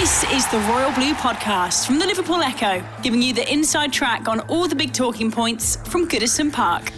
This 0.00 0.24
is 0.32 0.48
the 0.48 0.58
Royal 0.70 0.90
Blue 0.92 1.12
Podcast 1.12 1.84
from 1.84 1.98
the 1.98 2.06
Liverpool 2.06 2.40
Echo, 2.42 2.82
giving 3.02 3.20
you 3.20 3.34
the 3.34 3.46
inside 3.52 3.92
track 3.92 4.26
on 4.26 4.40
all 4.48 4.66
the 4.66 4.74
big 4.74 4.94
talking 4.94 5.30
points 5.30 5.76
from 5.90 6.08
Goodison 6.08 6.50
Park. 6.50 6.88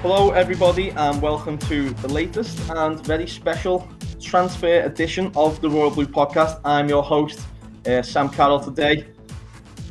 Hello, 0.00 0.30
everybody, 0.30 0.88
and 0.92 1.20
welcome 1.20 1.58
to 1.58 1.90
the 1.90 2.08
latest 2.08 2.58
and 2.70 2.98
very 3.04 3.26
special 3.26 3.86
transfer 4.18 4.80
edition 4.80 5.30
of 5.36 5.60
the 5.60 5.68
Royal 5.68 5.90
Blue 5.90 6.06
Podcast. 6.06 6.58
I'm 6.64 6.88
your 6.88 7.02
host, 7.02 7.40
uh, 7.86 8.00
Sam 8.00 8.30
Carroll, 8.30 8.58
today. 8.58 9.06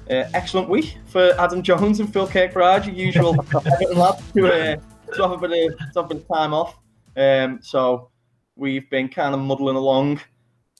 Uh, 0.10 0.26
excellent 0.34 0.70
week 0.70 0.98
for 1.06 1.40
Adam 1.40 1.62
Jones 1.62 2.00
and 2.00 2.12
Phil 2.12 2.28
Kirkbride, 2.28 2.88
your 2.88 2.96
usual 2.96 3.34
lad, 3.94 4.20
to, 4.34 4.48
uh, 4.48 4.76
to, 5.14 5.22
have 5.22 5.34
a 5.34 5.38
bit 5.38 5.72
of, 5.72 5.78
to 5.78 5.86
have 6.02 6.06
a 6.06 6.08
bit 6.08 6.18
of 6.18 6.28
time 6.28 6.52
off. 6.52 6.80
Um, 7.16 7.60
so 7.62 8.10
we've 8.56 8.90
been 8.90 9.08
kind 9.08 9.36
of 9.36 9.40
muddling 9.40 9.76
along 9.76 10.20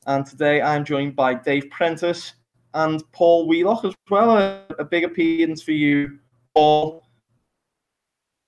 and 0.08 0.26
today 0.26 0.62
I'm 0.62 0.84
joined 0.84 1.16
by 1.16 1.34
Dave 1.34 1.70
Prentice 1.70 2.34
and 2.74 3.04
Paul 3.12 3.48
Wheelock 3.48 3.86
as 3.86 3.94
well. 4.10 4.38
A, 4.38 4.66
a 4.80 4.84
big 4.84 5.04
appearance 5.04 5.62
for 5.62 5.72
you, 5.72 6.20
Paul. 6.54 7.04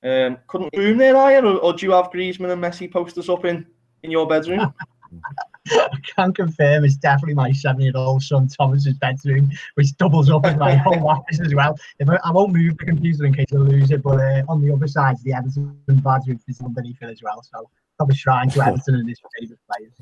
Um, 0.04 0.38
couldn't 0.48 0.76
room 0.76 0.98
there, 0.98 1.16
are? 1.16 1.44
Or, 1.44 1.58
or, 1.58 1.74
do 1.74 1.86
you 1.86 1.92
have 1.94 2.12
Griezmann 2.12 2.52
and 2.52 2.64
Messi 2.64 2.92
posters 2.92 3.30
up 3.30 3.46
in, 3.46 3.66
in 4.04 4.12
your 4.12 4.28
bedroom? 4.28 4.74
I 5.72 5.90
can 6.16 6.32
confirm 6.32 6.84
it's 6.84 6.96
definitely 6.96 7.34
my 7.34 7.52
seven-year-old 7.52 8.22
son 8.22 8.48
Thomas's 8.48 8.94
bedroom, 8.96 9.50
which 9.74 9.98
doubles 9.98 10.30
up 10.30 10.46
as 10.46 10.58
my 10.58 10.76
whole 10.76 11.08
office 11.10 11.40
as 11.40 11.56
well. 11.56 11.76
If 11.98 12.08
I, 12.08 12.20
I, 12.24 12.32
won't 12.32 12.54
move 12.54 12.78
the 12.78 12.86
computer 12.86 13.26
in 13.26 13.34
case 13.34 13.48
I 13.52 13.58
lose 13.58 13.90
it, 13.90 14.04
but 14.04 14.20
uh, 14.20 14.44
on 14.48 14.62
the 14.62 14.72
other 14.72 14.88
side, 14.88 15.16
the 15.24 15.34
Everton 15.34 15.76
badge 15.88 16.28
is 16.28 16.62
underneath 16.62 17.02
it 17.02 17.10
as 17.10 17.24
well. 17.24 17.42
So 17.42 17.68
probably 17.98 18.16
shrine 18.16 18.50
to 18.50 18.62
Everton 18.68 18.96
and 18.96 19.10
his 19.10 19.20
favourite 19.40 19.60
players 19.72 19.94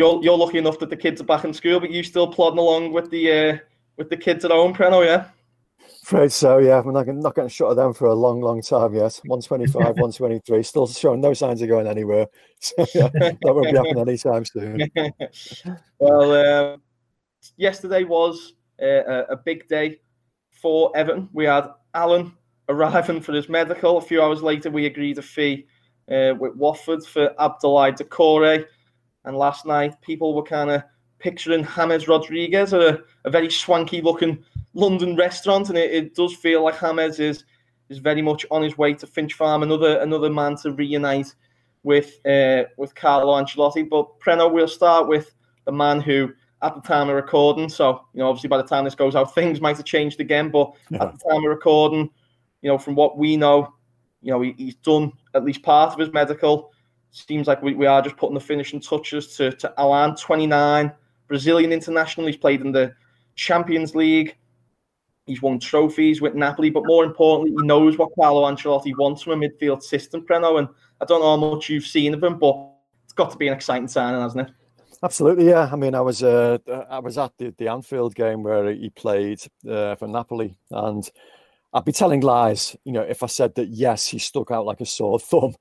you're 0.00 0.22
you're 0.22 0.36
lucky 0.36 0.56
enough 0.56 0.78
that 0.78 0.88
the 0.88 0.96
kids 0.96 1.20
are 1.20 1.24
back 1.24 1.44
in 1.44 1.52
school, 1.52 1.78
but 1.78 1.90
you 1.90 2.02
still 2.02 2.26
plodding 2.26 2.58
along 2.58 2.92
with 2.92 3.10
the 3.10 3.30
uh, 3.30 3.58
with 3.98 4.08
the 4.08 4.16
kids 4.16 4.44
at 4.44 4.50
home, 4.50 4.74
Preno, 4.74 5.04
yeah. 5.04 5.26
Afraid 6.02 6.32
so, 6.32 6.58
yeah. 6.58 6.80
We're 6.80 6.92
not, 6.92 7.06
not 7.06 7.34
getting 7.34 7.50
shut 7.50 7.70
of 7.70 7.76
them 7.76 7.92
for 7.92 8.06
a 8.06 8.14
long, 8.14 8.40
long 8.40 8.62
time 8.62 8.94
yet. 8.94 9.20
125, 9.26 9.74
123, 9.82 10.62
still 10.62 10.86
showing 10.86 11.20
no 11.20 11.34
signs 11.34 11.60
of 11.60 11.68
going 11.68 11.86
anywhere. 11.86 12.26
So, 12.62 12.84
yeah, 12.94 13.08
that 13.08 13.38
won't 13.42 13.70
be 13.70 13.76
happening 13.76 13.98
anytime 14.08 14.44
soon. 14.44 14.90
well, 15.98 16.32
uh, 16.32 16.76
yesterday 17.56 18.04
was 18.04 18.52
uh, 18.82 19.24
a 19.30 19.36
big 19.36 19.66
day 19.66 19.98
for 20.50 20.94
Everton. 20.94 21.30
We 21.32 21.46
had 21.46 21.68
Allan 21.94 22.34
arriving 22.68 23.22
for 23.22 23.32
his 23.32 23.48
medical. 23.48 23.96
A 23.96 24.02
few 24.02 24.20
hours 24.20 24.42
later, 24.42 24.70
we 24.70 24.84
agreed 24.84 25.16
a 25.16 25.22
fee 25.22 25.66
uh, 26.10 26.34
with 26.38 26.54
Watford 26.54 27.02
for 27.06 27.30
Abdoulaye 27.38 27.96
Doucouré. 27.96 28.66
And 29.24 29.36
last 29.36 29.66
night, 29.66 30.00
people 30.00 30.34
were 30.34 30.42
kind 30.42 30.70
of 30.70 30.82
picturing 31.18 31.66
James 31.76 32.08
Rodriguez 32.08 32.72
at 32.72 32.80
a, 32.80 33.02
a 33.24 33.30
very 33.30 33.50
swanky 33.50 34.00
looking 34.00 34.42
London 34.74 35.16
restaurant. 35.16 35.68
And 35.68 35.78
it, 35.78 35.92
it, 35.92 36.14
does 36.14 36.34
feel 36.34 36.64
like 36.64 36.80
James 36.80 37.20
is 37.20 37.44
is 37.88 37.98
very 37.98 38.22
much 38.22 38.46
on 38.50 38.62
his 38.62 38.78
way 38.78 38.94
to 38.94 39.06
Finch 39.06 39.34
Farm, 39.34 39.62
another 39.62 40.00
another 40.00 40.30
man 40.30 40.56
to 40.56 40.72
reunite 40.72 41.34
with 41.82 42.24
uh, 42.26 42.64
with 42.76 42.94
Carlo 42.94 43.34
Ancelotti. 43.34 43.88
But 43.88 44.18
Preno, 44.20 44.50
we'll 44.50 44.68
start 44.68 45.06
with 45.08 45.34
the 45.66 45.72
man 45.72 46.00
who, 46.00 46.32
at 46.62 46.74
the 46.74 46.80
time 46.80 47.08
of 47.08 47.16
recording, 47.16 47.68
so 47.68 48.04
you 48.14 48.20
know, 48.20 48.28
obviously 48.28 48.48
by 48.48 48.56
the 48.56 48.62
time 48.62 48.84
this 48.84 48.94
goes 48.94 49.14
out, 49.14 49.34
things 49.34 49.60
might 49.60 49.76
have 49.76 49.86
changed 49.86 50.20
again. 50.20 50.50
But 50.50 50.72
yeah. 50.90 51.02
at 51.02 51.12
the 51.12 51.30
time 51.30 51.44
of 51.44 51.50
recording, 51.50 52.10
you 52.62 52.70
know, 52.70 52.78
from 52.78 52.94
what 52.94 53.18
we 53.18 53.36
know, 53.36 53.74
you 54.22 54.30
know, 54.30 54.40
he, 54.40 54.54
he's 54.56 54.76
done 54.76 55.12
at 55.34 55.44
least 55.44 55.62
part 55.62 55.92
of 55.92 55.98
his 55.98 56.12
medical 56.12 56.72
seems 57.10 57.46
like 57.46 57.62
we, 57.62 57.74
we 57.74 57.86
are 57.86 58.02
just 58.02 58.16
putting 58.16 58.34
the 58.34 58.40
finishing 58.40 58.80
touches 58.80 59.36
to, 59.36 59.52
to 59.52 59.72
Allan, 59.78 60.14
29, 60.16 60.92
Brazilian 61.28 61.72
international. 61.72 62.26
He's 62.26 62.36
played 62.36 62.60
in 62.60 62.72
the 62.72 62.94
Champions 63.34 63.94
League. 63.94 64.36
He's 65.26 65.42
won 65.42 65.60
trophies 65.60 66.20
with 66.20 66.34
Napoli, 66.34 66.70
but 66.70 66.86
more 66.86 67.04
importantly, 67.04 67.54
he 67.60 67.66
knows 67.66 67.98
what 67.98 68.10
Carlo 68.18 68.50
Ancelotti 68.50 68.96
wants 68.98 69.22
from 69.22 69.42
a 69.42 69.48
midfield 69.48 69.82
system, 69.82 70.26
Preno. 70.26 70.58
And 70.58 70.68
I 71.00 71.04
don't 71.04 71.20
know 71.20 71.38
how 71.38 71.54
much 71.54 71.68
you've 71.68 71.86
seen 71.86 72.14
of 72.14 72.22
him, 72.22 72.38
but 72.38 72.56
it's 73.04 73.12
got 73.12 73.30
to 73.30 73.36
be 73.36 73.48
an 73.48 73.54
exciting 73.54 73.88
signing, 73.88 74.20
hasn't 74.20 74.48
it? 74.48 74.54
Absolutely, 75.02 75.48
yeah. 75.48 75.68
I 75.72 75.76
mean, 75.76 75.94
I 75.94 76.00
was 76.00 76.22
uh, 76.22 76.58
I 76.90 76.98
was 76.98 77.16
at 77.16 77.32
the, 77.38 77.54
the 77.56 77.68
Anfield 77.68 78.14
game 78.14 78.42
where 78.42 78.70
he 78.70 78.90
played 78.90 79.40
uh, 79.68 79.94
for 79.94 80.06
Napoli, 80.06 80.56
and 80.70 81.08
I'd 81.72 81.84
be 81.84 81.92
telling 81.92 82.20
lies, 82.20 82.76
you 82.84 82.92
know, 82.92 83.02
if 83.02 83.22
I 83.22 83.26
said 83.26 83.54
that 83.54 83.68
yes, 83.68 84.06
he 84.06 84.18
stuck 84.18 84.50
out 84.50 84.66
like 84.66 84.80
a 84.80 84.86
sore 84.86 85.18
thumb. 85.20 85.54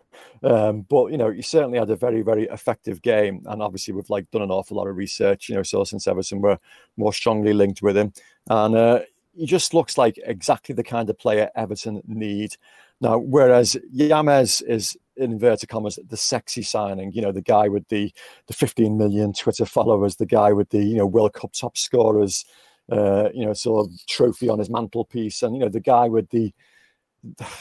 Um, 0.43 0.81
but 0.81 1.11
you 1.11 1.17
know, 1.17 1.29
he 1.29 1.41
certainly 1.41 1.77
had 1.77 1.89
a 1.89 1.95
very, 1.95 2.21
very 2.21 2.45
effective 2.45 3.01
game, 3.01 3.43
and 3.45 3.61
obviously 3.61 3.93
we've 3.93 4.09
like 4.09 4.29
done 4.31 4.41
an 4.41 4.51
awful 4.51 4.77
lot 4.77 4.87
of 4.87 4.95
research, 4.95 5.49
you 5.49 5.55
know, 5.55 5.63
so 5.63 5.83
since 5.83 6.07
Everton 6.07 6.41
were 6.41 6.57
more 6.97 7.13
strongly 7.13 7.53
linked 7.53 7.81
with 7.81 7.95
him, 7.95 8.11
and 8.49 8.75
uh, 8.75 8.99
he 9.35 9.45
just 9.45 9.73
looks 9.73 9.97
like 9.97 10.19
exactly 10.25 10.73
the 10.73 10.83
kind 10.83 11.09
of 11.09 11.19
player 11.19 11.49
Everton 11.55 12.01
need. 12.07 12.55
Now, 13.01 13.17
whereas 13.19 13.77
James 13.95 14.61
is 14.61 14.97
in 15.15 15.33
inverted 15.33 15.69
commas 15.69 15.99
the 16.07 16.17
sexy 16.17 16.63
signing, 16.63 17.11
you 17.11 17.21
know, 17.21 17.31
the 17.31 17.41
guy 17.41 17.67
with 17.67 17.87
the 17.89 18.11
the 18.47 18.53
15 18.53 18.97
million 18.97 19.31
Twitter 19.33 19.65
followers, 19.65 20.15
the 20.15 20.25
guy 20.25 20.53
with 20.53 20.69
the 20.69 20.83
you 20.83 20.97
know 20.97 21.05
World 21.05 21.33
Cup 21.33 21.53
top 21.53 21.77
scorers 21.77 22.45
uh, 22.91 23.29
you 23.33 23.45
know, 23.45 23.53
sort 23.53 23.85
of 23.85 24.05
trophy 24.07 24.49
on 24.49 24.59
his 24.59 24.69
mantelpiece, 24.69 25.41
and 25.43 25.55
you 25.55 25.61
know, 25.61 25.69
the 25.69 25.79
guy 25.79 26.07
with 26.07 26.29
the 26.29 26.53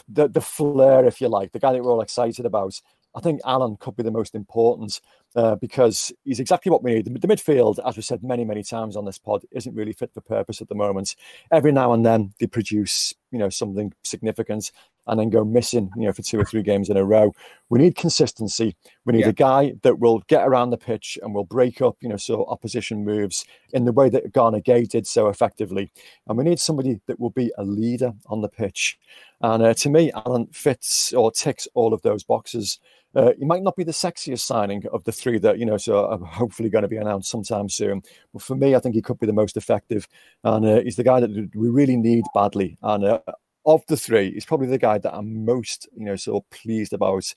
the 0.08 0.28
the 0.28 0.40
flair, 0.40 1.04
if 1.04 1.20
you 1.20 1.28
like, 1.28 1.52
the 1.52 1.58
guy 1.58 1.72
that 1.72 1.82
we're 1.82 1.92
all 1.92 2.00
excited 2.00 2.46
about. 2.46 2.80
I 3.16 3.20
think 3.20 3.40
Allan 3.44 3.76
could 3.80 3.96
be 3.96 4.02
the 4.02 4.10
most 4.10 4.34
important 4.34 5.00
uh, 5.34 5.56
because 5.56 6.12
he's 6.24 6.40
exactly 6.40 6.70
what 6.70 6.82
we 6.82 6.94
need. 6.94 7.06
The, 7.06 7.18
the, 7.18 7.26
midfield, 7.26 7.78
as 7.84 7.96
we 7.96 8.02
said 8.02 8.22
many, 8.22 8.44
many 8.44 8.62
times 8.62 8.96
on 8.96 9.06
this 9.06 9.18
pod, 9.18 9.44
isn't 9.50 9.74
really 9.74 9.94
fit 9.94 10.12
for 10.12 10.20
purpose 10.20 10.60
at 10.60 10.68
the 10.68 10.74
moment. 10.74 11.16
Every 11.50 11.72
now 11.72 11.94
and 11.94 12.04
then 12.04 12.34
they 12.38 12.46
produce, 12.46 13.14
you 13.32 13.38
know, 13.38 13.48
something 13.48 13.92
significant 14.04 14.70
and 15.08 15.18
then 15.18 15.30
go 15.30 15.44
missing, 15.44 15.90
you 15.96 16.04
know, 16.04 16.12
for 16.12 16.22
two 16.22 16.38
or 16.38 16.44
three 16.44 16.62
games 16.62 16.88
in 16.88 16.96
a 16.96 17.04
row. 17.04 17.34
We 17.70 17.78
need 17.78 17.96
consistency. 17.96 18.76
We 19.04 19.14
need 19.14 19.20
yeah. 19.20 19.28
a 19.28 19.32
guy 19.32 19.72
that 19.82 19.98
will 19.98 20.22
get 20.28 20.46
around 20.46 20.70
the 20.70 20.78
pitch 20.78 21.18
and 21.22 21.34
will 21.34 21.44
break 21.44 21.82
up, 21.82 21.96
you 22.00 22.08
know, 22.08 22.16
so 22.16 22.44
opposition 22.46 23.04
moves 23.04 23.44
in 23.72 23.84
the 23.84 23.92
way 23.92 24.08
that 24.10 24.32
Gana 24.32 24.60
Gueye 24.60 24.88
did 24.88 25.06
so 25.06 25.28
effectively. 25.28 25.90
And 26.26 26.38
we 26.38 26.44
need 26.44 26.60
somebody 26.60 27.00
that 27.06 27.18
will 27.18 27.30
be 27.30 27.50
a 27.58 27.64
leader 27.64 28.12
on 28.26 28.42
the 28.42 28.48
pitch. 28.48 28.98
And 29.40 29.62
uh, 29.62 29.74
to 29.74 29.90
me, 29.90 30.12
Allan 30.12 30.48
fits 30.52 31.12
or 31.12 31.30
ticks 31.30 31.68
all 31.74 31.94
of 31.94 32.02
those 32.02 32.24
boxes. 32.24 32.78
Uh, 33.14 33.32
he 33.38 33.44
might 33.44 33.62
not 33.62 33.76
be 33.76 33.84
the 33.84 33.92
sexiest 33.92 34.40
signing 34.40 34.84
of 34.92 35.02
the 35.04 35.12
three 35.12 35.38
that 35.38 35.58
you 35.58 35.64
know, 35.64 35.78
so 35.78 36.06
are 36.06 36.18
hopefully 36.18 36.68
going 36.68 36.82
to 36.82 36.88
be 36.88 36.96
announced 36.96 37.30
sometime 37.30 37.68
soon. 37.68 38.02
But 38.32 38.42
for 38.42 38.54
me, 38.54 38.74
I 38.74 38.80
think 38.80 38.94
he 38.94 39.02
could 39.02 39.18
be 39.18 39.26
the 39.26 39.32
most 39.32 39.56
effective, 39.56 40.06
and 40.44 40.66
uh, 40.66 40.80
he's 40.82 40.96
the 40.96 41.04
guy 41.04 41.20
that 41.20 41.50
we 41.54 41.68
really 41.68 41.96
need 41.96 42.24
badly. 42.34 42.76
And 42.82 43.04
uh, 43.04 43.20
of 43.68 43.84
the 43.86 43.96
three, 43.96 44.32
he's 44.32 44.46
probably 44.46 44.66
the 44.66 44.78
guy 44.78 44.98
that 44.98 45.14
I'm 45.14 45.44
most, 45.44 45.88
you 45.96 46.04
know, 46.04 46.16
so 46.16 46.44
pleased 46.50 46.92
about. 46.92 47.34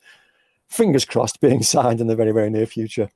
Fingers 0.69 1.05
crossed, 1.05 1.41
being 1.41 1.61
signed 1.75 2.01
in 2.01 2.07
the 2.07 2.15
very, 2.15 2.31
very 2.31 2.49
near 2.49 2.65
future. 2.65 3.09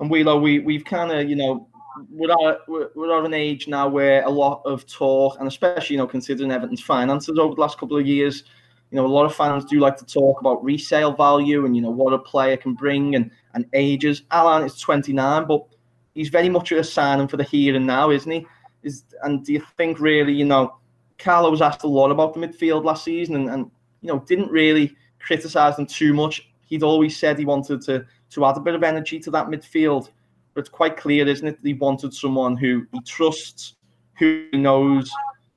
And 0.00 0.10
Wheeler, 0.10 0.38
we 0.38 0.60
we've 0.60 0.84
kind 0.84 1.12
of, 1.12 1.28
you 1.28 1.36
know, 1.36 1.68
we're 2.10 2.30
at, 2.30 2.58
we're 2.68 3.18
at 3.18 3.24
an 3.24 3.34
age 3.34 3.68
now 3.68 3.88
where 3.88 4.24
a 4.24 4.30
lot 4.30 4.62
of 4.64 4.86
talk, 4.86 5.36
and 5.38 5.48
especially, 5.48 5.94
you 5.94 5.98
know, 5.98 6.06
considering 6.06 6.50
Everton's 6.50 6.80
finances 6.80 7.38
over 7.38 7.54
the 7.54 7.60
last 7.60 7.78
couple 7.78 7.96
of 7.96 8.06
years, 8.06 8.44
you 8.90 8.96
know, 8.96 9.06
a 9.06 9.08
lot 9.08 9.26
of 9.26 9.34
fans 9.34 9.64
do 9.64 9.80
like 9.80 9.96
to 9.96 10.04
talk 10.04 10.40
about 10.40 10.62
resale 10.62 11.12
value 11.12 11.64
and, 11.64 11.74
you 11.74 11.82
know, 11.82 11.90
what 11.90 12.12
a 12.12 12.18
player 12.18 12.56
can 12.56 12.74
bring 12.74 13.16
and, 13.16 13.30
and 13.54 13.66
ages. 13.72 14.22
Allan 14.30 14.64
is 14.64 14.78
29, 14.78 15.46
but 15.46 15.66
he's 16.14 16.28
very 16.28 16.48
much 16.48 16.70
a 16.72 16.84
signing 16.84 17.28
for 17.28 17.36
the 17.36 17.44
here 17.44 17.74
and 17.74 17.86
now, 17.86 18.10
isn't 18.10 18.30
he? 18.30 18.46
Is 18.82 19.04
And 19.22 19.44
do 19.44 19.52
you 19.52 19.64
think 19.76 19.98
really, 19.98 20.32
you 20.32 20.44
know, 20.44 20.76
Carlo 21.18 21.50
was 21.50 21.62
asked 21.62 21.84
a 21.84 21.88
lot 21.88 22.10
about 22.10 22.34
the 22.34 22.40
midfield 22.40 22.84
last 22.84 23.04
season 23.04 23.36
and, 23.36 23.50
and 23.50 23.70
you 24.00 24.08
know, 24.08 24.20
didn't 24.20 24.50
really 24.50 24.94
criticise 25.20 25.76
them 25.76 25.86
too 25.86 26.12
much. 26.12 26.48
He'd 26.66 26.82
always 26.82 27.16
said 27.16 27.38
he 27.38 27.44
wanted 27.44 27.82
to 27.82 28.06
to 28.30 28.44
add 28.44 28.56
a 28.56 28.60
bit 28.60 28.74
of 28.74 28.82
energy 28.82 29.18
to 29.20 29.30
that 29.30 29.46
midfield. 29.46 30.10
But 30.54 30.60
it's 30.60 30.68
quite 30.68 30.96
clear, 30.96 31.26
isn't 31.26 31.46
it, 31.46 31.60
that 31.60 31.66
he 31.66 31.74
wanted 31.74 32.14
someone 32.14 32.56
who 32.56 32.86
he 32.92 33.00
trusts, 33.02 33.74
who 34.18 34.46
knows, 34.52 35.10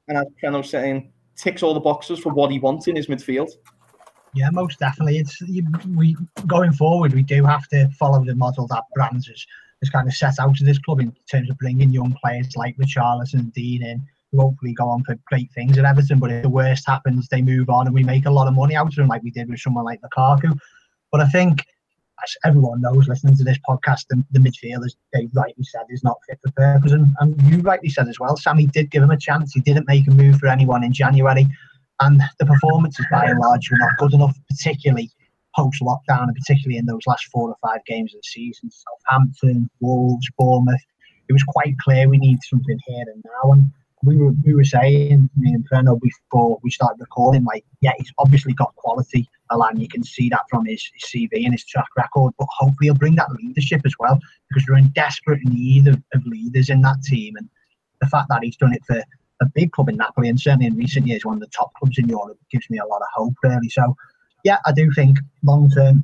and 0.07 0.17
as 0.17 0.25
was 0.41 0.69
saying, 0.69 1.11
ticks 1.35 1.61
all 1.61 1.73
the 1.73 1.79
boxes 1.79 2.19
for 2.19 2.33
what 2.33 2.51
he 2.51 2.59
wants 2.59 2.87
in 2.87 2.95
his 2.95 3.07
midfield. 3.07 3.51
Yeah, 4.33 4.49
most 4.51 4.79
definitely. 4.79 5.17
It's 5.19 5.41
we 5.95 6.15
going 6.45 6.73
forward. 6.73 7.13
We 7.13 7.23
do 7.23 7.43
have 7.43 7.67
to 7.69 7.89
follow 7.89 8.23
the 8.23 8.35
model 8.35 8.67
that 8.67 8.83
Brands 8.93 9.27
has, 9.27 9.45
has 9.81 9.89
kind 9.89 10.07
of 10.07 10.13
set 10.13 10.39
out 10.39 10.55
to 10.57 10.63
this 10.63 10.79
club 10.79 10.99
in 10.99 11.15
terms 11.29 11.49
of 11.49 11.57
bringing 11.57 11.91
young 11.91 12.15
players 12.23 12.55
like 12.55 12.77
Richarlison 12.77 13.35
and 13.35 13.53
Dean 13.53 13.83
in, 13.83 14.07
hopefully 14.37 14.73
go 14.73 14.89
on 14.89 15.03
for 15.03 15.15
great 15.25 15.51
things 15.51 15.77
at 15.77 15.85
Everton. 15.85 16.19
But 16.19 16.31
if 16.31 16.43
the 16.43 16.49
worst 16.49 16.85
happens, 16.87 17.27
they 17.27 17.41
move 17.41 17.69
on 17.69 17.87
and 17.87 17.93
we 17.93 18.03
make 18.03 18.25
a 18.25 18.31
lot 18.31 18.47
of 18.47 18.53
money 18.53 18.75
out 18.75 18.87
of 18.87 18.95
them, 18.95 19.07
like 19.07 19.23
we 19.23 19.31
did 19.31 19.49
with 19.49 19.59
someone 19.59 19.85
like 19.85 20.01
Lukaku. 20.01 20.57
But 21.11 21.21
I 21.21 21.27
think, 21.27 21.63
as 22.23 22.35
everyone 22.45 22.81
knows, 22.81 23.07
listening 23.07 23.35
to 23.37 23.43
this 23.43 23.59
podcast, 23.67 24.05
the, 24.09 24.23
the 24.31 24.39
midfield, 24.39 24.85
as 24.85 24.95
Dave 25.13 25.29
rightly 25.33 25.63
said, 25.63 25.83
is 25.89 26.03
not 26.03 26.17
fit 26.27 26.39
for 26.43 26.51
purpose. 26.51 26.91
And, 26.91 27.07
and 27.19 27.41
you 27.43 27.61
rightly 27.61 27.89
said 27.89 28.07
as 28.07 28.19
well, 28.19 28.37
Sammy 28.37 28.65
did 28.65 28.91
give 28.91 29.03
him 29.03 29.11
a 29.11 29.17
chance. 29.17 29.53
He 29.53 29.61
didn't 29.61 29.87
make 29.87 30.07
a 30.07 30.11
move 30.11 30.37
for 30.37 30.47
anyone 30.47 30.83
in 30.83 30.93
January. 30.93 31.47
And 31.99 32.21
the 32.39 32.45
performances, 32.45 33.05
by 33.11 33.25
and 33.25 33.39
large, 33.39 33.71
were 33.71 33.77
not 33.77 33.97
good 33.97 34.13
enough, 34.13 34.37
particularly 34.49 35.09
post 35.55 35.81
lockdown, 35.81 36.23
and 36.23 36.35
particularly 36.35 36.77
in 36.77 36.85
those 36.85 37.01
last 37.07 37.25
four 37.31 37.49
or 37.49 37.55
five 37.65 37.83
games 37.85 38.13
of 38.13 38.21
the 38.21 38.27
season. 38.27 38.69
Southampton, 38.69 39.69
Wolves, 39.79 40.27
Bournemouth. 40.37 40.81
It 41.29 41.33
was 41.33 41.43
quite 41.43 41.75
clear 41.79 42.07
we 42.07 42.17
need 42.17 42.39
something 42.43 42.79
here 42.87 43.05
and 43.13 43.23
now. 43.25 43.51
And 43.51 43.71
we 44.03 44.17
were 44.17 44.31
we 44.45 44.53
were 44.53 44.63
saying, 44.63 45.29
me 45.35 45.53
and 45.53 45.67
Preno, 45.69 45.99
before 45.99 46.59
we 46.63 46.69
started 46.71 46.99
recording, 46.99 47.43
like, 47.43 47.65
yeah, 47.81 47.93
he's 47.97 48.11
obviously 48.17 48.53
got 48.53 48.75
quality, 48.75 49.27
Allan. 49.51 49.79
You 49.79 49.87
can 49.87 50.03
see 50.03 50.29
that 50.29 50.43
from 50.49 50.65
his, 50.65 50.87
his 50.93 51.09
CV 51.11 51.45
and 51.45 51.53
his 51.53 51.65
track 51.65 51.87
record. 51.97 52.33
But 52.37 52.47
hopefully, 52.51 52.87
he'll 52.87 52.95
bring 52.95 53.15
that 53.15 53.31
leadership 53.31 53.81
as 53.85 53.93
well, 53.99 54.19
because 54.49 54.65
we're 54.67 54.77
in 54.77 54.89
desperate 54.89 55.43
need 55.43 55.87
of, 55.87 56.01
of 56.13 56.25
leaders 56.25 56.69
in 56.69 56.81
that 56.81 57.01
team. 57.03 57.35
And 57.37 57.49
the 57.99 58.07
fact 58.07 58.29
that 58.29 58.43
he's 58.43 58.57
done 58.57 58.73
it 58.73 58.83
for 58.85 59.03
a 59.41 59.45
big 59.53 59.71
club 59.71 59.89
in 59.89 59.97
Napoli 59.97 60.29
and 60.29 60.39
certainly 60.39 60.65
in 60.65 60.75
recent 60.75 61.05
years 61.05 61.23
one 61.23 61.35
of 61.35 61.41
the 61.41 61.47
top 61.47 61.71
clubs 61.75 61.99
in 61.99 62.09
Europe 62.09 62.39
gives 62.51 62.67
me 62.71 62.79
a 62.79 62.85
lot 62.85 63.01
of 63.01 63.07
hope 63.13 63.35
really. 63.43 63.69
So 63.69 63.95
yeah, 64.43 64.57
I 64.65 64.71
do 64.71 64.91
think 64.91 65.19
long 65.43 65.69
term 65.69 66.03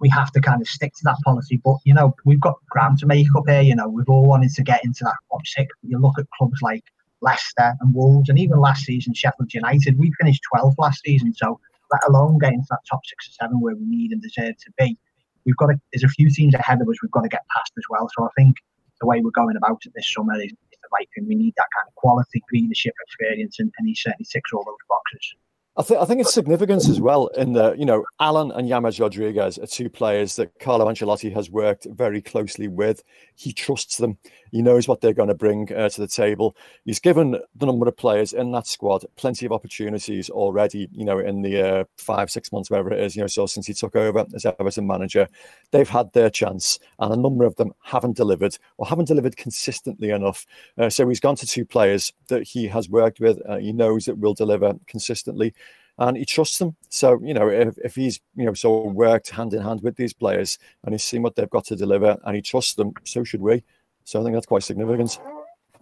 we 0.00 0.08
have 0.10 0.30
to 0.32 0.40
kind 0.40 0.60
of 0.60 0.68
stick 0.68 0.92
to 0.92 1.00
that 1.04 1.16
policy. 1.24 1.60
But 1.64 1.76
you 1.84 1.94
know, 1.94 2.14
we've 2.24 2.40
got 2.40 2.56
ground 2.70 2.98
to 2.98 3.06
make 3.06 3.28
up 3.36 3.44
here. 3.48 3.62
You 3.62 3.76
know, 3.76 3.88
we've 3.88 4.08
all 4.08 4.26
wanted 4.26 4.52
to 4.54 4.62
get 4.62 4.84
into 4.84 5.04
that 5.04 5.16
top 5.30 5.46
six. 5.46 5.74
You 5.82 5.98
look 5.98 6.18
at 6.18 6.26
clubs 6.36 6.60
like 6.62 6.84
Leicester 7.22 7.74
and 7.80 7.94
Wolves, 7.94 8.28
and 8.28 8.38
even 8.38 8.58
last 8.58 8.84
season 8.84 9.14
Sheffield 9.14 9.52
United. 9.52 9.98
We 9.98 10.12
finished 10.20 10.42
12th 10.54 10.74
last 10.78 11.02
season, 11.04 11.34
so 11.34 11.60
let 11.92 12.02
alone 12.08 12.38
get 12.38 12.52
into 12.52 12.66
that 12.70 12.80
top 12.88 13.00
six 13.06 13.28
or 13.28 13.32
seven 13.32 13.60
where 13.60 13.76
we 13.76 13.86
need 13.86 14.12
and 14.12 14.20
deserve 14.22 14.56
to 14.56 14.72
be. 14.78 14.98
We've 15.44 15.56
got 15.56 15.66
to, 15.66 15.80
there's 15.92 16.04
a 16.04 16.08
few 16.08 16.28
teams 16.30 16.54
ahead 16.54 16.80
of 16.80 16.88
us. 16.88 16.96
We've 17.02 17.10
got 17.12 17.22
to 17.22 17.28
get 17.28 17.42
past 17.54 17.72
as 17.78 17.84
well. 17.88 18.08
So 18.16 18.24
I 18.24 18.28
think 18.36 18.56
the 19.00 19.06
way 19.06 19.20
we're 19.20 19.30
going 19.30 19.56
about 19.56 19.82
it 19.84 19.92
this 19.94 20.12
summer 20.12 20.34
is 20.34 20.50
the 20.50 20.88
right 20.92 21.08
thing. 21.14 21.26
We 21.28 21.36
need 21.36 21.54
that 21.56 21.68
kind 21.76 21.88
of 21.88 21.94
quality 21.94 22.42
leadership 22.52 22.94
experience, 23.06 23.58
and, 23.60 23.72
and 23.78 23.88
he 23.88 23.94
certainly 23.94 24.26
ticks 24.30 24.52
all 24.52 24.64
those 24.64 24.86
boxes. 24.88 25.34
I 25.78 25.82
think 25.82 26.00
I 26.00 26.06
think 26.06 26.22
it's 26.22 26.32
significance 26.32 26.88
as 26.88 27.02
well 27.02 27.26
in 27.36 27.52
the 27.52 27.74
you 27.76 27.84
know 27.84 28.06
Allan 28.18 28.50
and 28.52 28.66
James 28.66 28.98
Rodriguez 28.98 29.58
are 29.58 29.66
two 29.66 29.90
players 29.90 30.36
that 30.36 30.58
Carlo 30.58 30.86
Ancelotti 30.86 31.30
has 31.34 31.50
worked 31.50 31.86
very 31.90 32.22
closely 32.22 32.66
with. 32.66 33.04
He 33.34 33.52
trusts 33.52 33.98
them. 33.98 34.16
He 34.52 34.62
knows 34.62 34.88
what 34.88 35.02
they're 35.02 35.12
going 35.12 35.28
to 35.28 35.34
bring 35.34 35.70
uh, 35.74 35.90
to 35.90 36.00
the 36.00 36.08
table. 36.08 36.56
He's 36.86 36.98
given 36.98 37.38
the 37.54 37.66
number 37.66 37.86
of 37.86 37.96
players 37.96 38.32
in 38.32 38.52
that 38.52 38.66
squad 38.66 39.04
plenty 39.16 39.44
of 39.44 39.52
opportunities 39.52 40.30
already. 40.30 40.88
You 40.92 41.04
know, 41.04 41.18
in 41.18 41.42
the 41.42 41.60
uh, 41.60 41.84
five 41.98 42.30
six 42.30 42.52
months 42.52 42.70
whatever 42.70 42.94
it 42.94 43.00
is, 43.00 43.14
you 43.14 43.20
know, 43.20 43.26
so 43.26 43.44
since 43.44 43.66
he 43.66 43.74
took 43.74 43.96
over 43.96 44.24
as 44.34 44.46
Everton 44.46 44.86
manager, 44.86 45.28
they've 45.72 45.88
had 45.88 46.10
their 46.14 46.30
chance, 46.30 46.78
and 47.00 47.12
a 47.12 47.18
number 47.18 47.44
of 47.44 47.54
them 47.56 47.74
haven't 47.82 48.16
delivered 48.16 48.56
or 48.78 48.86
haven't 48.86 49.08
delivered 49.08 49.36
consistently 49.36 50.08
enough. 50.08 50.46
Uh, 50.78 50.88
so 50.88 51.06
he's 51.06 51.20
gone 51.20 51.36
to 51.36 51.46
two 51.46 51.66
players 51.66 52.14
that 52.28 52.44
he 52.44 52.66
has 52.66 52.88
worked 52.88 53.20
with. 53.20 53.38
Uh, 53.46 53.58
he 53.58 53.74
knows 53.74 54.06
that 54.06 54.16
will 54.16 54.32
deliver 54.32 54.72
consistently 54.86 55.52
and 55.98 56.16
he 56.16 56.24
trusts 56.24 56.58
them. 56.58 56.76
So 56.88 57.20
you 57.22 57.34
know, 57.34 57.48
if, 57.48 57.76
if 57.78 57.94
he's 57.94 58.20
you 58.34 58.46
know 58.46 58.54
so 58.54 58.88
worked 58.88 59.30
hand 59.30 59.54
in 59.54 59.62
hand 59.62 59.80
with 59.82 59.96
these 59.96 60.12
players 60.12 60.58
and 60.84 60.94
he's 60.94 61.04
seen 61.04 61.22
what 61.22 61.34
they've 61.34 61.50
got 61.50 61.64
to 61.66 61.76
deliver 61.76 62.16
and 62.24 62.36
he 62.36 62.42
trusts 62.42 62.74
them, 62.74 62.92
so 63.04 63.24
should 63.24 63.42
we. 63.42 63.62
So 64.04 64.20
I 64.20 64.24
think 64.24 64.34
that's 64.34 64.46
quite 64.46 64.62
significant. 64.62 65.18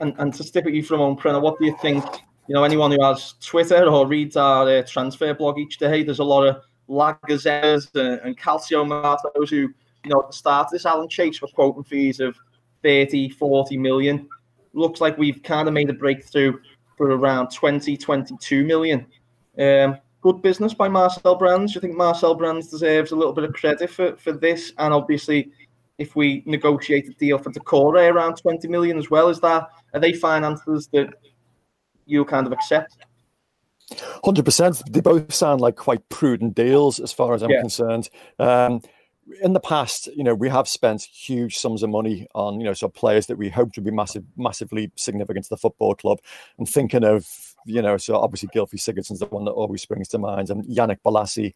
And 0.00 0.14
and 0.18 0.32
to 0.34 0.44
stick 0.44 0.64
with 0.64 0.74
you 0.74 0.82
for 0.82 0.94
a 0.94 0.98
moment, 0.98 1.42
what 1.42 1.58
do 1.58 1.66
you 1.66 1.76
think? 1.80 2.04
You 2.46 2.54
know, 2.54 2.64
anyone 2.64 2.90
who 2.90 3.02
has 3.02 3.34
Twitter 3.40 3.84
or 3.86 4.06
reads 4.06 4.36
our 4.36 4.68
uh, 4.68 4.82
transfer 4.82 5.32
blog 5.32 5.58
each 5.58 5.78
day, 5.78 6.02
there's 6.02 6.18
a 6.18 6.24
lot 6.24 6.46
of 6.46 6.62
La 6.88 7.14
Gazzettas 7.26 7.94
and, 7.94 8.20
and 8.20 8.38
Calciomercatos 8.38 9.48
who, 9.48 9.56
you 9.56 9.70
know, 10.06 10.20
at 10.20 10.26
the 10.28 10.36
start 10.36 10.66
of 10.66 10.72
this, 10.72 10.84
Allan 10.84 11.08
Chase 11.08 11.40
was 11.40 11.52
quoting 11.52 11.84
fees 11.84 12.20
of 12.20 12.36
30, 12.82 13.30
40 13.30 13.78
million. 13.78 14.28
Looks 14.74 15.00
like 15.00 15.16
we've 15.16 15.42
kind 15.42 15.68
of 15.68 15.74
made 15.74 15.88
a 15.88 15.94
breakthrough 15.94 16.58
for 16.96 17.10
around 17.10 17.50
20, 17.50 17.96
22 17.96 18.64
million. 18.64 19.06
Um, 19.58 19.98
good 20.24 20.40
business 20.40 20.72
by 20.72 20.88
Marcel 20.88 21.34
Brands. 21.34 21.72
Do 21.72 21.76
you 21.76 21.80
think 21.82 21.96
Marcel 21.96 22.34
Brands 22.34 22.68
deserves 22.68 23.12
a 23.12 23.16
little 23.16 23.34
bit 23.34 23.44
of 23.44 23.52
credit 23.52 23.90
for, 23.90 24.16
for 24.16 24.32
this? 24.32 24.72
And 24.78 24.94
obviously, 24.94 25.52
if 25.98 26.16
we 26.16 26.42
negotiate 26.46 27.06
a 27.06 27.12
deal 27.12 27.36
for 27.36 27.52
Doucouré 27.52 28.10
around 28.10 28.36
20 28.36 28.66
million 28.68 28.96
as 28.96 29.10
well, 29.10 29.28
is 29.28 29.38
that 29.40 29.68
are 29.92 30.00
they 30.00 30.14
finances 30.14 30.88
that 30.94 31.12
you 32.06 32.24
kind 32.24 32.46
of 32.46 32.54
accept? 32.54 32.96
Hundred 34.24 34.46
percent. 34.46 34.82
They 34.90 35.02
both 35.02 35.32
sound 35.32 35.60
like 35.60 35.76
quite 35.76 36.08
prudent 36.08 36.54
deals, 36.54 37.00
as 37.00 37.12
far 37.12 37.34
as 37.34 37.42
I'm 37.42 37.50
yeah. 37.50 37.60
concerned. 37.60 38.08
Um, 38.38 38.80
in 39.42 39.52
the 39.52 39.60
past, 39.60 40.06
you 40.16 40.24
know, 40.24 40.34
we 40.34 40.48
have 40.48 40.66
spent 40.68 41.02
huge 41.02 41.58
sums 41.58 41.82
of 41.82 41.90
money 41.90 42.26
on, 42.34 42.60
you 42.60 42.64
know, 42.64 42.72
so 42.72 42.88
players 42.88 43.26
that 43.26 43.36
we 43.36 43.50
hoped 43.50 43.76
would 43.76 43.84
be 43.84 43.90
massive, 43.90 44.24
massively 44.38 44.90
significant 44.96 45.44
to 45.44 45.50
the 45.50 45.58
football 45.58 45.94
club. 45.94 46.18
I'm 46.58 46.64
thinking 46.64 47.04
of, 47.04 47.53
you 47.64 47.82
know, 47.82 47.96
so 47.96 48.16
obviously 48.16 48.48
Gylfi 48.54 48.74
Sigurdsson's 48.74 49.20
the 49.20 49.26
one 49.26 49.44
that 49.44 49.52
always 49.52 49.82
springs 49.82 50.08
to 50.08 50.18
mind, 50.18 50.50
and 50.50 50.64
Yannick 50.64 50.98
Bolasie. 51.04 51.54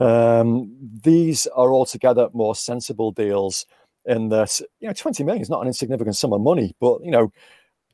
Um, 0.00 0.74
these 1.02 1.46
are 1.48 1.72
altogether 1.72 2.28
more 2.32 2.54
sensible 2.54 3.12
deals 3.12 3.66
in 4.06 4.28
that, 4.30 4.60
you 4.80 4.88
know, 4.88 4.94
20 4.94 5.24
million 5.24 5.42
is 5.42 5.50
not 5.50 5.62
an 5.62 5.68
insignificant 5.68 6.16
sum 6.16 6.32
of 6.32 6.40
money, 6.40 6.74
but, 6.80 7.02
you 7.04 7.10
know, 7.10 7.32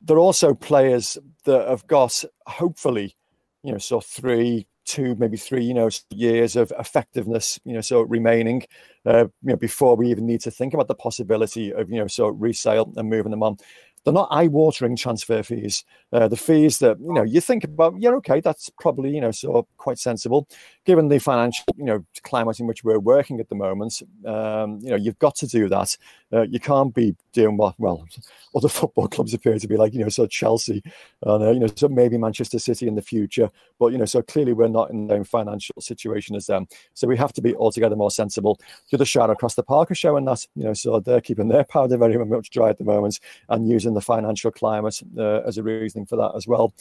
they're 0.01 0.17
also 0.17 0.53
players 0.53 1.17
that 1.45 1.67
have 1.67 1.85
got, 1.87 2.23
hopefully, 2.47 3.15
you 3.63 3.71
know, 3.71 3.77
so 3.77 4.01
three, 4.01 4.67
two, 4.85 5.15
maybe 5.15 5.37
three, 5.37 5.63
you 5.63 5.73
know, 5.73 5.89
years 6.09 6.55
of 6.55 6.73
effectiveness, 6.79 7.59
you 7.63 7.73
know, 7.73 7.81
so 7.81 8.01
remaining, 8.01 8.63
uh, 9.05 9.25
you 9.43 9.51
know, 9.51 9.55
before 9.55 9.95
we 9.95 10.09
even 10.09 10.25
need 10.25 10.41
to 10.41 10.51
think 10.51 10.73
about 10.73 10.87
the 10.87 10.95
possibility 10.95 11.71
of, 11.71 11.89
you 11.89 11.97
know, 11.97 12.07
so 12.07 12.27
resale 12.27 12.91
and 12.97 13.09
moving 13.09 13.31
them 13.31 13.43
on 13.43 13.57
they're 14.03 14.13
not 14.13 14.27
eye-watering 14.31 14.95
transfer 14.95 15.43
fees. 15.43 15.85
Uh, 16.11 16.27
the 16.27 16.37
fees 16.37 16.79
that 16.79 16.99
you 16.99 17.13
know 17.13 17.23
you 17.23 17.39
think 17.39 17.63
about, 17.63 17.93
yeah, 17.99 18.09
okay, 18.09 18.41
that's 18.41 18.69
probably 18.79 19.11
you 19.11 19.21
know 19.21 19.31
of 19.49 19.65
quite 19.77 19.97
sensible, 19.97 20.47
given 20.85 21.07
the 21.07 21.19
financial 21.19 21.63
you 21.77 21.85
know 21.85 22.05
climate 22.23 22.59
in 22.59 22.67
which 22.67 22.83
we're 22.83 22.99
working 22.99 23.39
at 23.39 23.49
the 23.49 23.55
moment. 23.55 24.01
Um, 24.25 24.79
you 24.81 24.89
know, 24.89 24.97
you've 24.97 25.19
got 25.19 25.35
to 25.35 25.47
do 25.47 25.69
that. 25.69 25.97
Uh, 26.33 26.41
you 26.43 26.59
can't 26.59 26.93
be 26.93 27.15
doing 27.33 27.57
what 27.57 27.75
well 27.77 28.05
other 28.55 28.69
football 28.69 29.07
clubs 29.07 29.33
appear 29.33 29.57
to 29.57 29.67
be 29.67 29.77
like, 29.77 29.93
you 29.93 30.03
know, 30.03 30.09
so 30.09 30.27
Chelsea, 30.27 30.83
and 31.23 31.43
uh, 31.43 31.51
you 31.51 31.59
know, 31.59 31.69
so 31.75 31.87
maybe 31.87 32.17
Manchester 32.17 32.59
City 32.59 32.87
in 32.87 32.95
the 32.95 33.01
future. 33.01 33.49
But 33.79 33.93
you 33.93 33.97
know, 33.97 34.05
so 34.05 34.21
clearly 34.21 34.53
we're 34.53 34.67
not 34.67 34.89
in 34.89 35.07
the 35.07 35.15
same 35.15 35.23
financial 35.23 35.75
situation 35.79 36.35
as 36.35 36.47
them. 36.47 36.67
So 36.93 37.07
we 37.07 37.17
have 37.17 37.33
to 37.33 37.41
be 37.41 37.55
altogether 37.55 37.95
more 37.95 38.11
sensible. 38.11 38.59
The 38.89 38.97
other 38.97 39.05
shout 39.05 39.29
across 39.29 39.55
the 39.55 39.63
park 39.63 39.91
are 39.91 39.95
showing 39.95 40.25
that, 40.25 40.45
you 40.55 40.63
know, 40.63 40.73
so 40.73 40.99
they're 40.99 41.21
keeping 41.21 41.47
their 41.47 41.63
powder 41.63 41.97
very 41.97 42.17
much 42.25 42.49
dry 42.49 42.69
at 42.69 42.77
the 42.77 42.83
moment 42.83 43.19
and 43.49 43.67
using 43.67 43.90
the 43.93 44.01
financial 44.01 44.51
climate 44.51 45.01
uh, 45.17 45.41
as 45.41 45.57
a 45.57 45.63
reasoning 45.63 46.05
for 46.05 46.15
that 46.15 46.31
as 46.35 46.47
well. 46.47 46.73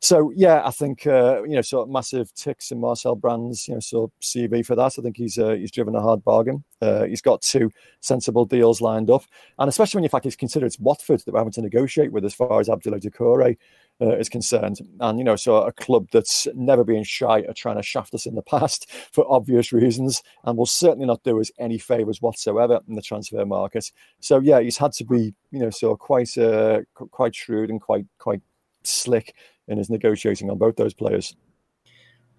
So 0.00 0.32
yeah, 0.36 0.60
I 0.66 0.70
think 0.70 1.06
uh, 1.06 1.42
you 1.44 1.54
know, 1.54 1.62
sort 1.62 1.88
of 1.88 1.92
massive 1.92 2.32
ticks 2.34 2.70
in 2.70 2.78
Marcel 2.78 3.16
Brands, 3.16 3.66
you 3.66 3.74
know, 3.74 3.80
so 3.80 4.12
CV 4.20 4.64
for 4.64 4.76
that. 4.76 4.98
I 4.98 5.02
think 5.02 5.16
he's 5.16 5.38
uh, 5.38 5.52
he's 5.52 5.70
driven 5.70 5.96
a 5.96 6.02
hard 6.02 6.22
bargain. 6.22 6.62
Uh, 6.82 7.04
he's 7.04 7.22
got 7.22 7.40
two 7.40 7.70
sensible 8.00 8.44
deals 8.44 8.82
lined 8.82 9.08
up, 9.08 9.24
and 9.58 9.68
especially 9.68 9.98
when 9.98 10.02
you 10.04 10.10
fact 10.10 10.26
it's 10.26 10.36
considered 10.36 10.66
it's 10.66 10.78
Watford 10.78 11.20
that 11.20 11.32
we're 11.32 11.40
having 11.40 11.52
to 11.52 11.62
negotiate 11.62 12.12
with 12.12 12.24
as 12.24 12.34
far 12.34 12.60
as 12.60 12.68
Abdoulaye 12.68 13.02
Doucouré 13.02 13.56
uh, 14.00 14.16
is 14.16 14.28
concerned. 14.28 14.78
And 15.00 15.18
you 15.18 15.24
know, 15.24 15.36
so 15.36 15.56
a 15.56 15.72
club 15.72 16.08
that's 16.12 16.46
never 16.54 16.84
been 16.84 17.04
shy 17.04 17.40
at 17.40 17.56
trying 17.56 17.76
to 17.76 17.82
shaft 17.82 18.14
us 18.14 18.26
in 18.26 18.34
the 18.34 18.42
past 18.54 18.90
for 19.12 19.30
obvious 19.30 19.72
reasons, 19.72 20.22
and 20.44 20.56
will 20.58 20.66
certainly 20.66 21.06
not 21.06 21.22
do 21.22 21.40
us 21.40 21.50
any 21.58 21.78
favors 21.78 22.20
whatsoever 22.20 22.80
in 22.88 22.94
the 22.94 23.02
transfer 23.02 23.44
market. 23.44 23.90
So 24.20 24.40
yeah, 24.40 24.60
he's 24.60 24.78
had 24.78 24.92
to 24.94 25.04
be 25.04 25.34
you 25.50 25.60
know, 25.60 25.70
so 25.70 25.96
quite 25.96 26.36
uh, 26.36 26.80
quite 26.94 27.34
shrewd 27.34 27.70
and 27.70 27.80
quite 27.80 28.06
quite 28.18 28.42
slick 28.82 29.34
in 29.68 29.78
his 29.78 29.88
negotiating 29.90 30.50
on 30.50 30.58
both 30.58 30.76
those 30.76 30.94
players. 30.94 31.36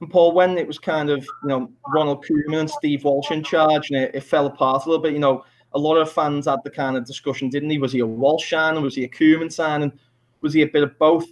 And 0.02 0.12
Paul, 0.12 0.34
when 0.34 0.58
it 0.58 0.68
was 0.68 0.78
kind 0.78 1.10
of 1.10 1.24
you 1.24 1.50
know 1.50 1.72
Ronald 1.94 2.26
Koeman 2.26 2.60
and 2.60 2.70
Steve 2.70 3.06
Walsh 3.06 3.32
in 3.32 3.44
charge, 3.44 3.90
and 3.90 4.00
it, 4.00 4.16
it, 4.16 4.24
fell 4.24 4.48
apart 4.48 4.86
a 4.86 4.90
little 4.90 5.02
bit. 5.02 5.14
You 5.14 5.20
know, 5.20 5.46
a 5.74 5.80
lot 5.80 5.96
of 5.96 6.12
fans 6.12 6.46
had 6.46 6.60
the 6.64 6.70
kind 6.70 6.98
of 6.98 7.06
discussion, 7.06 7.50
didn't 7.50 7.70
he? 7.70 7.78
Was 7.78 7.94
he 7.94 8.00
a 8.00 8.06
Walsh 8.06 8.50
sign? 8.50 8.82
Was 8.82 8.96
he 8.96 9.06
a 9.06 9.10
Koeman 9.10 9.52
sign? 9.52 9.84
And 9.84 9.94
was 10.42 10.54
he 10.54 10.62
a 10.62 10.68
bit 10.68 10.84
of 10.84 10.98
both? 11.00 11.26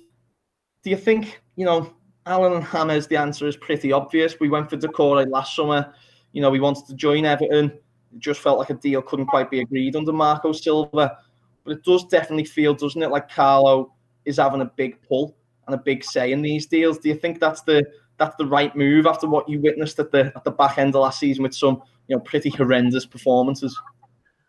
Do 0.84 0.90
you 0.90 0.98
think 0.98 1.42
you 1.56 1.66
know 1.66 1.94
and 2.26 2.66
James? 2.72 3.08
The 3.08 3.18
answer 3.18 3.48
is 3.48 3.58
pretty 3.58 3.92
obvious. 3.92 4.40
We 4.40 4.50
went 4.50 4.70
for 4.70 4.78
Doucouré 4.78 5.30
last 5.30 5.56
summer. 5.56 5.94
You 6.32 6.42
know, 6.42 6.50
we 6.50 6.60
wanted 6.60 6.86
to 6.88 6.94
join 6.96 7.26
Everton. 7.26 7.66
It 7.66 8.20
just 8.20 8.42
felt 8.42 8.60
like 8.60 8.70
a 8.70 8.76
deal 8.76 9.02
couldn't 9.02 9.28
quite 9.28 9.50
be 9.50 9.62
agreed 9.62 9.96
under 9.96 10.14
Marco 10.14 10.52
Silva. 10.52 11.18
But 11.64 11.72
it 11.72 11.84
does 11.84 12.06
definitely 12.06 12.46
feel, 12.46 12.74
doesn't 12.74 13.02
it, 13.02 13.10
like 13.10 13.30
Carlo 13.30 13.94
is 14.26 14.38
having 14.38 14.62
a 14.62 14.66
big 14.66 15.02
pull 15.02 15.36
and 15.68 15.76
a 15.76 15.78
big 15.78 16.04
say 16.04 16.32
in 16.32 16.42
these 16.42 16.66
deals. 16.66 16.98
Do 16.98 17.10
you 17.10 17.16
think 17.16 17.40
that's 17.40 17.62
the 17.62 17.84
that's 18.18 18.36
the 18.36 18.46
right 18.46 18.76
move 18.76 19.06
after 19.06 19.28
what 19.28 19.48
you 19.50 19.60
witnessed 19.60 20.00
at 20.00 20.12
the 20.12 20.32
at 20.36 20.44
the 20.44 20.52
back 20.52 20.78
end 20.78 20.96
of 20.96 21.02
last 21.02 21.20
season 21.20 21.44
with 21.44 21.56
some 21.56 21.82
you 22.08 22.16
know 22.16 22.22
pretty 22.22 22.50
horrendous 22.50 23.06
performances. 23.06 23.80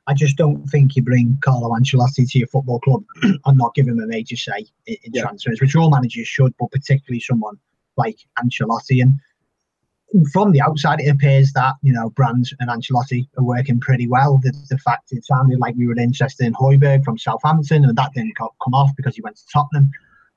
I 0.06 0.14
just 0.14 0.36
don't 0.36 0.66
think 0.66 0.96
you 0.96 1.02
bring 1.02 1.38
Carlo 1.42 1.70
Ancelotti 1.70 2.30
to 2.30 2.38
your 2.38 2.48
football 2.48 2.80
club 2.80 3.04
and 3.22 3.58
not 3.58 3.74
give 3.74 3.88
him 3.88 4.00
a 4.00 4.06
major 4.06 4.36
say 4.36 4.66
in, 4.86 4.96
in 5.04 5.12
yeah. 5.14 5.22
transfers, 5.22 5.60
which 5.60 5.74
all 5.76 5.90
managers 5.90 6.28
should, 6.28 6.54
but 6.58 6.70
particularly 6.70 7.20
someone 7.20 7.56
like 7.96 8.18
Ancelotti. 8.38 9.00
And 9.00 9.18
from 10.30 10.52
the 10.52 10.60
outside, 10.60 11.00
it 11.00 11.08
appears 11.08 11.52
that 11.52 11.74
you 11.82 11.92
know 11.92 12.10
Brands 12.10 12.52
and 12.60 12.68
Ancelotti 12.68 13.26
are 13.38 13.44
working 13.44 13.80
pretty 13.80 14.06
well. 14.06 14.38
The, 14.42 14.52
the 14.68 14.78
fact 14.78 15.12
it 15.12 15.24
sounded 15.24 15.58
like 15.58 15.74
we 15.76 15.86
were 15.86 15.98
interested 15.98 16.46
in 16.46 16.54
Højbjerg 16.54 17.04
from 17.04 17.18
Southampton, 17.18 17.84
and 17.84 17.96
that 17.96 18.12
didn't 18.14 18.36
come 18.36 18.74
off 18.74 18.90
because 18.96 19.16
he 19.16 19.22
went 19.22 19.36
to 19.36 19.46
Tottenham. 19.52 19.90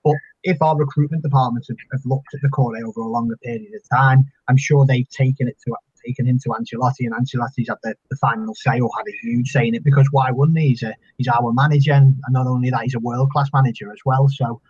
But 0.04 0.16
if 0.44 0.62
our 0.62 0.78
recruitment 0.78 1.24
departments 1.24 1.68
have, 1.68 1.78
have 1.92 2.06
looked 2.06 2.34
at 2.34 2.42
the 2.42 2.50
core 2.50 2.78
over 2.78 3.02
a 3.02 3.08
longer 3.08 3.36
period 3.38 3.74
of 3.76 3.82
time, 3.90 4.26
I'm 4.48 4.58
sure 4.58 4.86
they've 4.86 5.10
taken 5.10 5.48
it 5.48 5.58
to 5.68 5.76
taken 6.08 6.28
into 6.28 6.50
Ancelotti, 6.50 7.06
and 7.06 7.14
Ancelotti's 7.14 7.70
had 7.70 7.78
the, 7.84 7.96
the 8.10 8.16
final 8.18 8.56
say 8.56 8.80
or 8.80 8.90
had 8.98 9.06
a 9.08 9.18
huge 9.22 9.50
say 9.50 9.68
in 9.68 9.76
it 9.76 9.84
because 9.84 10.08
why 10.12 10.32
wouldn't 10.32 10.58
he? 10.58 10.70
He's, 10.70 10.84
a, 10.84 10.94
he's 11.18 11.28
our 11.28 11.52
manager, 11.54 11.94
and 11.94 12.16
not 12.30 12.48
only 12.48 12.70
that, 12.70 12.84
he's 12.84 12.96
a 12.96 13.00
world 13.00 13.32
class 13.32 13.50
manager 13.54 13.92
as 13.92 14.00
well. 14.06 14.28
So, 14.30 14.62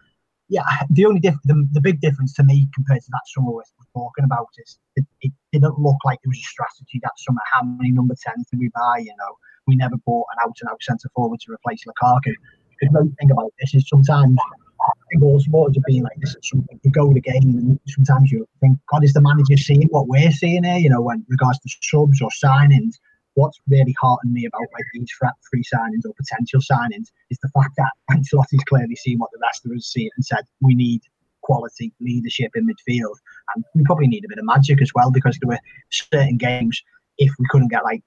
yeah, 0.50 0.63
the 0.89 1.06
only 1.06 1.20
diff- 1.20 1.44
the, 1.44 1.67
the 1.74 1.82
big 1.82 2.00
difference 2.01 2.34
to 2.36 2.44
me 2.44 2.67
compared 2.74 3.01
to 3.01 3.10
that 3.12 3.22
summer 3.27 3.51
we're, 3.51 3.63
talking 3.94 4.25
about 4.25 4.48
is 4.58 4.77
it, 4.96 5.06
it, 5.22 5.32
didn't 5.51 5.79
look 5.79 5.98
like 6.06 6.20
there 6.24 6.29
was 6.29 6.38
a 6.38 6.41
strategy 6.41 7.00
that 7.01 7.12
summer. 7.17 7.41
How 7.51 7.63
many 7.63 7.91
number 7.91 8.13
10s 8.13 8.46
did 8.51 8.60
we 8.60 8.70
buy? 8.75 9.00
You 9.00 9.13
know, 9.17 9.38
we 9.65 9.75
never 9.75 9.98
bought 10.06 10.27
an 10.34 10.48
out 10.48 10.56
and 10.62 10.70
out 10.70 10.84
centre 10.84 11.10
forward 11.15 11.39
to 11.41 11.51
replace 11.51 11.84
Lukaku. 11.88 12.34
The 12.82 12.89
great 12.89 13.12
thing 13.20 13.32
about 13.32 13.53
this 13.60 13.74
is 13.74 13.88
sometimes 13.89 14.38
I 14.81 14.91
think 15.12 15.24
all 15.24 15.39
supporters 15.39 15.77
are 15.77 15.88
being 15.88 16.03
like 16.03 16.17
this 16.19 16.36
at 16.36 16.46
something. 16.46 16.79
You 16.84 16.91
go 16.91 17.07
to 17.07 17.13
the 17.13 17.22
game 17.22 17.43
and 17.43 17.79
sometimes 17.88 18.31
you 18.31 18.48
think, 18.62 18.77
God, 18.91 19.03
is 19.03 19.13
the 19.13 19.22
manager 19.22 19.57
seeing 19.57 19.88
what 19.89 20.07
we're 20.07 20.31
seeing 20.31 20.63
here? 20.63 20.77
You 20.77 20.89
know, 20.89 21.01
when 21.01 21.25
regards 21.29 21.60
to 21.60 21.69
subs 21.81 22.22
or 22.22 22.29
signings. 22.43 22.96
What's 23.34 23.60
really 23.67 23.96
heartened 24.01 24.34
me 24.34 24.46
about 24.46 24.62
like 24.74 24.86
these 24.96 25.12
free 25.51 25.63
signings 25.63 26.05
or 26.05 26.13
potential 26.17 26.60
signings 26.60 27.12
is 27.29 27.38
the 27.43 27.50
fact 27.50 27.75
that 27.77 27.91
Ancelotti's 28.10 28.63
clearly 28.67 28.96
seen 28.96 29.19
what 29.19 29.29
the 29.31 29.38
rest 29.43 29.63
of 29.63 29.72
us 29.74 29.86
see 29.86 30.10
and 30.15 30.25
said 30.25 30.43
we 30.60 30.74
need 30.74 31.01
quality 31.41 31.93
leadership 32.01 32.51
in 32.55 32.65
midfield, 32.65 33.15
and 33.53 33.63
we 33.75 33.84
probably 33.84 34.07
need 34.07 34.25
a 34.25 34.27
bit 34.27 34.39
of 34.39 34.46
magic 34.46 34.81
as 34.81 34.91
well 34.96 35.12
because 35.12 35.38
there 35.39 35.48
were 35.48 35.60
certain 35.91 36.38
games 36.38 36.81
if 37.19 37.31
we 37.39 37.46
couldn't 37.50 37.69
get 37.69 37.84
like 37.84 38.01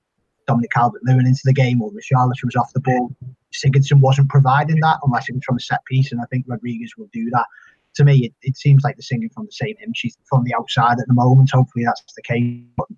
Dominic 0.51 0.73
Calvert-Lewin 0.73 1.27
into 1.27 1.43
the 1.45 1.53
game 1.53 1.81
or 1.81 1.93
Richarlison 1.93 2.45
was 2.45 2.57
off 2.57 2.73
the 2.73 2.81
ball, 2.81 3.15
Sigurdsson 3.53 4.01
wasn't 4.01 4.29
providing 4.29 4.81
that 4.81 4.99
unless 5.05 5.29
it 5.29 5.35
was 5.37 5.45
from 5.45 5.59
a 5.59 5.61
set 5.61 5.85
piece, 5.85 6.11
and 6.11 6.21
I 6.21 6.25
think 6.25 6.45
Rodriguez 6.49 6.93
will 6.99 7.09
do 7.13 7.31
that. 7.31 7.47
To 7.95 8.05
me, 8.05 8.27
it, 8.27 8.35
it 8.43 8.57
seems 8.57 8.83
like 8.83 8.97
they're 8.97 9.03
singing 9.03 9.29
from 9.29 9.47
the 9.47 9.53
same 9.53 9.77
hymn. 9.79 9.93
She's 9.95 10.17
from 10.29 10.43
the 10.43 10.55
outside 10.55 10.99
at 11.01 11.07
the 11.07 11.15
moment. 11.15 11.51
Hopefully, 11.53 11.85
that's 11.85 12.03
the 12.17 12.23
case. 12.23 12.65
But 12.77 12.89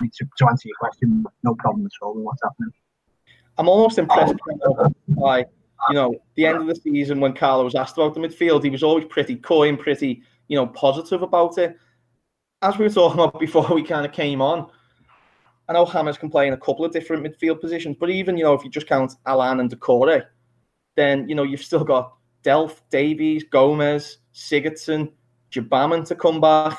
to, 0.00 0.28
to 0.38 0.46
answer 0.48 0.68
your 0.68 0.76
question, 0.78 1.24
no 1.42 1.56
problem 1.56 1.86
at 1.86 1.92
all 2.00 2.14
with 2.14 2.24
what's 2.24 2.42
happening. 2.44 2.72
I'm 3.58 3.68
almost 3.68 3.98
impressed 3.98 4.34
by 5.08 5.38
you 5.88 5.94
know 5.94 6.14
the 6.36 6.46
end 6.46 6.58
of 6.58 6.66
the 6.68 6.76
season 6.76 7.18
when 7.18 7.32
Carlo 7.32 7.64
was 7.64 7.74
asked 7.74 7.98
about 7.98 8.14
the 8.14 8.20
midfield. 8.20 8.62
He 8.62 8.70
was 8.70 8.84
always 8.84 9.06
pretty 9.06 9.36
coy 9.36 9.68
and 9.68 9.78
pretty 9.78 10.22
you 10.46 10.56
know 10.56 10.68
positive 10.68 11.22
about 11.22 11.58
it. 11.58 11.76
As 12.62 12.78
we 12.78 12.84
were 12.84 12.92
talking 12.92 13.20
about 13.20 13.40
before 13.40 13.74
we 13.74 13.82
kind 13.82 14.06
of 14.06 14.12
came 14.12 14.40
on, 14.40 14.70
I 15.76 15.78
know 15.78 15.86
James 15.86 16.18
can 16.18 16.30
play 16.30 16.46
in 16.46 16.52
a 16.52 16.58
couple 16.58 16.84
of 16.84 16.92
different 16.92 17.24
midfield 17.24 17.60
positions, 17.60 17.96
but 17.98 18.10
even 18.10 18.36
you 18.36 18.44
know 18.44 18.54
if 18.54 18.64
you 18.64 18.70
just 18.70 18.86
count 18.86 19.14
Allan 19.26 19.60
and 19.60 19.70
Doucouré, 19.70 20.24
then 20.96 21.28
you 21.28 21.34
know 21.34 21.44
you've 21.44 21.62
still 21.62 21.84
got 21.84 22.14
Delph, 22.44 22.80
Davies, 22.90 23.44
Gomes, 23.44 24.18
Sigurdsson, 24.34 25.12
Gbamin 25.50 26.06
to 26.08 26.14
come 26.14 26.40
back. 26.40 26.78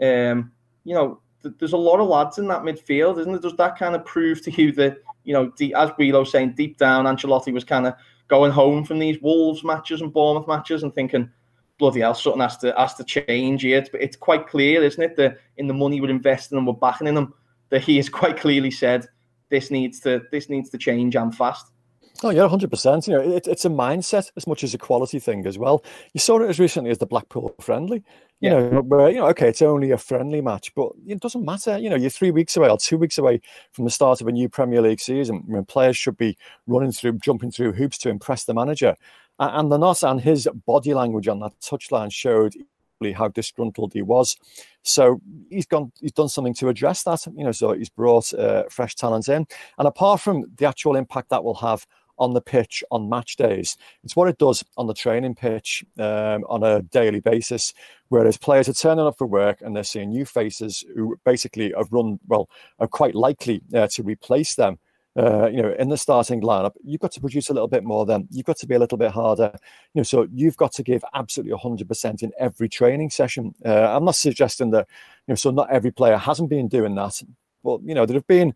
Um, 0.00 0.52
you 0.84 0.94
know, 0.94 1.20
th- 1.42 1.54
there's 1.58 1.74
a 1.74 1.76
lot 1.76 2.00
of 2.00 2.08
lads 2.08 2.38
in 2.38 2.48
that 2.48 2.62
midfield, 2.62 3.20
isn't 3.20 3.34
it? 3.34 3.42
Does 3.42 3.56
that 3.56 3.78
kind 3.78 3.94
of 3.94 4.04
prove 4.04 4.42
to 4.42 4.50
you 4.50 4.72
that 4.72 4.98
you 5.24 5.32
know, 5.32 5.50
de- 5.50 5.74
as 5.74 5.90
Wheelo 5.90 6.26
saying, 6.26 6.54
deep 6.56 6.78
down, 6.78 7.04
Ancelotti 7.04 7.52
was 7.52 7.64
kind 7.64 7.86
of 7.86 7.94
going 8.28 8.50
home 8.50 8.84
from 8.84 8.98
these 8.98 9.20
Wolves 9.20 9.62
matches 9.62 10.00
and 10.00 10.12
Bournemouth 10.12 10.48
matches 10.48 10.82
and 10.82 10.94
thinking, 10.94 11.30
bloody 11.78 12.00
hell, 12.00 12.14
something 12.14 12.40
has 12.40 12.56
to 12.58 12.74
has 12.76 12.94
to 12.94 13.04
change 13.04 13.62
here. 13.62 13.78
It's, 13.78 13.90
it's 13.94 14.16
quite 14.16 14.48
clear, 14.48 14.82
isn't 14.82 15.02
it, 15.02 15.16
that 15.16 15.38
in 15.56 15.66
the 15.66 15.74
money 15.74 16.00
we're 16.00 16.10
investing 16.10 16.58
and 16.58 16.66
we're 16.66 16.74
backing 16.74 17.06
in 17.06 17.14
them, 17.14 17.34
that 17.72 17.82
he 17.82 17.96
has 17.96 18.08
quite 18.08 18.36
clearly 18.36 18.70
said 18.70 19.06
this 19.50 19.70
needs 19.70 19.98
to 20.00 20.22
this 20.30 20.48
needs 20.48 20.70
to 20.70 20.78
change 20.78 21.16
and 21.16 21.34
fast. 21.34 21.66
Oh 22.22 22.30
yeah, 22.30 22.46
hundred 22.46 22.70
percent. 22.70 23.08
You 23.08 23.14
know, 23.14 23.20
it, 23.20 23.48
it's 23.48 23.64
a 23.64 23.70
mindset 23.70 24.30
as 24.36 24.46
much 24.46 24.62
as 24.62 24.74
a 24.74 24.78
quality 24.78 25.18
thing 25.18 25.44
as 25.46 25.58
well. 25.58 25.82
You 26.12 26.20
saw 26.20 26.38
it 26.40 26.48
as 26.48 26.60
recently 26.60 26.90
as 26.90 26.98
the 26.98 27.06
Blackpool 27.06 27.54
friendly. 27.60 28.04
You 28.40 28.50
yeah. 28.50 28.60
know, 28.60 28.80
where 28.82 29.08
you 29.08 29.16
know, 29.16 29.26
okay, 29.28 29.48
it's 29.48 29.62
only 29.62 29.90
a 29.90 29.96
friendly 29.96 30.42
match, 30.42 30.72
but 30.74 30.92
it 31.06 31.20
doesn't 31.20 31.44
matter. 31.44 31.78
You 31.78 31.88
know, 31.88 31.96
you're 31.96 32.10
three 32.10 32.30
weeks 32.30 32.56
away 32.56 32.68
or 32.68 32.76
two 32.76 32.98
weeks 32.98 33.16
away 33.16 33.40
from 33.72 33.86
the 33.86 33.90
start 33.90 34.20
of 34.20 34.28
a 34.28 34.32
new 34.32 34.48
Premier 34.48 34.82
League 34.82 35.00
season 35.00 35.42
when 35.46 35.64
players 35.64 35.96
should 35.96 36.18
be 36.18 36.36
running 36.66 36.92
through, 36.92 37.18
jumping 37.18 37.50
through 37.50 37.72
hoops 37.72 37.96
to 37.98 38.10
impress 38.10 38.44
the 38.44 38.54
manager, 38.54 38.94
and 39.38 39.72
they're 39.72 39.78
not. 39.78 40.02
And 40.02 40.20
his 40.20 40.46
body 40.66 40.92
language 40.92 41.26
on 41.26 41.40
that 41.40 41.58
touchline 41.60 42.12
showed 42.12 42.54
how 43.10 43.26
disgruntled 43.26 43.92
he 43.92 44.02
was. 44.02 44.36
So 44.84 45.20
he's 45.50 45.66
gone. 45.66 45.90
He's 46.00 46.12
done 46.12 46.28
something 46.28 46.54
to 46.54 46.68
address 46.68 47.02
that. 47.02 47.26
You 47.34 47.42
know, 47.42 47.52
so 47.52 47.72
he's 47.72 47.88
brought 47.88 48.32
uh, 48.34 48.64
fresh 48.70 48.94
talent 48.94 49.28
in, 49.28 49.46
and 49.78 49.88
apart 49.88 50.20
from 50.20 50.44
the 50.56 50.66
actual 50.66 50.94
impact 50.94 51.30
that 51.30 51.42
will 51.42 51.54
have 51.54 51.86
on 52.18 52.34
the 52.34 52.40
pitch 52.40 52.84
on 52.90 53.08
match 53.08 53.36
days. 53.36 53.76
It's 54.04 54.14
what 54.14 54.28
it 54.28 54.38
does 54.38 54.64
on 54.76 54.86
the 54.86 54.94
training 54.94 55.34
pitch 55.34 55.84
um, 55.98 56.44
on 56.48 56.62
a 56.62 56.82
daily 56.82 57.20
basis, 57.20 57.74
whereas 58.10 58.36
players 58.36 58.68
are 58.68 58.74
turning 58.74 59.06
up 59.06 59.18
for 59.18 59.26
work 59.26 59.60
and 59.60 59.74
they're 59.74 59.82
seeing 59.82 60.10
new 60.10 60.24
faces 60.24 60.84
who 60.94 61.18
basically 61.24 61.72
have 61.76 61.88
run, 61.90 62.20
well, 62.28 62.48
are 62.78 62.86
quite 62.86 63.14
likely 63.14 63.60
uh, 63.74 63.88
to 63.88 64.02
replace 64.02 64.54
them. 64.54 64.78
Uh, 65.16 65.46
you 65.46 65.60
know, 65.60 65.74
in 65.78 65.90
the 65.90 65.96
starting 65.96 66.40
lineup, 66.40 66.72
you've 66.82 67.00
got 67.00 67.12
to 67.12 67.20
produce 67.20 67.50
a 67.50 67.52
little 67.52 67.68
bit 67.68 67.84
more. 67.84 68.06
Then 68.06 68.28
you've 68.30 68.46
got 68.46 68.56
to 68.58 68.66
be 68.66 68.74
a 68.74 68.78
little 68.78 68.96
bit 68.96 69.10
harder. 69.10 69.52
You 69.94 70.00
know, 70.00 70.02
so 70.02 70.26
you've 70.32 70.56
got 70.56 70.72
to 70.72 70.82
give 70.82 71.04
absolutely 71.12 71.58
100% 71.58 72.22
in 72.22 72.32
every 72.38 72.68
training 72.68 73.10
session. 73.10 73.54
Uh, 73.64 73.94
I'm 73.94 74.04
not 74.04 74.16
suggesting 74.16 74.70
that, 74.70 74.88
you 75.26 75.32
know, 75.32 75.36
so 75.36 75.50
not 75.50 75.70
every 75.70 75.90
player 75.90 76.16
hasn't 76.16 76.48
been 76.48 76.68
doing 76.68 76.94
that, 76.94 77.22
but 77.62 77.82
you 77.82 77.94
know, 77.94 78.06
there 78.06 78.16
have 78.16 78.26
been 78.26 78.54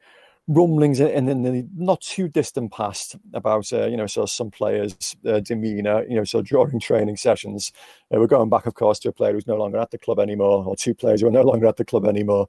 rumblings 0.49 1.01
in, 1.01 1.29
in, 1.29 1.43
the 1.43 1.67
not 1.75 2.01
too 2.01 2.29
distant 2.29 2.73
past 2.73 3.17
about 3.35 3.73
uh, 3.73 3.87
you 3.87 3.97
know 3.97 4.07
so 4.07 4.25
some 4.27 4.49
players 4.49 5.17
uh, 5.27 5.41
demeanor 5.41 6.05
you 6.09 6.15
know 6.15 6.23
so 6.23 6.41
during 6.41 6.79
training 6.79 7.17
sessions 7.17 7.73
uh, 8.15 8.19
we're 8.19 8.29
going 8.29 8.49
back 8.49 8.65
of 8.65 8.75
course 8.75 9.01
to 9.01 9.09
a 9.09 9.13
player 9.13 9.33
who's 9.33 9.49
no 9.49 9.57
longer 9.57 9.79
at 9.79 9.91
the 9.91 9.99
club 9.99 10.21
anymore 10.21 10.65
or 10.65 10.77
two 10.77 10.95
players 10.95 11.21
who 11.21 11.27
are 11.27 11.33
no 11.33 11.43
longer 11.43 11.67
at 11.67 11.77
the 11.77 11.85
club 11.85 12.05
anymore 12.05 12.47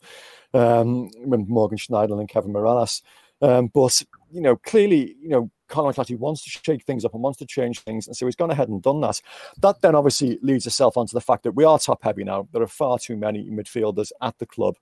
um, 0.54 1.10
Morgan 1.26 1.78
Schneiderlin 1.78 2.20
and 2.20 2.30
Kevin 2.30 2.54
Mirallas 2.54 3.02
um, 3.42 3.68
but 3.74 4.02
you 4.32 4.42
know 4.42 4.56
clearly 4.56 5.16
you 5.22 5.30
know 5.30 5.50
Carlo 5.68 5.92
Ancelotti 5.92 6.18
wants 6.18 6.44
to 6.44 6.50
shake 6.50 6.84
things 6.84 7.04
up 7.04 7.14
and 7.14 7.22
wants 7.22 7.40
to 7.40 7.46
change 7.46 7.80
things, 7.80 8.08
and 8.08 8.16
so 8.16 8.26
he's 8.26 8.36
gone 8.36 8.52
ahead 8.52 8.70
and 8.70 8.82
done 8.82 9.02
that. 9.02 9.22
That 9.62 9.82
then 9.82 9.96
obviously 9.96 10.40
leads 10.42 10.66
itself 10.66 10.98
onto 10.98 11.14
the 11.14 11.22
fact 11.22 11.44
that 11.44 11.52
we 11.52 11.66
are 11.66 11.78
top 11.78 12.04
heavy 12.04 12.24
now. 12.24 12.48
There 12.52 12.62
are 12.62 12.68
far 12.68 13.00
too 13.00 13.18
many 13.18 13.50
midfielders 13.50 14.12
at 14.22 14.38
the 14.40 14.46
club 14.46 14.76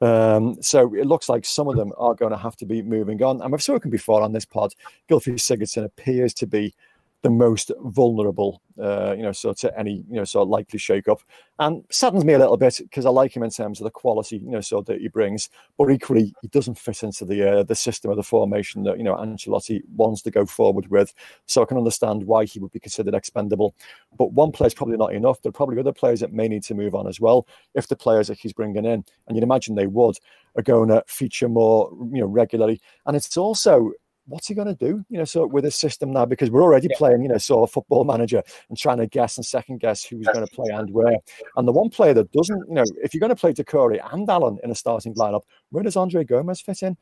um, 0.00 0.62
so 0.62 0.94
it 0.94 1.06
looks 1.06 1.28
like 1.28 1.44
some 1.44 1.68
of 1.68 1.76
them 1.76 1.92
are 1.96 2.14
going 2.14 2.30
to 2.30 2.38
have 2.38 2.56
to 2.56 2.66
be 2.66 2.82
moving 2.82 3.22
on. 3.22 3.40
And 3.42 3.50
we've 3.50 3.62
spoken 3.62 3.90
before 3.90 4.22
on 4.22 4.32
this 4.32 4.44
pod. 4.44 4.74
Gylfi 5.10 5.34
Sigurdsson 5.34 5.84
appears 5.84 6.32
to 6.34 6.46
be 6.46 6.74
the 7.22 7.30
most 7.30 7.72
vulnerable, 7.80 8.62
uh, 8.80 9.12
you 9.16 9.22
know, 9.22 9.32
so 9.32 9.52
to 9.52 9.76
any, 9.76 10.04
you 10.08 10.16
know, 10.16 10.24
sort 10.24 10.42
of 10.42 10.48
likely 10.50 10.78
shake-up. 10.78 11.20
And 11.58 11.84
saddens 11.90 12.24
me 12.24 12.34
a 12.34 12.38
little 12.38 12.56
bit 12.56 12.78
because 12.78 13.04
I 13.04 13.10
like 13.10 13.34
him 13.34 13.42
in 13.42 13.50
terms 13.50 13.80
of 13.80 13.84
the 13.84 13.90
quality, 13.90 14.36
you 14.36 14.52
know, 14.52 14.60
so 14.60 14.82
that 14.82 15.00
he 15.00 15.08
brings, 15.08 15.50
but 15.76 15.90
equally 15.90 16.32
he 16.40 16.48
doesn't 16.48 16.78
fit 16.78 17.02
into 17.02 17.24
the 17.24 17.50
uh, 17.50 17.62
the 17.64 17.74
system 17.74 18.12
of 18.12 18.16
the 18.16 18.22
formation 18.22 18.84
that 18.84 18.98
you 18.98 19.02
know 19.02 19.16
Ancelotti 19.16 19.82
wants 19.96 20.22
to 20.22 20.30
go 20.30 20.46
forward 20.46 20.86
with. 20.88 21.12
So 21.46 21.60
I 21.62 21.64
can 21.64 21.76
understand 21.76 22.22
why 22.22 22.44
he 22.44 22.60
would 22.60 22.70
be 22.70 22.78
considered 22.78 23.14
expendable. 23.14 23.74
But 24.16 24.32
one 24.32 24.52
player 24.52 24.68
is 24.68 24.74
probably 24.74 24.96
not 24.96 25.12
enough. 25.12 25.42
There 25.42 25.50
are 25.50 25.52
probably 25.52 25.80
other 25.80 25.92
players 25.92 26.20
that 26.20 26.32
may 26.32 26.46
need 26.46 26.62
to 26.64 26.74
move 26.74 26.94
on 26.94 27.08
as 27.08 27.20
well. 27.20 27.48
If 27.74 27.88
the 27.88 27.96
players 27.96 28.28
that 28.28 28.38
he's 28.38 28.52
bringing 28.52 28.84
in, 28.84 29.04
and 29.26 29.36
you'd 29.36 29.42
imagine 29.42 29.74
they 29.74 29.88
would, 29.88 30.16
are 30.56 30.62
going 30.62 30.88
to 30.90 31.02
feature 31.08 31.48
more, 31.48 31.90
you 32.12 32.20
know, 32.20 32.26
regularly. 32.26 32.80
And 33.06 33.16
it's 33.16 33.36
also 33.36 33.92
what's 34.28 34.46
he 34.46 34.54
going 34.54 34.68
to 34.68 34.74
do? 34.74 35.04
You 35.08 35.18
know, 35.18 35.24
so 35.24 35.46
with 35.46 35.64
his 35.64 35.74
system 35.74 36.12
now, 36.12 36.26
because 36.26 36.50
we're 36.50 36.62
already 36.62 36.88
yeah. 36.90 36.96
playing, 36.96 37.22
you 37.22 37.28
know, 37.28 37.38
sort 37.38 37.68
of 37.68 37.72
football 37.72 38.04
manager 38.04 38.42
and 38.68 38.78
trying 38.78 38.98
to 38.98 39.06
guess 39.06 39.36
and 39.36 39.44
second 39.44 39.80
guess 39.80 40.04
who's 40.04 40.26
going 40.26 40.46
to 40.46 40.52
play 40.54 40.70
and 40.72 40.92
where. 40.92 41.16
And 41.56 41.66
the 41.66 41.72
one 41.72 41.88
player 41.88 42.14
that 42.14 42.30
doesn't, 42.32 42.68
you 42.68 42.74
know, 42.74 42.84
if 43.02 43.14
you're 43.14 43.20
going 43.20 43.30
to 43.30 43.36
play 43.36 43.52
Doucouré 43.52 44.00
and 44.12 44.28
Allan 44.28 44.58
in 44.62 44.70
a 44.70 44.74
starting 44.74 45.14
lineup, 45.14 45.42
where 45.70 45.82
does 45.82 45.96
Andre 45.96 46.24
Gomes 46.24 46.60
fit 46.60 46.82
in? 46.82 46.96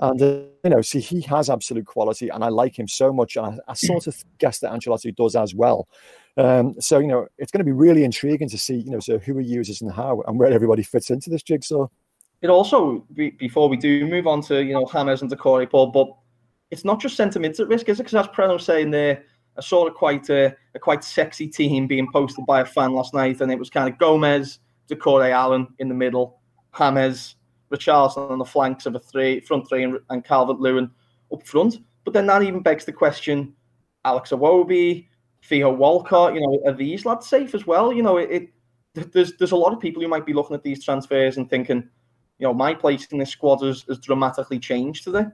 And 0.00 0.22
uh, 0.22 0.40
you 0.64 0.70
know, 0.70 0.80
see, 0.80 1.00
he 1.00 1.20
has 1.22 1.50
absolute 1.50 1.86
quality, 1.86 2.30
and 2.30 2.42
I 2.42 2.48
like 2.48 2.78
him 2.78 2.88
so 2.88 3.12
much. 3.12 3.36
And 3.36 3.46
I, 3.46 3.58
I 3.68 3.74
sort 3.74 4.06
of 4.06 4.16
guess 4.38 4.58
that 4.60 4.72
Ancelotti 4.72 5.14
does 5.14 5.36
as 5.36 5.54
well. 5.54 5.86
Um, 6.38 6.74
so 6.80 6.98
you 6.98 7.08
know, 7.08 7.26
it's 7.36 7.52
going 7.52 7.60
to 7.60 7.64
be 7.64 7.72
really 7.72 8.04
intriguing 8.04 8.48
to 8.48 8.58
see, 8.58 8.76
you 8.76 8.90
know, 8.90 9.00
so 9.00 9.18
who 9.18 9.36
he 9.36 9.46
uses 9.46 9.82
and 9.82 9.92
how, 9.92 10.22
and 10.26 10.38
where 10.38 10.50
everybody 10.50 10.82
fits 10.82 11.10
into 11.10 11.28
this 11.28 11.42
jigsaw. 11.42 11.88
It 12.40 12.50
also, 12.50 13.06
before 13.14 13.68
we 13.68 13.76
do 13.76 14.06
move 14.06 14.26
on 14.26 14.40
to 14.42 14.64
you 14.64 14.72
know 14.72 14.86
Hammers 14.86 15.22
and 15.22 15.30
Doucouré, 15.30 15.70
Paul, 15.70 15.88
but 15.88 16.08
it's 16.72 16.86
not 16.86 17.00
just 17.00 17.18
mids 17.38 17.60
at 17.60 17.68
risk, 17.68 17.90
is 17.90 18.00
it? 18.00 18.04
Because 18.04 18.26
as 18.26 18.34
Preno 18.34 18.58
saying 18.58 18.90
there, 18.90 19.22
I 19.58 19.60
saw 19.60 19.86
a 19.86 19.92
quite 19.92 20.30
a, 20.30 20.56
a, 20.74 20.78
quite 20.78 21.04
sexy 21.04 21.46
team 21.46 21.86
being 21.86 22.10
posted 22.10 22.46
by 22.46 22.62
a 22.62 22.64
fan 22.64 22.94
last 22.94 23.12
night, 23.12 23.42
and 23.42 23.52
it 23.52 23.58
was 23.58 23.68
kind 23.68 23.92
of 23.92 23.98
Gomes, 23.98 24.58
Doucouré 24.88 25.32
Allan 25.32 25.68
in 25.80 25.88
the 25.88 25.94
middle, 25.94 26.40
James, 26.76 27.36
Richarlison 27.70 28.30
on 28.30 28.38
the 28.38 28.44
flanks 28.46 28.86
of 28.86 28.94
a 28.94 28.98
three 28.98 29.40
front 29.40 29.68
three, 29.68 29.84
and, 29.84 29.98
and 30.08 30.24
Calvert 30.24 30.60
Lewin 30.60 30.90
up 31.30 31.46
front. 31.46 31.76
But 32.04 32.14
then 32.14 32.26
that 32.26 32.42
even 32.42 32.62
begs 32.62 32.86
the 32.86 32.92
question: 32.92 33.52
Alex 34.06 34.30
Iwobi, 34.30 35.08
Theo 35.44 35.70
Walcott, 35.70 36.34
you 36.34 36.40
know, 36.40 36.62
are 36.66 36.74
these 36.74 37.04
lads 37.04 37.26
safe 37.26 37.54
as 37.54 37.66
well? 37.66 37.92
You 37.92 38.02
know, 38.02 38.16
it, 38.16 38.50
it 38.94 39.12
there's 39.12 39.36
there's 39.36 39.52
a 39.52 39.56
lot 39.56 39.74
of 39.74 39.80
people 39.80 40.00
who 40.00 40.08
might 40.08 40.24
be 40.24 40.32
looking 40.32 40.56
at 40.56 40.62
these 40.62 40.82
transfers 40.82 41.36
and 41.36 41.50
thinking, 41.50 41.86
you 42.38 42.46
know, 42.46 42.54
my 42.54 42.72
place 42.72 43.04
in 43.12 43.18
this 43.18 43.30
squad 43.30 43.60
has, 43.60 43.82
has 43.88 43.98
dramatically 43.98 44.58
changed 44.58 45.04
today. 45.04 45.26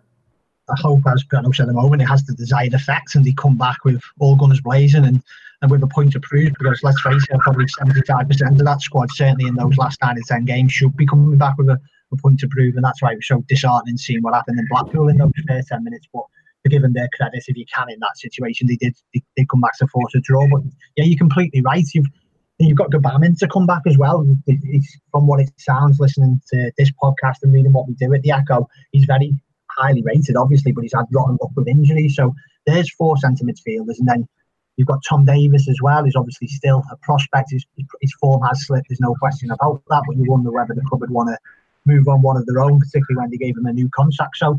I 0.70 0.76
hope, 0.78 1.00
as 1.06 1.24
Preno 1.24 1.54
said 1.54 1.64
at 1.64 1.68
the 1.68 1.72
moment, 1.74 2.02
it 2.02 2.06
has 2.06 2.24
the 2.24 2.34
desired 2.34 2.74
effect 2.74 3.14
and 3.14 3.24
they 3.24 3.32
come 3.32 3.56
back 3.56 3.84
with 3.84 4.02
all 4.18 4.36
guns 4.36 4.60
blazing 4.60 5.04
and, 5.04 5.22
and 5.62 5.70
with 5.70 5.82
a 5.82 5.86
point 5.86 6.12
to 6.12 6.20
prove. 6.20 6.52
Because 6.58 6.80
let's 6.82 7.00
face 7.00 7.26
it, 7.30 7.40
probably 7.40 7.66
75% 7.66 8.50
of 8.50 8.64
that 8.64 8.82
squad, 8.82 9.08
certainly 9.12 9.46
in 9.46 9.54
those 9.54 9.76
last 9.76 10.00
nine 10.02 10.18
or 10.18 10.22
10 10.26 10.44
games, 10.44 10.72
should 10.72 10.96
be 10.96 11.06
coming 11.06 11.38
back 11.38 11.56
with 11.58 11.68
a, 11.68 11.78
a 12.12 12.16
point 12.16 12.40
to 12.40 12.48
prove. 12.48 12.76
And 12.76 12.84
that's 12.84 13.02
why 13.02 13.12
it 13.12 13.16
was 13.16 13.28
so 13.28 13.44
disheartening 13.48 13.96
seeing 13.96 14.22
what 14.22 14.34
happened 14.34 14.58
in 14.58 14.66
Blackpool 14.70 15.08
in 15.08 15.18
those 15.18 15.32
first 15.46 15.68
10 15.68 15.84
minutes. 15.84 16.06
But 16.12 16.24
to 16.64 16.70
give 16.70 16.82
them 16.82 16.92
their 16.92 17.08
credit, 17.16 17.44
if 17.46 17.56
you 17.56 17.64
can, 17.72 17.90
in 17.90 18.00
that 18.00 18.18
situation, 18.18 18.66
they 18.66 18.76
did 18.76 18.94
they, 19.14 19.22
they 19.36 19.46
come 19.50 19.60
back 19.60 19.76
to 19.78 19.86
force 19.86 20.14
a 20.14 20.20
draw. 20.20 20.46
But 20.48 20.62
yeah, 20.96 21.04
you're 21.04 21.18
completely 21.18 21.62
right. 21.62 21.84
You've 21.94 22.06
you've 22.58 22.76
got 22.76 22.90
Gbamin 22.90 23.38
to 23.38 23.48
come 23.48 23.66
back 23.66 23.82
as 23.86 23.96
well. 23.96 24.24
From 25.12 25.26
what 25.26 25.40
it 25.40 25.50
sounds, 25.58 26.00
listening 26.00 26.40
to 26.52 26.72
this 26.76 26.90
podcast 27.02 27.36
and 27.42 27.52
reading 27.52 27.72
what 27.72 27.86
we 27.86 27.94
do 27.94 28.12
at 28.14 28.22
the 28.22 28.32
Echo, 28.32 28.68
he's 28.92 29.04
very 29.04 29.32
highly 29.78 30.02
rated, 30.02 30.36
obviously, 30.36 30.72
but 30.72 30.82
he's 30.82 30.94
had 30.94 31.06
rotten 31.12 31.38
luck 31.40 31.50
with 31.54 31.68
injuries. 31.68 32.16
So 32.16 32.34
there's 32.66 32.92
four 32.92 33.16
centre 33.16 33.44
midfielders, 33.44 33.98
and 33.98 34.08
then 34.08 34.28
you've 34.76 34.88
got 34.88 35.02
Tom 35.08 35.24
Davies 35.24 35.68
as 35.68 35.80
well. 35.82 36.04
He's 36.04 36.16
obviously 36.16 36.48
still 36.48 36.82
a 36.90 36.96
prospect. 36.96 37.52
His, 37.52 37.64
his 38.00 38.12
form 38.20 38.42
has 38.42 38.66
slipped. 38.66 38.88
There's 38.88 39.00
no 39.00 39.14
question 39.14 39.50
about 39.50 39.82
that. 39.88 40.02
But 40.06 40.16
you 40.16 40.30
wonder 40.30 40.50
whether 40.50 40.74
the 40.74 40.82
club 40.82 41.00
would 41.00 41.10
want 41.10 41.28
to 41.30 41.38
move 41.84 42.08
on 42.08 42.22
one 42.22 42.36
of 42.36 42.46
their 42.46 42.60
own, 42.60 42.78
particularly 42.78 43.22
when 43.22 43.30
they 43.30 43.36
gave 43.36 43.56
him 43.56 43.66
a 43.66 43.72
new 43.72 43.88
contract. 43.88 44.36
So 44.36 44.58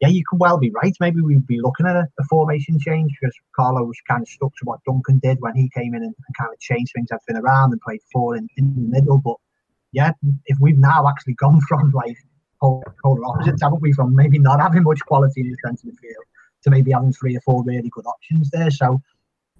yeah, 0.00 0.08
you 0.08 0.24
could 0.28 0.40
well 0.40 0.58
be 0.58 0.70
right. 0.70 0.96
Maybe 0.98 1.20
we'd 1.20 1.46
be 1.46 1.60
looking 1.60 1.86
at 1.86 1.94
a, 1.94 2.08
a 2.18 2.24
formation 2.24 2.78
change 2.80 3.12
because 3.20 3.34
Carlo 3.54 3.84
was 3.84 3.98
kind 4.08 4.22
of 4.22 4.28
stuck 4.28 4.52
to 4.56 4.64
what 4.64 4.82
Duncan 4.84 5.18
did 5.22 5.40
when 5.40 5.54
he 5.54 5.70
came 5.76 5.94
in 5.94 6.02
and, 6.02 6.14
and 6.14 6.36
kind 6.38 6.50
of 6.52 6.58
changed 6.58 6.92
things 6.94 7.08
everything 7.12 7.42
around 7.42 7.72
and 7.72 7.80
played 7.82 8.00
four 8.10 8.36
in, 8.36 8.48
in 8.56 8.74
the 8.74 8.80
middle. 8.80 9.18
But 9.18 9.36
yeah, 9.92 10.12
if 10.46 10.58
we've 10.58 10.78
now 10.78 11.06
actually 11.06 11.34
gone 11.34 11.60
from 11.68 11.92
like 11.92 12.16
polar 12.60 13.24
opposites, 13.26 13.62
haven't 13.62 13.80
we? 13.80 13.92
From 13.92 14.14
maybe 14.14 14.38
not 14.38 14.60
having 14.60 14.82
much 14.82 15.00
quality 15.06 15.40
in 15.40 15.50
the 15.50 15.56
defensive 15.56 15.98
field 15.98 16.24
to 16.62 16.70
maybe 16.70 16.92
having 16.92 17.12
three 17.12 17.36
or 17.36 17.40
four 17.40 17.64
really 17.64 17.88
good 17.90 18.06
options 18.06 18.50
there. 18.50 18.70
So 18.70 19.00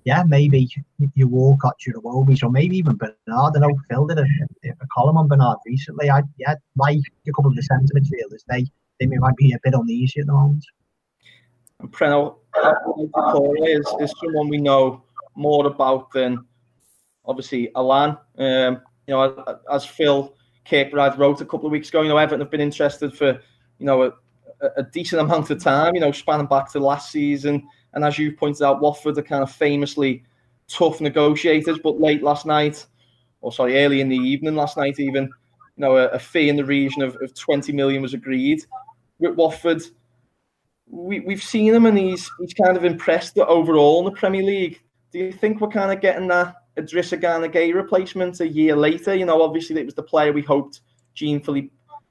yeah, 0.05 0.23
maybe 0.27 0.69
you 1.15 1.29
Walcott, 1.29 1.77
you 1.87 1.93
Iwobi, 1.95 2.39
so 2.39 2.49
maybe 2.49 2.77
even 2.79 2.97
Bernard. 2.97 3.57
I 3.57 3.59
know 3.59 3.79
Phil 3.89 4.07
did 4.07 4.19
a, 4.19 4.27
a 4.65 4.87
column 4.95 5.19
on 5.19 5.29
Bernard 5.29 5.59
recently. 5.67 6.11
I 6.11 6.23
yeah, 6.39 6.55
like 6.77 6.99
a 7.27 7.33
couple 7.33 7.51
of 7.51 7.57
the 7.57 7.63
centre 7.63 7.95
midfielders, 7.95 8.45
they 8.49 8.67
they 8.99 9.07
might 9.07 9.37
be 9.37 9.53
a 9.53 9.59
bit 9.63 9.75
uneasy 9.75 10.21
at 10.21 10.27
the 10.27 10.33
moment. 10.33 10.65
And 11.81 11.93
Preno 11.93 12.37
is, 13.67 13.87
is 14.01 14.15
someone 14.23 14.49
we 14.49 14.59
know 14.59 15.05
more 15.35 15.67
about 15.67 16.13
than 16.13 16.45
obviously 17.25 17.71
Allan. 17.75 18.17
Um, 18.39 18.83
you 19.07 19.15
know, 19.15 19.59
as 19.71 19.85
Phil 19.85 20.35
Kirkbride 20.67 21.19
wrote 21.19 21.41
a 21.41 21.47
couple 21.47 21.67
of 21.67 21.73
weeks 21.73 21.89
ago, 21.89 22.03
you 22.03 22.09
know, 22.09 22.17
Everton 22.17 22.41
have 22.41 22.51
been 22.51 22.61
interested 22.61 23.15
for, 23.15 23.41
you 23.79 23.87
know, 23.87 24.03
a, 24.03 24.13
a 24.77 24.83
decent 24.83 25.21
amount 25.21 25.51
of 25.51 25.63
time, 25.63 25.95
you 25.95 26.01
know, 26.01 26.13
spanning 26.13 26.47
back 26.47 26.71
to 26.73 26.81
last 26.81 27.11
season. 27.11 27.67
And 27.93 28.05
as 28.05 28.19
you 28.19 28.33
pointed 28.33 28.63
out, 28.63 28.81
Watford 28.81 29.19
are 29.19 29.23
kind 29.23 29.43
of 29.43 29.51
famously 29.51 30.23
tough 30.69 31.01
negotiators, 31.01 31.79
but 31.83 32.01
late 32.01 32.23
last 32.23 32.47
night, 32.47 32.87
or 33.41 33.53
sorry, 33.53 33.83
early 33.83 34.01
in 34.01 34.09
the 34.09 34.17
evening 34.17 34.55
last 34.55 34.77
night, 34.77 35.01
even, 35.01 35.25
you 35.25 35.31
know, 35.77 35.97
a, 35.97 36.09
a 36.09 36.19
fee 36.19 36.49
in 36.49 36.57
the 36.57 36.65
region 36.65 37.03
of, 37.03 37.17
of 37.23 37.35
20 37.35 37.73
million 37.73 38.03
was 38.03 38.15
agreed 38.15 38.65
with 39.19 39.35
Watford. 39.35 39.83
We, 40.87 41.21
we've 41.21 41.43
seen 41.43 41.73
him 41.73 41.87
and 41.87 41.97
he's 41.97 42.29
he's 42.41 42.53
kind 42.53 42.77
of 42.77 42.85
impressed 42.85 43.39
overall 43.39 44.01
in 44.01 44.13
the 44.13 44.19
Premier 44.19 44.43
League. 44.43 44.83
Do 45.13 45.19
you 45.19 45.33
think 45.33 45.61
we're 45.61 45.69
kind 45.69 45.93
of 45.93 46.01
getting 46.01 46.29
that 46.29 46.57
Idrissa 46.81 47.21
Gana 47.21 47.49
replacement 47.75 48.41
a 48.41 48.49
year 48.49 48.77
later? 48.77 49.15
You 49.15 49.27
know, 49.27 49.43
obviously 49.43 49.81
it 49.81 49.85
was 49.85 49.95
the 49.95 50.03
player 50.03 50.33
we 50.33 50.43
hoped 50.43 50.81
Jean 51.15 51.41
Philippe 51.41 51.71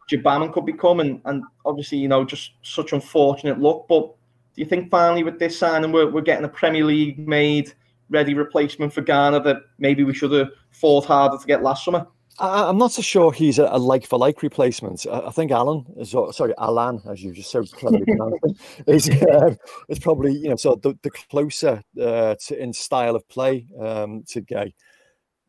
Gbamin 0.10 0.52
could 0.54 0.66
become, 0.66 1.00
and, 1.00 1.22
and 1.26 1.44
obviously, 1.66 2.00
you 2.00 2.08
know, 2.08 2.26
just 2.26 2.52
such 2.64 2.94
unfortunate 2.94 3.60
luck. 3.60 3.88
But 3.88 4.08
do 4.56 4.62
you 4.62 4.66
think 4.66 4.90
finally 4.90 5.24
with 5.24 5.40
this 5.40 5.58
signing 5.58 5.92
we're, 5.92 6.10
we're 6.10 6.22
getting 6.22 6.46
a 6.46 6.50
Premier 6.50 6.84
League 6.84 7.28
made 7.28 7.74
ready 8.10 8.34
replacement 8.34 8.92
for 8.92 9.02
Gana 9.02 9.40
that 9.42 9.58
maybe 9.78 10.04
we 10.04 10.14
should 10.14 10.32
have 10.32 10.50
fought 10.72 11.06
harder 11.06 11.38
to 11.38 11.48
get 11.48 11.64
last 11.64 11.86
summer? 11.86 12.08
I, 12.40 12.70
am 12.70 12.78
not 12.78 12.92
so 12.92 13.02
sure 13.02 13.32
he's 13.32 13.60
a, 13.60 13.66
like 13.66 14.06
for 14.06 14.18
like 14.18 14.42
replacement. 14.42 15.06
I, 15.12 15.28
I, 15.28 15.32
think 15.32 15.52
Alan 15.52 15.86
is 15.98 16.12
sorry, 16.32 16.54
Alan, 16.58 17.02
as 17.10 17.24
you 17.24 17.34
just 17.34 17.52
so 17.52 17.64
cleverly 17.64 18.06
pronounced 18.06 18.62
is 18.88 19.10
um, 19.10 19.58
is 19.90 20.00
probably 20.00 20.34
you 20.34 20.50
know 20.50 20.56
so 20.56 20.76
the, 20.76 20.98
the 21.02 21.12
closer 21.12 21.84
uh, 22.02 22.36
to 22.48 22.62
in 22.62 22.74
style 22.74 23.16
of 23.16 23.28
play 23.30 23.68
um, 23.80 24.24
to 24.30 24.42
Gueye. 24.42 24.74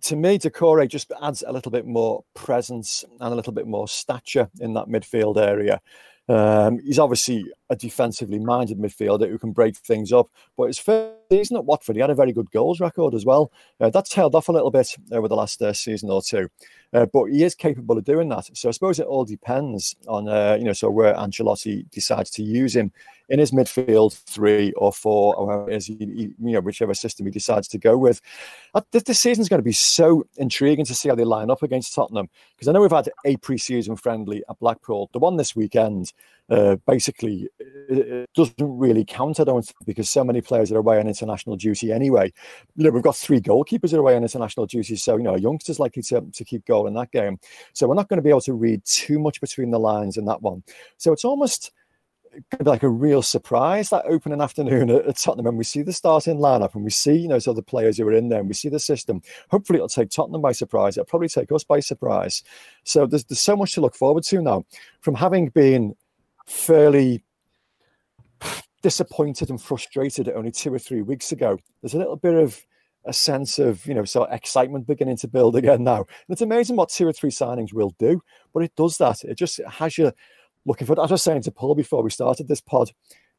To 0.04 0.16
me, 0.16 0.38
Doucouré 0.38 0.88
just 0.88 1.12
adds 1.22 1.44
a 1.46 1.52
little 1.52 1.70
bit 1.70 1.86
more 1.86 2.24
presence 2.34 3.04
and 3.20 3.32
a 3.32 3.36
little 3.36 3.52
bit 3.52 3.66
more 3.66 3.86
stature 3.86 4.48
in 4.60 4.72
that 4.74 4.86
midfield 4.86 5.36
area. 5.36 5.80
Um, 6.28 6.78
he's 6.78 6.98
obviously 6.98 7.44
a 7.70 7.76
defensively 7.76 8.38
minded 8.38 8.78
midfielder 8.78 9.28
who 9.28 9.38
can 9.38 9.52
break 9.52 9.76
things 9.76 10.12
up. 10.12 10.28
But 10.56 10.66
his 10.66 10.78
first 10.78 11.14
season 11.30 11.56
at 11.56 11.64
Watford, 11.64 11.96
he 11.96 12.00
had 12.00 12.10
a 12.10 12.14
very 12.14 12.32
good 12.32 12.50
goals 12.50 12.80
record 12.80 13.14
as 13.14 13.24
well. 13.24 13.52
Uh, 13.80 13.90
that's 13.90 14.10
tailed 14.10 14.34
off 14.34 14.48
a 14.48 14.52
little 14.52 14.72
bit 14.72 14.94
over 15.12 15.28
the 15.28 15.36
last 15.36 15.62
uh, 15.62 15.72
season 15.72 16.10
or 16.10 16.20
two. 16.20 16.48
Uh, 16.92 17.06
but 17.06 17.26
he 17.26 17.44
is 17.44 17.54
capable 17.54 17.96
of 17.96 18.04
doing 18.04 18.28
that. 18.28 18.50
So 18.56 18.68
I 18.68 18.72
suppose 18.72 18.98
it 18.98 19.06
all 19.06 19.24
depends 19.24 19.94
on, 20.08 20.28
uh, 20.28 20.56
you 20.58 20.64
know, 20.64 20.72
so 20.72 20.90
where 20.90 21.14
Ancelotti 21.14 21.88
decides 21.90 22.30
to 22.30 22.42
use 22.42 22.74
him 22.74 22.92
in 23.28 23.38
his 23.38 23.52
midfield 23.52 24.12
three 24.12 24.72
or 24.72 24.92
four, 24.92 25.36
or 25.36 25.70
he, 25.70 25.96
you 26.00 26.34
know, 26.38 26.60
whichever 26.60 26.94
system 26.94 27.26
he 27.26 27.30
decides 27.30 27.68
to 27.68 27.78
go 27.78 27.96
with. 27.96 28.20
Uh, 28.74 28.80
this, 28.90 29.04
this 29.04 29.20
season 29.20 29.40
is 29.40 29.48
going 29.48 29.60
to 29.60 29.64
be 29.64 29.72
so 29.72 30.26
intriguing 30.36 30.84
to 30.84 30.94
see 30.94 31.08
how 31.08 31.14
they 31.14 31.24
line 31.24 31.48
up 31.48 31.62
against 31.62 31.94
Tottenham 31.94 32.28
because 32.56 32.66
I 32.66 32.72
know 32.72 32.80
we've 32.80 32.90
had 32.90 33.08
a 33.24 33.36
pre-season 33.36 33.94
friendly 33.94 34.42
at 34.50 34.58
Blackpool. 34.58 35.10
The 35.12 35.20
one 35.20 35.36
this 35.36 35.54
weekend 35.54 36.12
uh, 36.50 36.76
basically 36.86 37.48
it 37.88 38.30
doesn't 38.34 38.54
really 38.58 39.04
count, 39.04 39.40
I 39.40 39.44
don't 39.44 39.64
think, 39.64 39.76
because 39.84 40.08
so 40.08 40.24
many 40.24 40.40
players 40.40 40.70
are 40.70 40.78
away 40.78 40.98
on 40.98 41.08
international 41.08 41.56
duty 41.56 41.92
anyway. 41.92 42.32
You 42.76 42.84
know, 42.84 42.90
we've 42.90 43.02
got 43.02 43.16
three 43.16 43.40
goalkeepers 43.40 43.90
that 43.90 43.96
are 43.96 44.00
away 44.00 44.16
on 44.16 44.22
international 44.22 44.66
duty, 44.66 44.96
so 44.96 45.16
you 45.16 45.22
know, 45.22 45.36
youngsters 45.36 45.78
likely 45.78 46.02
to, 46.04 46.20
to 46.20 46.44
keep 46.44 46.66
goal 46.66 46.86
in 46.86 46.94
that 46.94 47.12
game. 47.12 47.38
So 47.72 47.88
we're 47.88 47.94
not 47.94 48.08
going 48.08 48.18
to 48.18 48.22
be 48.22 48.30
able 48.30 48.40
to 48.42 48.54
read 48.54 48.84
too 48.84 49.18
much 49.18 49.40
between 49.40 49.70
the 49.70 49.80
lines 49.80 50.16
in 50.16 50.24
that 50.26 50.42
one. 50.42 50.62
So 50.98 51.12
it's 51.12 51.24
almost 51.24 51.72
like 52.62 52.82
a 52.82 52.88
real 52.88 53.22
surprise 53.22 53.90
that 53.90 54.04
opening 54.06 54.40
afternoon 54.40 54.90
at, 54.90 55.16
Tottenham 55.16 55.48
and 55.48 55.58
we 55.58 55.64
see 55.64 55.82
the 55.82 55.92
starting 55.92 56.38
lineup 56.38 56.74
and 56.74 56.84
we 56.84 56.90
see 56.90 57.16
you 57.16 57.28
know 57.28 57.40
players 57.66 57.98
who 57.98 58.06
are 58.06 58.12
in 58.12 58.28
there 58.28 58.38
and 58.38 58.48
we 58.48 58.54
see 58.54 58.68
the 58.68 58.78
system 58.78 59.20
hopefully 59.50 59.78
it'll 59.78 59.88
take 59.88 60.10
Tottenham 60.10 60.40
by 60.40 60.52
surprise 60.52 60.96
it'll 60.96 61.06
probably 61.06 61.28
take 61.28 61.50
us 61.50 61.64
by 61.64 61.80
surprise 61.80 62.44
so 62.84 63.04
there's, 63.04 63.24
there's 63.24 63.40
so 63.40 63.56
much 63.56 63.72
to 63.72 63.80
look 63.80 63.96
forward 63.96 64.22
to 64.24 64.40
now 64.40 64.64
from 65.00 65.16
having 65.16 65.48
been 65.48 65.94
fairly 66.50 67.22
disappointed 68.82 69.50
and 69.50 69.60
frustrated 69.60 70.28
only 70.28 70.50
two 70.50 70.72
or 70.72 70.78
three 70.78 71.02
weeks 71.02 71.32
ago. 71.32 71.58
There's 71.80 71.94
a 71.94 71.98
little 71.98 72.16
bit 72.16 72.34
of 72.34 72.60
a 73.06 73.12
sense 73.12 73.58
of, 73.58 73.86
you 73.86 73.94
know, 73.94 74.04
sort 74.04 74.28
of 74.28 74.34
excitement 74.34 74.86
beginning 74.86 75.16
to 75.18 75.28
build 75.28 75.56
again 75.56 75.84
now. 75.84 75.98
And 75.98 76.30
it's 76.30 76.42
amazing 76.42 76.76
what 76.76 76.90
two 76.90 77.06
or 77.06 77.12
three 77.12 77.30
signings 77.30 77.72
will 77.72 77.94
do, 77.98 78.20
but 78.52 78.62
it 78.62 78.72
does 78.76 78.98
that. 78.98 79.22
It 79.24 79.38
just 79.38 79.60
has 79.68 79.96
you 79.96 80.12
looking 80.66 80.86
for, 80.86 81.02
as 81.02 81.10
I 81.10 81.14
was 81.14 81.22
saying 81.22 81.42
to 81.42 81.50
Paul 81.50 81.74
before 81.74 82.02
we 82.02 82.10
started 82.10 82.48
this 82.48 82.60
pod, 82.60 82.90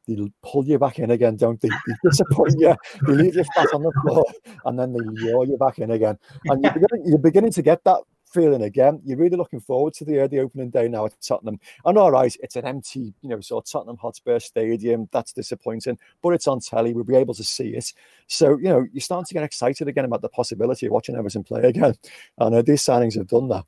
they 0.08 0.16
pull 0.42 0.64
you 0.64 0.78
back 0.78 0.98
in 0.98 1.12
again, 1.12 1.36
don't 1.36 1.60
they? 1.60 1.68
They 1.68 1.94
disappoint 2.04 2.54
you, 2.58 2.74
they 3.06 3.12
leave 3.12 3.36
you 3.36 3.44
flat 3.54 3.68
on 3.72 3.82
the 3.82 3.92
floor, 4.02 4.24
and 4.64 4.76
then 4.76 4.92
they 4.92 4.98
lure 5.00 5.46
you 5.46 5.56
back 5.56 5.78
in 5.78 5.92
again. 5.92 6.18
And 6.46 6.62
you're 6.62 6.72
beginning, 6.72 7.02
you're 7.06 7.18
beginning 7.18 7.52
to 7.52 7.62
get 7.62 7.84
that 7.84 8.00
feeling 8.32 8.62
again. 8.62 9.00
You're 9.04 9.18
really 9.18 9.36
looking 9.36 9.60
forward 9.60 9.94
to 9.94 10.04
the 10.04 10.24
uh, 10.24 10.26
the 10.26 10.40
opening 10.40 10.70
day 10.70 10.88
now 10.88 11.06
at 11.06 11.14
Tottenham. 11.20 11.60
And 11.84 11.98
all 11.98 12.10
right, 12.10 12.34
it's 12.42 12.56
an 12.56 12.66
empty, 12.66 13.14
you 13.22 13.28
know, 13.28 13.40
sort 13.40 13.64
of 13.66 13.70
Tottenham 13.70 13.96
Hotspur 13.96 14.38
Stadium. 14.38 15.08
That's 15.12 15.32
disappointing, 15.32 15.98
but 16.22 16.30
it's 16.30 16.46
on 16.46 16.60
telly. 16.60 16.92
We'll 16.92 17.04
be 17.04 17.16
able 17.16 17.34
to 17.34 17.44
see 17.44 17.70
it. 17.70 17.92
So 18.26 18.56
you 18.58 18.68
know, 18.68 18.86
you're 18.92 19.00
starting 19.00 19.26
to 19.26 19.34
get 19.34 19.42
excited 19.42 19.88
again 19.88 20.04
about 20.04 20.22
the 20.22 20.28
possibility 20.28 20.86
of 20.86 20.92
watching 20.92 21.16
Everton 21.16 21.44
play 21.44 21.62
again. 21.62 21.94
And 22.38 22.54
uh, 22.54 22.62
these 22.62 22.82
signings 22.82 23.16
have 23.16 23.28
done 23.28 23.48
that. 23.48 23.64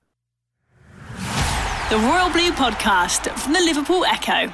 The 1.90 1.98
Royal 1.98 2.30
Blue 2.30 2.50
Podcast 2.52 3.30
from 3.38 3.52
the 3.52 3.60
Liverpool 3.60 4.04
Echo. 4.04 4.52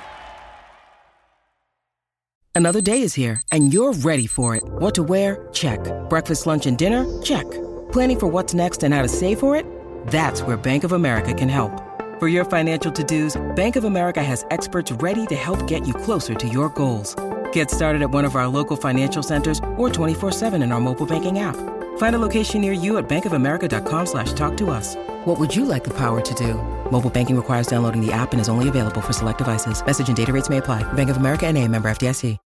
Another 2.54 2.80
day 2.80 3.02
is 3.02 3.14
here, 3.14 3.40
and 3.52 3.72
you're 3.72 3.92
ready 3.92 4.26
for 4.26 4.56
it. 4.56 4.62
What 4.64 4.94
to 4.96 5.02
wear? 5.02 5.48
Check. 5.52 5.80
Breakfast, 6.10 6.46
lunch, 6.46 6.66
and 6.66 6.76
dinner? 6.76 7.06
Check. 7.22 7.48
Planning 7.92 8.18
for 8.18 8.26
what's 8.26 8.52
next 8.52 8.82
and 8.82 8.92
how 8.92 9.02
to 9.02 9.08
save 9.08 9.38
for 9.38 9.56
it? 9.56 9.64
That's 10.08 10.42
where 10.42 10.58
Bank 10.58 10.84
of 10.84 10.92
America 10.92 11.32
can 11.32 11.48
help. 11.48 11.72
For 12.18 12.28
your 12.28 12.44
financial 12.44 12.92
to-dos, 12.92 13.40
Bank 13.56 13.76
of 13.76 13.84
America 13.84 14.22
has 14.22 14.44
experts 14.50 14.92
ready 14.92 15.26
to 15.28 15.34
help 15.34 15.66
get 15.66 15.86
you 15.88 15.94
closer 15.94 16.34
to 16.34 16.46
your 16.46 16.68
goals. 16.68 17.16
Get 17.54 17.70
started 17.70 18.02
at 18.02 18.10
one 18.10 18.26
of 18.26 18.36
our 18.36 18.46
local 18.46 18.76
financial 18.76 19.22
centers 19.22 19.58
or 19.78 19.88
24-7 19.88 20.62
in 20.62 20.70
our 20.70 20.80
mobile 20.80 21.06
banking 21.06 21.38
app. 21.38 21.56
Find 21.96 22.14
a 22.14 22.18
location 22.18 22.60
near 22.60 22.74
you 22.74 22.98
at 22.98 23.08
bankofamerica.com 23.08 24.04
slash 24.04 24.34
talk 24.34 24.56
to 24.58 24.70
us. 24.70 24.96
What 25.24 25.38
would 25.40 25.56
you 25.56 25.64
like 25.64 25.84
the 25.84 25.96
power 25.96 26.20
to 26.20 26.34
do? 26.34 26.54
Mobile 26.90 27.10
banking 27.10 27.36
requires 27.36 27.66
downloading 27.66 28.04
the 28.04 28.12
app 28.12 28.32
and 28.32 28.40
is 28.40 28.50
only 28.50 28.68
available 28.68 29.00
for 29.00 29.14
select 29.14 29.38
devices. 29.38 29.84
Message 29.84 30.08
and 30.08 30.16
data 30.16 30.32
rates 30.32 30.50
may 30.50 30.58
apply. 30.58 30.82
Bank 30.92 31.08
of 31.08 31.16
America 31.16 31.46
and 31.46 31.56
a 31.56 31.66
member 31.66 31.90
FDIC. 31.90 32.38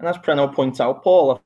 And 0.00 0.08
as 0.08 0.16
Preno 0.16 0.52
points 0.52 0.80
out, 0.80 1.02
Paul, 1.04 1.42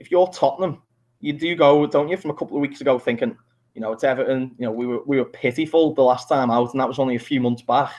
if 0.00 0.10
you're 0.10 0.26
Tottenham, 0.28 0.82
you 1.20 1.34
do 1.34 1.54
go, 1.54 1.86
don't 1.86 2.08
you, 2.08 2.16
from 2.16 2.30
a 2.30 2.34
couple 2.34 2.56
of 2.56 2.62
weeks 2.62 2.80
ago 2.80 2.98
thinking, 2.98 3.36
you 3.74 3.80
know, 3.80 3.92
it's 3.92 4.04
Everton, 4.04 4.54
you 4.58 4.66
know, 4.66 4.72
we 4.72 4.86
were 4.86 5.02
we 5.06 5.18
were 5.18 5.24
pitiful 5.24 5.94
the 5.94 6.02
last 6.02 6.28
time 6.28 6.50
out, 6.50 6.72
and 6.72 6.80
that 6.80 6.88
was 6.88 6.98
only 6.98 7.16
a 7.16 7.20
few 7.20 7.40
months 7.40 7.62
back. 7.62 7.92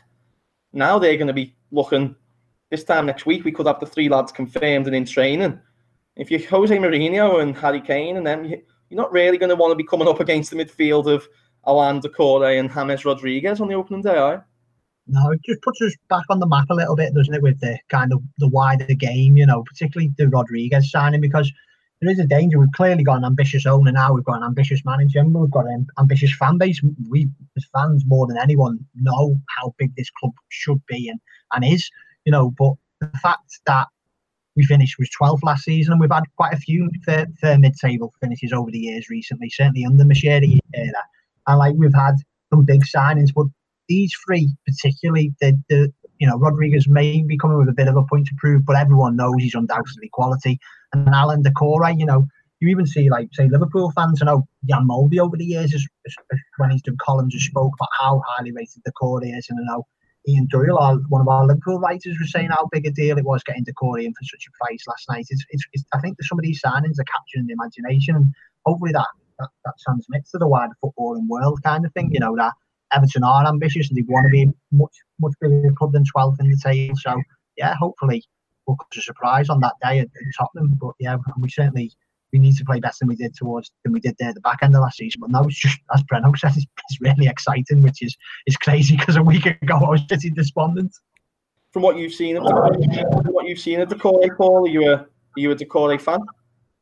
Now 0.72 1.00
they're 1.00 1.18
going 1.18 1.28
to 1.28 1.34
be 1.34 1.56
looking 1.72 2.16
this 2.70 2.84
time 2.84 3.06
next 3.06 3.26
week. 3.26 3.44
We 3.44 3.52
could 3.52 3.68
have 3.68 3.80
the 3.80 3.86
three 3.86 4.10
lads 4.10 4.32
confirmed 4.32 4.88
and 4.88 4.96
in 4.96 5.06
training. 5.06 5.60
If 6.16 6.30
you're 6.30 6.48
Jose 6.48 6.76
Mourinho 6.76 7.42
and 7.42 7.56
Harry 7.58 7.82
Kane, 7.82 8.18
and 8.18 8.26
then 8.26 8.46
you're 8.46 8.62
not 8.92 9.12
really 9.12 9.38
going 9.38 9.50
to 9.50 9.56
want 9.56 9.72
to 9.72 9.76
be 9.76 9.84
coming 9.84 10.08
up 10.08 10.20
against 10.20 10.52
the 10.52 10.58
midfield 10.58 11.12
of 11.12 11.28
Allan 11.66 12.02
Doucouré 12.02 12.60
and 12.60 12.72
James 12.72 13.06
Rodriguez 13.06 13.62
on 13.62 13.68
the 13.68 13.74
opening 13.74 14.02
day, 14.02 14.18
are 14.18 14.34
you? 14.34 14.44
No, 15.08 15.32
it 15.32 15.42
just 15.44 15.62
puts 15.62 15.82
us 15.82 15.96
back 16.10 16.24
on 16.30 16.40
the 16.40 16.48
map 16.48 16.68
a 16.70 16.76
little 16.76 16.96
bit, 16.96 17.14
doesn't 17.14 17.34
it, 17.34 17.42
with 17.42 17.60
the 17.60 17.78
kind 17.90 18.14
of 18.14 18.22
the 18.38 18.48
wider 18.48 18.86
game, 18.94 19.36
you 19.36 19.46
know, 19.46 19.64
particularly 19.64 20.14
the 20.18 20.30
Rodriguez 20.30 20.92
signing, 20.92 21.20
because 21.20 21.52
there 22.04 22.12
is 22.12 22.20
a 22.20 22.28
danger. 22.28 22.60
We've 22.60 22.72
clearly 22.74 23.04
got 23.04 23.18
an 23.18 23.26
ambitious 23.26 23.66
owner 23.66 23.92
now. 23.92 24.14
We've 24.14 24.24
got 24.26 24.38
an 24.38 24.44
ambitious 24.44 24.82
manager. 24.84 25.20
And 25.20 25.34
We've 25.34 25.50
got 25.50 25.66
an 25.66 25.88
ambitious 25.98 26.34
fan 26.36 26.58
base. 26.58 26.82
We, 27.10 27.30
as 27.56 27.66
fans, 27.74 28.04
more 28.06 28.28
than 28.28 28.38
anyone, 28.38 28.86
know 28.96 29.40
how 29.58 29.74
big 29.78 29.96
this 29.96 30.10
club 30.20 30.34
should 30.50 30.82
be 30.88 31.08
and, 31.08 31.20
and 31.54 31.64
is, 31.64 31.90
you 32.26 32.32
know. 32.32 32.54
But 32.58 32.74
the 33.00 33.08
fact 33.20 33.60
that 33.68 33.88
we 34.56 34.66
finished 34.66 35.00
was 35.00 35.10
12th 35.20 35.44
last 35.44 35.64
season, 35.64 35.94
and 35.94 36.02
we've 36.02 36.12
had 36.12 36.24
quite 36.36 36.54
a 36.54 36.58
few 36.58 36.90
fair, 37.06 37.26
fair 37.40 37.58
mid-table 37.58 38.14
finishes 38.22 38.52
over 38.52 38.70
the 38.70 38.80
years 38.80 39.10
recently, 39.10 39.50
certainly 39.50 39.86
under 39.86 40.04
Moshiri 40.04 40.60
era. 40.74 40.92
And 41.48 41.58
like 41.58 41.76
we've 41.76 41.94
had 41.94 42.16
some 42.52 42.66
big 42.66 42.84
signings, 42.84 43.34
but 43.34 43.48
these 43.88 44.14
three 44.26 44.50
particularly, 44.66 45.34
the 45.40 45.92
you 46.24 46.30
know 46.30 46.38
Rodriguez 46.38 46.88
may 46.88 47.22
be 47.22 47.38
coming 47.38 47.58
with 47.58 47.68
a 47.68 47.74
bit 47.74 47.90
of 47.90 47.98
a 47.98 48.04
point 48.04 48.28
to 48.28 48.34
prove, 48.38 48.66
but 48.66 48.78
everyone 48.78 49.18
knows 49.18 49.36
he's 49.40 49.56
undoubtedly 49.56 50.08
quality. 50.14 50.58
And 50.94 51.10
Allan 51.10 51.44
Doucouré, 51.44 52.00
you 52.00 52.06
know, 52.06 52.26
you 52.62 52.70
even 52.70 52.88
see 52.88 53.10
like 53.10 53.28
say 53.34 53.50
Liverpool 53.50 53.92
fans. 53.92 54.22
I 54.22 54.28
know 54.28 54.48
Jan 54.70 54.88
Molby 54.88 55.20
over 55.20 55.36
the 55.36 55.44
years, 55.44 55.74
is, 55.74 55.86
is, 56.06 56.16
when 56.56 56.70
he's 56.70 56.82
done 56.82 56.96
columns, 57.02 57.34
has 57.34 57.44
spoke 57.44 57.74
about 57.78 57.90
how 58.00 58.22
highly 58.26 58.54
rated 58.54 58.84
Doucouré 58.88 59.38
is, 59.38 59.48
and 59.50 59.60
I 59.60 59.74
know 59.74 59.86
Ian 60.26 60.48
Doyle, 60.50 60.78
our, 60.78 60.96
one 61.10 61.20
of 61.20 61.28
our 61.28 61.46
Liverpool 61.46 61.80
writers, 61.80 62.16
was 62.18 62.32
saying 62.32 62.52
how 62.52 62.70
big 62.72 62.86
a 62.86 62.92
deal 62.92 63.18
it 63.18 63.26
was 63.26 63.44
getting 63.44 63.66
Doucouré 63.66 64.06
in 64.06 64.14
for 64.14 64.24
such 64.24 64.48
a 64.48 64.64
price 64.64 64.84
last 64.88 65.10
night. 65.10 65.26
It's, 65.30 65.44
it's, 65.50 65.66
it's, 65.74 65.84
I 65.94 66.00
think 66.00 66.16
that 66.16 66.24
some 66.24 66.40
of 66.40 66.44
these 66.44 66.62
signings 66.62 67.02
are 67.02 67.12
capturing 67.12 67.48
the 67.48 67.54
imagination, 67.60 68.16
and 68.16 68.34
hopefully 68.66 68.94
that, 68.94 69.08
that, 69.40 69.50
that 69.66 69.74
transmits 69.86 70.32
to 70.32 70.38
the 70.38 70.48
wider 70.48 70.72
footballing 70.82 71.28
world 71.28 71.60
kind 71.64 71.86
of 71.86 71.92
thing. 71.92 72.14
You 72.14 72.22
know 72.22 72.38
that 72.38 72.54
Everton 72.94 73.24
are 73.24 73.48
ambitious 73.48 73.90
and 73.90 73.98
they 73.98 74.04
want 74.08 74.26
to 74.26 74.30
be 74.30 74.52
much 74.72 74.96
much 75.24 75.34
bigger 75.42 75.74
club 75.74 75.94
than 75.94 76.04
12th 76.04 76.40
in 76.40 76.50
the 76.50 76.58
table. 76.64 76.96
So 76.98 77.22
yeah, 77.58 77.76
hopefully 77.76 78.24
we'll 78.68 78.78
come 78.78 78.88
a 78.98 79.02
surprise 79.02 79.50
on 79.50 79.60
that 79.62 79.74
day 79.82 80.00
at, 80.00 80.08
at 80.08 80.24
Tottenham. 80.38 80.78
But 80.80 80.94
yeah, 81.00 81.18
we 81.40 81.50
certainly 81.50 81.92
we 82.32 82.40
need 82.40 82.58
to 82.58 82.66
play 82.66 82.80
better 82.80 82.96
than 83.00 83.10
we 83.10 83.16
did 83.16 83.36
towards 83.36 83.72
than 83.84 83.94
we 83.94 84.00
did 84.00 84.16
there 84.20 84.30
at 84.30 84.36
the 84.36 84.42
back 84.42 84.60
end 84.62 84.76
of 84.76 84.82
last 84.82 84.98
season. 84.98 85.22
But 85.22 85.30
now 85.30 85.44
it's 85.44 85.58
just 85.58 85.80
as 85.94 86.04
Preno 86.04 86.38
said, 86.38 86.54
it's, 86.56 86.66
it's 86.90 87.02
really 87.02 87.28
exciting, 87.28 87.82
which 87.82 88.02
is 88.02 88.18
is 88.48 88.58
crazy 88.58 88.98
because 88.98 89.16
a 89.16 89.24
week 89.24 89.46
ago 89.46 89.76
I 89.76 89.90
was 89.90 90.02
sitting 90.10 90.34
despondent. 90.34 90.96
From 91.72 91.82
what 91.82 91.98
you've 91.98 92.14
seen 92.14 92.38
of 92.38 92.44
the, 92.44 93.32
what 93.32 93.48
you've 93.48 93.60
seen 93.60 93.82
of 93.82 93.90
Doucouré, 93.90 94.36
Paul, 94.38 94.66
are 94.66 94.70
you 94.70 94.92
a 94.92 94.96
are 94.96 95.08
you 95.38 95.52
a 95.52 95.56
Doucouré 95.56 96.00
fan? 96.00 96.20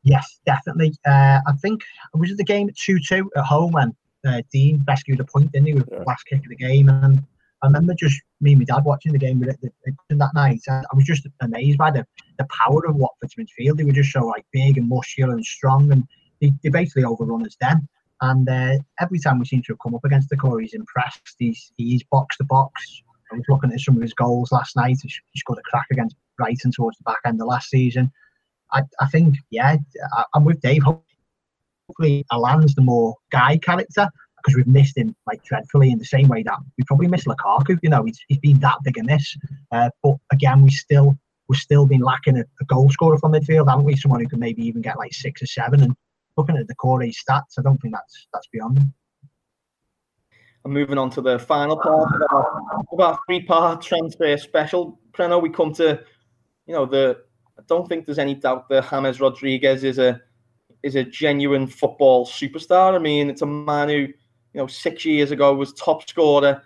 Yes, 0.02 0.40
definitely. 0.44 0.92
Uh, 1.06 1.40
I 1.46 1.52
think 1.60 1.82
I 2.14 2.18
was 2.18 2.30
at 2.30 2.36
the 2.36 2.44
game 2.44 2.68
at 2.68 2.76
two 2.76 2.98
two 2.98 3.30
at 3.36 3.44
home 3.44 3.72
when 3.72 3.94
uh, 4.26 4.42
Dean 4.52 4.84
rescued 4.86 5.20
a 5.20 5.24
point, 5.24 5.52
didn't 5.52 5.68
he, 5.68 5.74
with 5.74 5.88
the 5.88 6.04
last 6.06 6.24
kick 6.24 6.40
of 6.40 6.48
the 6.48 6.56
game, 6.56 6.88
and 6.88 7.22
I 7.62 7.66
remember 7.66 7.94
just 7.94 8.20
me 8.40 8.52
and 8.52 8.60
my 8.60 8.64
dad 8.64 8.84
watching 8.84 9.12
the 9.12 9.18
game 9.18 9.38
with 9.38 9.50
it 9.50 9.72
that 10.10 10.34
night. 10.34 10.60
I 10.68 10.82
was 10.94 11.04
just 11.04 11.26
amazed 11.40 11.78
by 11.78 11.92
the, 11.92 12.04
the 12.38 12.46
power 12.46 12.84
of 12.86 12.96
Watford's 12.96 13.34
midfield. 13.36 13.76
They 13.76 13.84
were 13.84 13.92
just 13.92 14.10
so 14.10 14.26
like 14.26 14.44
big 14.52 14.78
and 14.78 14.88
muscular 14.88 15.34
and 15.34 15.44
strong, 15.44 15.92
and 15.92 16.04
they, 16.40 16.52
they 16.62 16.70
basically 16.70 17.04
overrun 17.04 17.46
us 17.46 17.56
then. 17.60 17.88
And 18.20 18.48
uh, 18.48 18.78
every 19.00 19.20
time 19.20 19.38
we 19.38 19.46
seem 19.46 19.62
to 19.62 19.72
have 19.72 19.78
come 19.80 19.94
up 19.94 20.04
against 20.04 20.30
Doucouré, 20.30 20.62
he's 20.62 20.74
impressed. 20.74 21.36
He's 21.38 21.72
he's 21.76 22.02
box 22.04 22.36
to 22.38 22.44
box. 22.44 23.02
I 23.32 23.36
was 23.36 23.44
looking 23.48 23.72
at 23.72 23.80
some 23.80 23.96
of 23.96 24.02
his 24.02 24.12
goals 24.12 24.52
last 24.52 24.76
night. 24.76 24.98
He 25.02 25.10
scored 25.36 25.58
a 25.58 25.62
crack 25.62 25.86
against 25.90 26.16
Brighton 26.36 26.72
towards 26.72 26.98
the 26.98 27.04
back 27.04 27.20
end 27.24 27.40
of 27.40 27.46
last 27.46 27.70
season. 27.70 28.12
I, 28.72 28.82
I 29.00 29.06
think, 29.06 29.36
yeah, 29.50 29.76
I, 30.12 30.24
I'm 30.34 30.44
with 30.44 30.60
Dave. 30.60 30.82
Hopefully, 30.82 32.24
Allan's 32.32 32.74
the 32.74 32.82
more 32.82 33.16
guy 33.30 33.56
character 33.58 34.08
because 34.42 34.56
we've 34.56 34.66
missed 34.66 34.96
him 34.96 35.14
like 35.26 35.42
dreadfully 35.44 35.90
in 35.90 35.98
the 35.98 36.04
same 36.04 36.28
way 36.28 36.42
that 36.42 36.58
we 36.76 36.84
probably 36.84 37.06
missed 37.06 37.26
Lukaku. 37.26 37.78
You 37.82 37.90
know, 37.90 38.04
he's, 38.04 38.18
he's 38.28 38.38
been 38.38 38.58
that 38.60 38.78
big 38.82 38.98
a 38.98 39.04
miss. 39.04 39.36
Uh, 39.70 39.90
but 40.02 40.16
again, 40.32 40.62
we 40.62 40.70
still 40.70 41.16
we've 41.48 41.58
still 41.58 41.86
been 41.86 42.00
lacking 42.00 42.38
a, 42.38 42.44
a, 42.60 42.64
goal 42.66 42.90
scorer 42.90 43.18
from 43.18 43.32
midfield, 43.32 43.68
haven't 43.68 43.84
we? 43.84 43.96
Someone 43.96 44.20
who 44.20 44.28
can 44.28 44.38
maybe 44.38 44.66
even 44.66 44.82
get 44.82 44.98
like 44.98 45.12
six 45.12 45.42
or 45.42 45.46
seven. 45.46 45.82
And 45.82 45.94
looking 46.36 46.56
at 46.56 46.66
Doucouré 46.66 47.12
stats, 47.12 47.58
I 47.58 47.62
don't 47.62 47.80
think 47.80 47.94
that's 47.94 48.26
that's 48.32 48.46
beyond 48.48 48.78
him. 48.78 48.94
And 50.64 50.72
moving 50.72 50.98
on 50.98 51.10
to 51.10 51.20
the 51.20 51.38
final 51.38 51.76
part 51.76 52.08
of 52.14 52.22
our, 52.30 52.84
of 52.92 53.00
our 53.00 53.18
three-part 53.26 53.82
transfer 53.82 54.36
special, 54.36 55.00
Preno, 55.12 55.42
we 55.42 55.50
come 55.50 55.72
to, 55.74 56.00
you 56.66 56.74
know, 56.74 56.86
the. 56.86 57.18
I 57.58 57.62
don't 57.68 57.86
think 57.86 58.06
there's 58.06 58.18
any 58.18 58.34
doubt 58.34 58.68
that 58.70 58.88
James 58.88 59.20
Rodriguez 59.20 59.84
is 59.84 59.98
a 59.98 60.20
is 60.82 60.96
a 60.96 61.04
genuine 61.04 61.66
football 61.66 62.26
superstar. 62.26 62.94
I 62.94 62.98
mean, 62.98 63.30
it's 63.30 63.42
a 63.42 63.46
man 63.46 63.88
who 63.88 64.08
you 64.54 64.60
know, 64.60 64.66
six 64.66 65.04
years 65.04 65.30
ago 65.30 65.54
was 65.54 65.72
top 65.72 66.08
scorer 66.08 66.62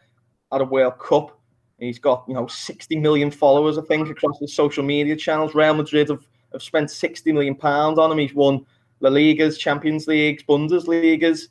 at 0.52 0.60
a 0.60 0.64
World 0.64 0.98
Cup. 0.98 1.38
He's 1.78 1.98
got, 1.98 2.24
you 2.26 2.34
know, 2.34 2.46
60 2.46 2.96
million 2.96 3.30
followers, 3.30 3.76
I 3.78 3.82
think, 3.82 4.08
across 4.08 4.38
the 4.38 4.48
social 4.48 4.82
media 4.82 5.14
channels. 5.14 5.54
Real 5.54 5.74
Madrid 5.74 6.08
have, 6.08 6.26
have 6.52 6.62
spent 6.62 6.90
60 6.90 7.32
million 7.32 7.54
pounds 7.54 7.98
on 7.98 8.10
him. 8.10 8.18
He's 8.18 8.34
won 8.34 8.64
La 9.00 9.10
Ligas, 9.10 9.58
Champions 9.58 10.06
Leagues, 10.06 10.42
Bundesligas. 10.42 11.48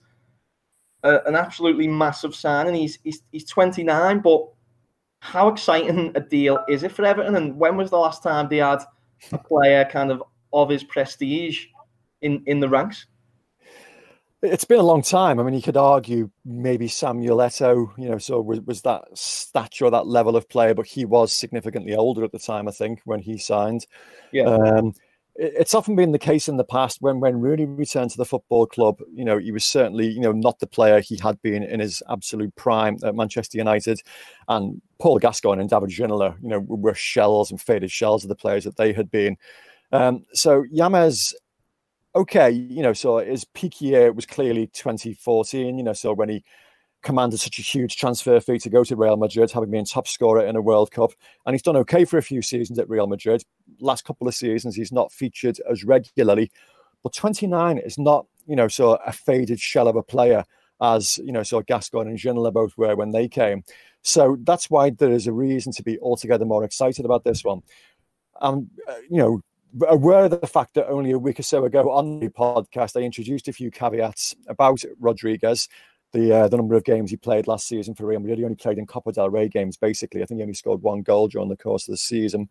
Uh, 1.03 1.19
an 1.27 1.35
absolutely 1.35 1.87
massive 1.87 2.33
signing. 2.33 2.73
He's, 2.73 2.97
he's 3.03 3.21
he's 3.31 3.45
29, 3.45 4.21
but 4.21 4.47
how 5.19 5.47
exciting 5.47 6.11
a 6.15 6.19
deal 6.19 6.63
is 6.67 6.81
it 6.81 6.91
for 6.91 7.05
Everton? 7.05 7.35
And 7.35 7.57
when 7.57 7.77
was 7.77 7.91
the 7.91 7.97
last 7.97 8.23
time 8.23 8.47
they 8.49 8.57
had 8.57 8.79
a 9.31 9.37
player 9.37 9.85
kind 9.85 10.11
of 10.11 10.23
of 10.51 10.69
his 10.69 10.83
prestige 10.83 11.67
in, 12.21 12.41
in 12.47 12.59
the 12.59 12.69
ranks? 12.69 13.05
It's 14.51 14.65
been 14.65 14.79
a 14.79 14.83
long 14.83 15.01
time. 15.01 15.39
I 15.39 15.43
mean, 15.43 15.53
you 15.53 15.61
could 15.61 15.77
argue 15.77 16.29
maybe 16.43 16.87
Samuel 16.87 17.37
Eto'o, 17.37 17.91
you 17.97 18.09
know, 18.09 18.17
so 18.17 18.41
was, 18.41 18.61
was 18.61 18.81
that 18.81 19.03
stature, 19.13 19.89
that 19.89 20.07
level 20.07 20.35
of 20.35 20.47
player, 20.49 20.73
but 20.73 20.85
he 20.85 21.05
was 21.05 21.33
significantly 21.33 21.95
older 21.95 22.23
at 22.23 22.31
the 22.31 22.39
time, 22.39 22.67
I 22.67 22.71
think, 22.71 23.01
when 23.05 23.19
he 23.19 23.37
signed. 23.37 23.85
Yeah. 24.31 24.45
Um, 24.45 24.93
it's 25.37 25.73
often 25.73 25.97
been 25.97 26.13
the 26.13 26.19
case 26.19 26.47
in 26.47 26.55
the 26.55 26.63
past 26.63 27.01
when 27.01 27.19
when 27.19 27.41
Rooney 27.41 27.65
returned 27.65 28.11
to 28.11 28.17
the 28.17 28.25
football 28.25 28.65
club. 28.65 29.01
You 29.13 29.25
know, 29.25 29.37
he 29.37 29.51
was 29.51 29.65
certainly 29.65 30.07
you 30.07 30.21
know 30.21 30.31
not 30.31 30.59
the 30.59 30.67
player 30.67 31.01
he 31.01 31.17
had 31.17 31.41
been 31.41 31.61
in 31.61 31.81
his 31.81 32.01
absolute 32.09 32.55
prime 32.55 32.97
at 33.03 33.15
Manchester 33.15 33.57
United, 33.57 33.99
and 34.47 34.81
Paul 34.97 35.19
Gascoigne 35.19 35.59
and 35.59 35.69
David 35.69 35.89
Ginola, 35.89 36.41
you 36.41 36.47
know, 36.47 36.59
were 36.59 36.95
shells 36.95 37.51
and 37.51 37.61
faded 37.61 37.91
shells 37.91 38.23
of 38.23 38.29
the 38.29 38.35
players 38.35 38.63
that 38.63 38.77
they 38.77 38.93
had 38.93 39.11
been. 39.11 39.35
Um, 39.91 40.23
so 40.33 40.65
James 40.73 41.33
okay, 42.15 42.49
you 42.49 42.81
know, 42.81 42.93
so 42.93 43.17
his 43.17 43.43
peak 43.43 43.81
year 43.81 44.11
was 44.11 44.25
clearly 44.25 44.67
2014, 44.67 45.77
you 45.77 45.83
know, 45.83 45.93
so 45.93 46.13
when 46.13 46.29
he 46.29 46.43
commanded 47.03 47.39
such 47.39 47.59
a 47.59 47.61
huge 47.61 47.97
transfer 47.97 48.39
fee 48.39 48.57
to 48.57 48.69
go 48.69 48.83
to 48.83 48.95
Real 48.95 49.17
Madrid, 49.17 49.51
having 49.51 49.69
been 49.69 49.85
top 49.85 50.07
scorer 50.07 50.45
in 50.45 50.55
a 50.55 50.61
World 50.61 50.91
Cup. 50.91 51.11
And 51.45 51.53
he's 51.53 51.61
done 51.61 51.77
okay 51.77 52.03
for 52.03 52.17
a 52.17 52.23
few 52.23 52.41
seasons 52.41 52.79
at 52.79 52.89
Real 52.89 53.05
Madrid. 53.05 53.43
Last 53.79 54.05
couple 54.05 54.27
of 54.27 54.33
seasons, 54.33 54.75
he's 54.75 54.91
not 54.91 55.11
featured 55.11 55.59
as 55.69 55.83
regularly. 55.83 56.51
But 57.03 57.13
29 57.13 57.77
is 57.77 57.99
not, 57.99 58.25
you 58.47 58.55
know, 58.55 58.67
so 58.67 58.95
a 59.05 59.11
faded 59.11 59.59
shell 59.59 59.87
of 59.87 59.95
a 59.95 60.01
player 60.01 60.45
as, 60.81 61.19
you 61.19 61.31
know, 61.31 61.43
so 61.43 61.61
Gascoigne 61.61 62.09
and 62.09 62.17
Ginola 62.17 62.51
both 62.51 62.75
were 62.77 62.95
when 62.95 63.11
they 63.11 63.27
came. 63.27 63.63
So 64.01 64.37
that's 64.41 64.69
why 64.69 64.89
there 64.89 65.11
is 65.11 65.27
a 65.27 65.33
reason 65.33 65.73
to 65.73 65.83
be 65.83 65.99
altogether 65.99 66.45
more 66.45 66.63
excited 66.63 67.05
about 67.05 67.23
this 67.23 67.43
one. 67.43 67.61
Um, 68.41 68.69
uh, 68.87 68.95
you 69.09 69.17
know, 69.17 69.41
aware 69.87 70.25
of 70.25 70.41
the 70.41 70.47
fact 70.47 70.73
that 70.75 70.87
only 70.87 71.11
a 71.11 71.19
week 71.19 71.39
or 71.39 71.43
so 71.43 71.65
ago 71.65 71.91
on 71.91 72.19
the 72.19 72.29
podcast, 72.29 72.99
I 72.99 73.03
introduced 73.03 73.47
a 73.47 73.53
few 73.53 73.71
caveats 73.71 74.35
about 74.47 74.81
Rodriguez, 74.99 75.67
the 76.13 76.33
uh, 76.33 76.47
the 76.47 76.57
number 76.57 76.75
of 76.75 76.83
games 76.83 77.11
he 77.11 77.17
played 77.17 77.47
last 77.47 77.67
season 77.67 77.93
for 77.93 78.05
Real 78.05 78.19
Madrid. 78.19 78.39
He 78.39 78.45
only 78.45 78.55
played 78.55 78.77
in 78.77 78.85
Copa 78.85 79.11
del 79.11 79.29
Rey 79.29 79.49
games, 79.49 79.77
basically. 79.77 80.21
I 80.21 80.25
think 80.25 80.39
he 80.39 80.43
only 80.43 80.53
scored 80.53 80.81
one 80.81 81.01
goal 81.01 81.27
during 81.27 81.49
the 81.49 81.57
course 81.57 81.87
of 81.87 81.93
the 81.93 81.97
season. 81.97 82.49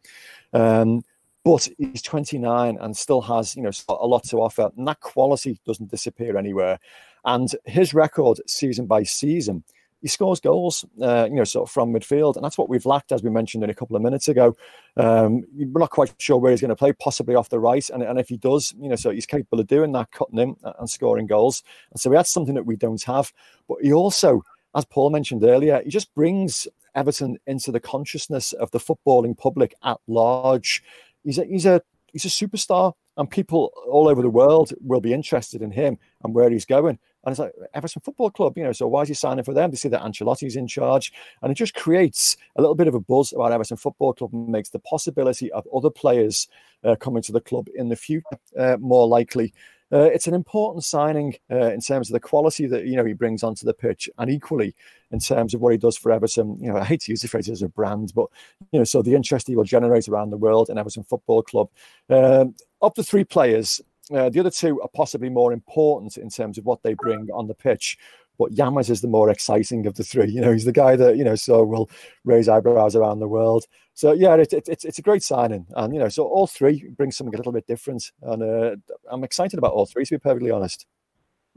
Um, 0.52 1.02
but 1.44 1.68
he's 1.76 2.00
29 2.00 2.78
and 2.80 2.96
still 2.96 3.20
has, 3.20 3.54
you 3.54 3.62
know, 3.62 3.70
a 3.88 4.06
lot 4.06 4.24
to 4.24 4.38
offer. 4.38 4.70
And 4.76 4.88
that 4.88 5.00
quality 5.00 5.60
doesn't 5.66 5.90
disappear 5.90 6.38
anywhere. 6.38 6.78
And 7.26 7.54
his 7.66 7.92
record, 7.92 8.40
season 8.46 8.86
by 8.86 9.02
season, 9.02 9.62
he 10.04 10.08
scores 10.08 10.38
goals, 10.38 10.84
uh, 11.00 11.26
you 11.30 11.36
know, 11.36 11.44
sort 11.44 11.66
of 11.66 11.72
from 11.72 11.90
midfield, 11.90 12.36
and 12.36 12.44
that's 12.44 12.58
what 12.58 12.68
we've 12.68 12.84
lacked, 12.84 13.10
as 13.10 13.22
we 13.22 13.30
mentioned 13.30 13.64
in 13.64 13.70
a 13.70 13.74
couple 13.74 13.96
of 13.96 14.02
minutes 14.02 14.28
ago. 14.28 14.54
Um, 14.98 15.44
we're 15.56 15.80
not 15.80 15.88
quite 15.88 16.12
sure 16.18 16.36
where 16.36 16.50
he's 16.50 16.60
going 16.60 16.68
to 16.68 16.76
play, 16.76 16.92
possibly 16.92 17.34
off 17.34 17.48
the 17.48 17.58
right, 17.58 17.88
and, 17.88 18.02
and 18.02 18.20
if 18.20 18.28
he 18.28 18.36
does, 18.36 18.74
you 18.78 18.90
know, 18.90 18.96
so 18.96 19.08
he's 19.08 19.24
capable 19.24 19.60
of 19.60 19.66
doing 19.66 19.92
that, 19.92 20.10
cutting 20.10 20.38
in 20.38 20.56
and 20.78 20.90
scoring 20.90 21.26
goals. 21.26 21.62
And 21.90 21.98
so 21.98 22.10
that's 22.10 22.30
something 22.30 22.54
that 22.54 22.66
we 22.66 22.76
don't 22.76 23.02
have. 23.04 23.32
But 23.66 23.78
he 23.80 23.94
also, 23.94 24.42
as 24.76 24.84
Paul 24.84 25.08
mentioned 25.08 25.42
earlier, 25.42 25.80
he 25.82 25.88
just 25.88 26.14
brings 26.14 26.68
Everton 26.94 27.38
into 27.46 27.72
the 27.72 27.80
consciousness 27.80 28.52
of 28.52 28.70
the 28.72 28.80
footballing 28.80 29.38
public 29.38 29.74
at 29.82 29.96
large. 30.06 30.82
He's 31.24 31.38
a, 31.38 31.46
he's 31.46 31.64
a 31.64 31.80
he's 32.12 32.26
a 32.26 32.28
superstar, 32.28 32.92
and 33.16 33.30
people 33.30 33.72
all 33.90 34.06
over 34.06 34.20
the 34.20 34.28
world 34.28 34.74
will 34.82 35.00
be 35.00 35.14
interested 35.14 35.62
in 35.62 35.70
him 35.70 35.96
and 36.22 36.34
where 36.34 36.50
he's 36.50 36.66
going. 36.66 36.98
And 37.24 37.32
it's 37.32 37.38
like 37.38 37.52
Everton 37.72 38.02
Football 38.02 38.30
Club, 38.30 38.56
you 38.56 38.64
know, 38.64 38.72
so 38.72 38.86
why 38.86 39.02
is 39.02 39.08
he 39.08 39.14
signing 39.14 39.44
for 39.44 39.54
them? 39.54 39.70
They 39.70 39.76
see 39.76 39.88
that 39.88 40.02
Ancelotti's 40.02 40.56
in 40.56 40.66
charge. 40.66 41.12
And 41.42 41.50
it 41.50 41.54
just 41.54 41.74
creates 41.74 42.36
a 42.56 42.60
little 42.60 42.74
bit 42.74 42.88
of 42.88 42.94
a 42.94 43.00
buzz 43.00 43.32
about 43.32 43.52
Everton 43.52 43.76
Football 43.76 44.12
Club 44.12 44.32
and 44.32 44.48
makes 44.48 44.70
the 44.70 44.78
possibility 44.80 45.50
of 45.52 45.66
other 45.74 45.90
players 45.90 46.48
uh, 46.84 46.96
coming 46.96 47.22
to 47.22 47.32
the 47.32 47.40
club 47.40 47.68
in 47.74 47.88
the 47.88 47.96
future 47.96 48.24
uh, 48.58 48.76
more 48.78 49.08
likely. 49.08 49.52
Uh, 49.92 50.10
it's 50.12 50.26
an 50.26 50.34
important 50.34 50.82
signing 50.82 51.36
uh, 51.50 51.70
in 51.70 51.80
terms 51.80 52.08
of 52.08 52.14
the 52.14 52.20
quality 52.20 52.66
that 52.66 52.86
you 52.86 52.96
know 52.96 53.04
he 53.04 53.12
brings 53.12 53.44
onto 53.44 53.64
the 53.64 53.74
pitch, 53.74 54.08
and 54.18 54.30
equally 54.30 54.74
in 55.12 55.20
terms 55.20 55.54
of 55.54 55.60
what 55.60 55.72
he 55.72 55.78
does 55.78 55.96
for 55.96 56.10
Everton. 56.10 56.58
You 56.60 56.72
know, 56.72 56.78
I 56.78 56.84
hate 56.84 57.02
to 57.02 57.12
use 57.12 57.22
the 57.22 57.28
phrase 57.28 57.48
as 57.48 57.62
a 57.62 57.68
brand, 57.68 58.12
but 58.14 58.26
you 58.72 58.80
know, 58.80 58.84
so 58.84 59.02
the 59.02 59.14
interest 59.14 59.46
he 59.46 59.54
will 59.54 59.64
generate 59.64 60.08
around 60.08 60.30
the 60.30 60.36
world 60.36 60.68
in 60.68 60.78
Everton 60.78 61.04
Football 61.04 61.42
Club. 61.42 61.68
Um, 62.10 62.54
of 62.80 62.94
the 62.94 63.04
three 63.04 63.24
players, 63.24 63.80
uh, 64.12 64.28
the 64.28 64.40
other 64.40 64.50
two 64.50 64.80
are 64.82 64.88
possibly 64.88 65.28
more 65.28 65.52
important 65.52 66.16
in 66.16 66.28
terms 66.28 66.58
of 66.58 66.64
what 66.64 66.82
they 66.82 66.94
bring 66.94 67.28
on 67.32 67.46
the 67.46 67.54
pitch. 67.54 67.96
But 68.38 68.52
James 68.52 68.90
is 68.90 69.00
the 69.00 69.08
more 69.08 69.30
exciting 69.30 69.86
of 69.86 69.94
the 69.94 70.02
three. 70.02 70.30
You 70.30 70.40
know, 70.40 70.52
he's 70.52 70.64
the 70.64 70.72
guy 70.72 70.96
that 70.96 71.16
you 71.16 71.24
know 71.24 71.36
so 71.36 71.62
will 71.62 71.88
raise 72.24 72.48
eyebrows 72.48 72.96
around 72.96 73.20
the 73.20 73.28
world. 73.28 73.64
So 73.94 74.12
yeah, 74.12 74.34
it, 74.34 74.52
it, 74.52 74.68
it's 74.68 74.84
it's 74.84 74.98
a 74.98 75.02
great 75.02 75.22
signing, 75.22 75.66
and 75.76 75.94
you 75.94 76.00
know, 76.00 76.08
so 76.08 76.24
all 76.24 76.46
three 76.46 76.88
bring 76.96 77.12
something 77.12 77.34
a 77.34 77.36
little 77.36 77.52
bit 77.52 77.66
different, 77.66 78.10
and 78.22 78.42
uh, 78.42 78.76
I'm 79.08 79.22
excited 79.22 79.58
about 79.58 79.72
all 79.72 79.86
three. 79.86 80.04
To 80.04 80.14
be 80.14 80.18
perfectly 80.18 80.50
honest. 80.50 80.86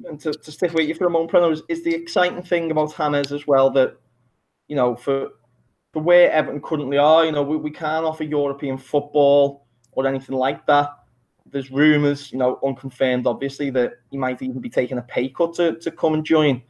And 0.05 0.19
to, 0.19 0.31
to 0.31 0.51
stick 0.51 0.73
with 0.73 0.87
you 0.87 0.93
for 0.93 1.07
a 1.07 1.09
moment, 1.09 1.31
Preno, 1.31 1.59
is, 1.69 1.83
the 1.83 1.95
exciting 1.95 2.43
thing 2.43 2.69
about 2.69 2.95
James 2.95 3.31
as 3.31 3.47
well 3.47 3.71
that 3.71 3.97
you 4.67 4.75
know 4.75 4.95
for 4.95 5.29
for 5.93 6.03
where 6.03 6.31
Everton 6.31 6.61
currently 6.61 6.99
are, 6.99 7.25
you 7.25 7.31
know, 7.31 7.41
we, 7.41 7.57
we 7.57 7.71
can't 7.71 8.05
offer 8.05 8.23
European 8.23 8.77
football 8.77 9.65
or 9.93 10.05
anything 10.05 10.35
like 10.35 10.67
that 10.67 10.89
there's 11.51 11.71
rumours, 11.71 12.31
you 12.31 12.37
know, 12.37 12.59
unconfirmed, 12.63 13.27
obviously, 13.27 13.69
that 13.71 13.93
he 14.11 14.17
might 14.17 14.41
even 14.41 14.59
be 14.59 14.69
taking 14.69 14.97
a 14.97 15.01
pay 15.01 15.29
cut 15.29 15.53
to, 15.55 15.77
to 15.79 15.91
come 15.91 16.13
and 16.13 16.25
join. 16.25 16.61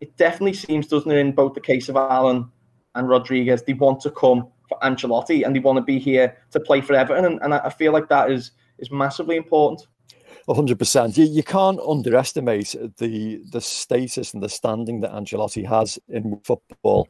It 0.00 0.16
definitely 0.16 0.54
seems, 0.54 0.86
doesn't 0.86 1.10
it, 1.10 1.18
in 1.18 1.32
both 1.32 1.54
the 1.54 1.60
case 1.60 1.88
of 1.88 1.96
Allan 1.96 2.50
and 2.94 3.08
Rodriguez, 3.08 3.62
they 3.62 3.72
want 3.72 4.00
to 4.00 4.10
come 4.10 4.48
for 4.68 4.78
Ancelotti 4.82 5.44
and 5.44 5.54
they 5.54 5.60
want 5.60 5.76
to 5.76 5.82
be 5.82 5.98
here 5.98 6.36
to 6.50 6.60
play 6.60 6.80
for 6.80 6.94
Everton. 6.94 7.24
And, 7.24 7.40
and 7.42 7.54
I 7.54 7.70
feel 7.70 7.92
like 7.92 8.08
that 8.08 8.30
is 8.30 8.52
is 8.78 8.90
massively 8.90 9.36
important. 9.36 9.86
100%. 10.48 11.16
You, 11.16 11.24
you 11.24 11.42
can't 11.42 11.80
underestimate 11.80 12.74
the 12.98 13.40
the 13.50 13.60
status 13.60 14.34
and 14.34 14.42
the 14.42 14.48
standing 14.48 15.00
that 15.00 15.12
Ancelotti 15.12 15.66
has 15.66 15.98
in 16.08 16.40
football. 16.44 17.08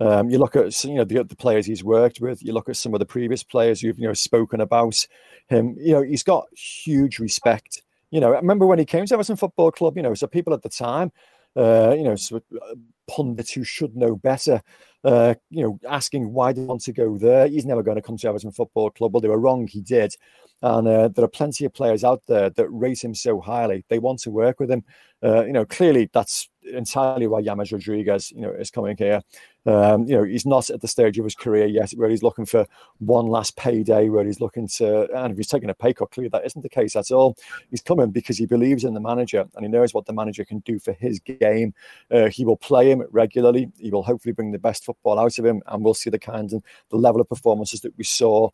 Um, 0.00 0.30
you 0.30 0.38
look 0.38 0.54
at 0.54 0.84
you 0.84 0.94
know 0.94 1.04
the, 1.04 1.24
the 1.24 1.36
players 1.36 1.66
he's 1.66 1.82
worked 1.82 2.20
with. 2.20 2.42
You 2.42 2.52
look 2.52 2.68
at 2.68 2.76
some 2.76 2.94
of 2.94 3.00
the 3.00 3.06
previous 3.06 3.42
players 3.42 3.80
who've 3.80 3.98
you 3.98 4.06
know 4.06 4.14
spoken 4.14 4.60
about 4.60 5.06
him. 5.48 5.76
You 5.78 5.92
know 5.94 6.02
he's 6.02 6.22
got 6.22 6.46
huge 6.56 7.18
respect. 7.18 7.82
You 8.10 8.20
know, 8.20 8.32
I 8.32 8.36
remember 8.36 8.66
when 8.66 8.78
he 8.78 8.84
came 8.84 9.06
to 9.06 9.14
Everton 9.14 9.36
Football 9.36 9.72
Club. 9.72 9.96
You 9.96 10.02
know, 10.02 10.14
so 10.14 10.26
people 10.26 10.54
at 10.54 10.62
the 10.62 10.68
time, 10.68 11.12
uh, 11.56 11.94
you 11.96 12.04
know, 12.04 12.16
so 12.16 12.36
uh, 12.36 12.74
pundits 13.08 13.52
who 13.52 13.64
should 13.64 13.96
know 13.96 14.14
better, 14.14 14.62
uh, 15.04 15.34
you 15.50 15.62
know, 15.62 15.78
asking 15.88 16.32
why 16.32 16.52
they 16.52 16.62
want 16.62 16.82
to 16.82 16.92
go 16.92 17.18
there. 17.18 17.48
He's 17.48 17.66
never 17.66 17.82
going 17.82 17.96
to 17.96 18.02
come 18.02 18.16
to 18.18 18.28
Everton 18.28 18.52
Football 18.52 18.90
Club. 18.90 19.12
Well, 19.12 19.20
they 19.20 19.28
were 19.28 19.38
wrong. 19.38 19.66
He 19.66 19.80
did. 19.80 20.14
And 20.60 20.88
uh, 20.88 21.08
there 21.08 21.24
are 21.24 21.28
plenty 21.28 21.64
of 21.64 21.74
players 21.74 22.02
out 22.02 22.22
there 22.26 22.50
that 22.50 22.68
rate 22.68 23.02
him 23.02 23.14
so 23.14 23.40
highly. 23.40 23.84
They 23.88 24.00
want 24.00 24.20
to 24.20 24.30
work 24.30 24.58
with 24.58 24.70
him. 24.70 24.84
Uh, 25.22 25.44
you 25.44 25.52
know, 25.52 25.64
clearly 25.64 26.10
that's 26.12 26.48
entirely 26.72 27.26
why 27.26 27.42
James 27.42 27.72
Rodriguez, 27.72 28.30
you 28.32 28.42
know, 28.42 28.50
is 28.50 28.70
coming 28.70 28.96
here. 28.96 29.22
Um, 29.66 30.04
you 30.06 30.16
know, 30.16 30.24
he's 30.24 30.46
not 30.46 30.70
at 30.70 30.80
the 30.80 30.88
stage 30.88 31.18
of 31.18 31.24
his 31.24 31.34
career 31.34 31.66
yet 31.66 31.90
where 31.92 32.08
he's 32.08 32.22
looking 32.22 32.46
for 32.46 32.66
one 32.98 33.26
last 33.26 33.56
payday, 33.56 34.08
where 34.08 34.24
he's 34.24 34.40
looking 34.40 34.66
to, 34.68 35.08
and 35.14 35.32
if 35.32 35.36
he's 35.36 35.48
taking 35.48 35.68
a 35.68 35.74
pay 35.74 35.92
cut, 35.92 36.10
clearly 36.10 36.30
that 36.30 36.46
isn't 36.46 36.62
the 36.62 36.68
case 36.68 36.96
at 36.96 37.10
all. 37.10 37.36
He's 37.70 37.82
coming 37.82 38.10
because 38.10 38.38
he 38.38 38.46
believes 38.46 38.84
in 38.84 38.94
the 38.94 39.00
manager 39.00 39.46
and 39.54 39.64
he 39.64 39.68
knows 39.70 39.92
what 39.92 40.06
the 40.06 40.12
manager 40.12 40.44
can 40.44 40.60
do 40.60 40.78
for 40.78 40.92
his 40.92 41.20
game. 41.20 41.74
Uh, 42.10 42.28
he 42.28 42.44
will 42.44 42.56
play 42.56 42.90
him 42.90 43.02
regularly. 43.10 43.70
He 43.78 43.90
will 43.90 44.02
hopefully 44.02 44.32
bring 44.32 44.52
the 44.52 44.58
best 44.58 44.84
football 44.84 45.18
out 45.18 45.38
of 45.38 45.44
him, 45.44 45.62
and 45.66 45.84
we'll 45.84 45.94
see 45.94 46.10
the 46.10 46.18
kind 46.18 46.50
and 46.52 46.62
the 46.90 46.96
level 46.96 47.20
of 47.20 47.28
performances 47.28 47.80
that 47.82 47.96
we 47.98 48.04
saw 48.04 48.50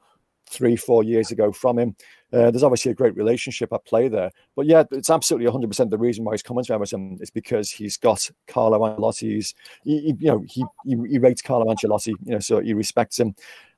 three, 0.47 0.77
four 0.77 1.03
years 1.03 1.31
ago 1.31 1.53
from 1.53 1.79
him. 1.79 1.97
Uh, 2.35 2.51
there's 2.51 2.65
obviously 2.65 2.91
a 2.91 2.95
great 2.95 3.17
relationship 3.17 3.73
at 3.73 3.85
play 3.85 4.09
there. 4.09 4.31
But 4.57 4.67
yeah, 4.67 4.85
it's 4.91 5.11
absolutely 5.11 5.51
100% 5.51 5.91
the 5.91 5.99
reason 5.99 6.25
why 6.25 6.33
he's 6.33 6.43
coming 6.43 6.65
to 6.65 6.75
Everton 6.75 7.19
is 7.21 7.31
because 7.31 7.71
he's 7.71 7.97
got 7.97 8.29
Carlo 8.49 8.81
Ancelotti's, 8.81 9.55
he, 9.85 10.01
he, 10.01 10.17
you 10.19 10.29
know, 10.29 10.45
he, 10.49 10.65
he, 10.85 10.97
he 11.09 11.19
rates 11.19 11.43
Carlo 11.43 11.67
Ancelotti, 11.67 12.09
you 12.25 12.33
know, 12.33 12.41
so 12.41 12.61
he 12.61 12.75
respects 12.75 13.21
him. 13.21 13.35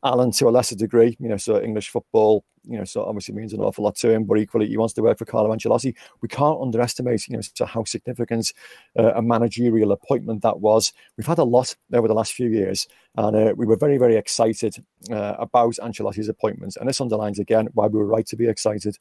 Allan 0.07 0.31
to 0.33 0.49
a 0.49 0.51
lesser 0.51 0.77
degree, 0.77 1.17
you 1.19 1.29
know, 1.29 1.37
so 1.37 1.61
English 1.61 1.91
football, 1.91 2.45
you 2.65 2.79
know, 2.79 2.85
so 2.85 3.05
obviously 3.05 3.35
means 3.35 3.53
an 3.53 3.61
awful 3.61 3.85
lot 3.85 3.97
to 3.97 4.11
him, 4.11 4.25
but 4.25 4.39
equally 4.39 4.67
he 4.67 4.77
wants 4.77 4.95
to 4.95 5.03
work 5.03 5.19
for 5.19 5.25
Carlo 5.25 5.55
Ancelotti. 5.55 5.95
We 6.21 6.29
can't 6.29 6.61
underestimate, 6.61 7.29
you 7.29 7.37
know, 7.37 7.43
so 7.43 7.65
how 7.65 7.85
significant 7.85 8.53
uh, 8.99 9.13
a 9.15 9.23
managerial 9.23 9.93
appointment 9.93 10.43
that 10.43 10.61
was. 10.61 10.93
We've 11.17 11.27
had 11.27 11.39
a 11.39 11.45
lot 11.45 11.75
over 11.93 12.09
the 12.09 12.15
last 12.15 12.33
few 12.33 12.49
years, 12.49 12.87
and 13.17 13.37
uh, 13.37 13.55
we 13.57 13.67
were 13.67 13.77
very, 13.77 13.99
very 13.99 14.17
excited 14.17 14.77
uh, 15.11 15.35
about 15.39 15.75
Ancelotti's 15.75 16.29
appointments, 16.29 16.77
and 16.77 16.89
this 16.89 17.01
underlines 17.01 17.39
again 17.39 17.69
why 17.75 17.87
we 17.87 17.99
were 17.99 18.07
right 18.07 18.27
to 18.27 18.37
be 18.37 18.49
excited. 18.49 18.97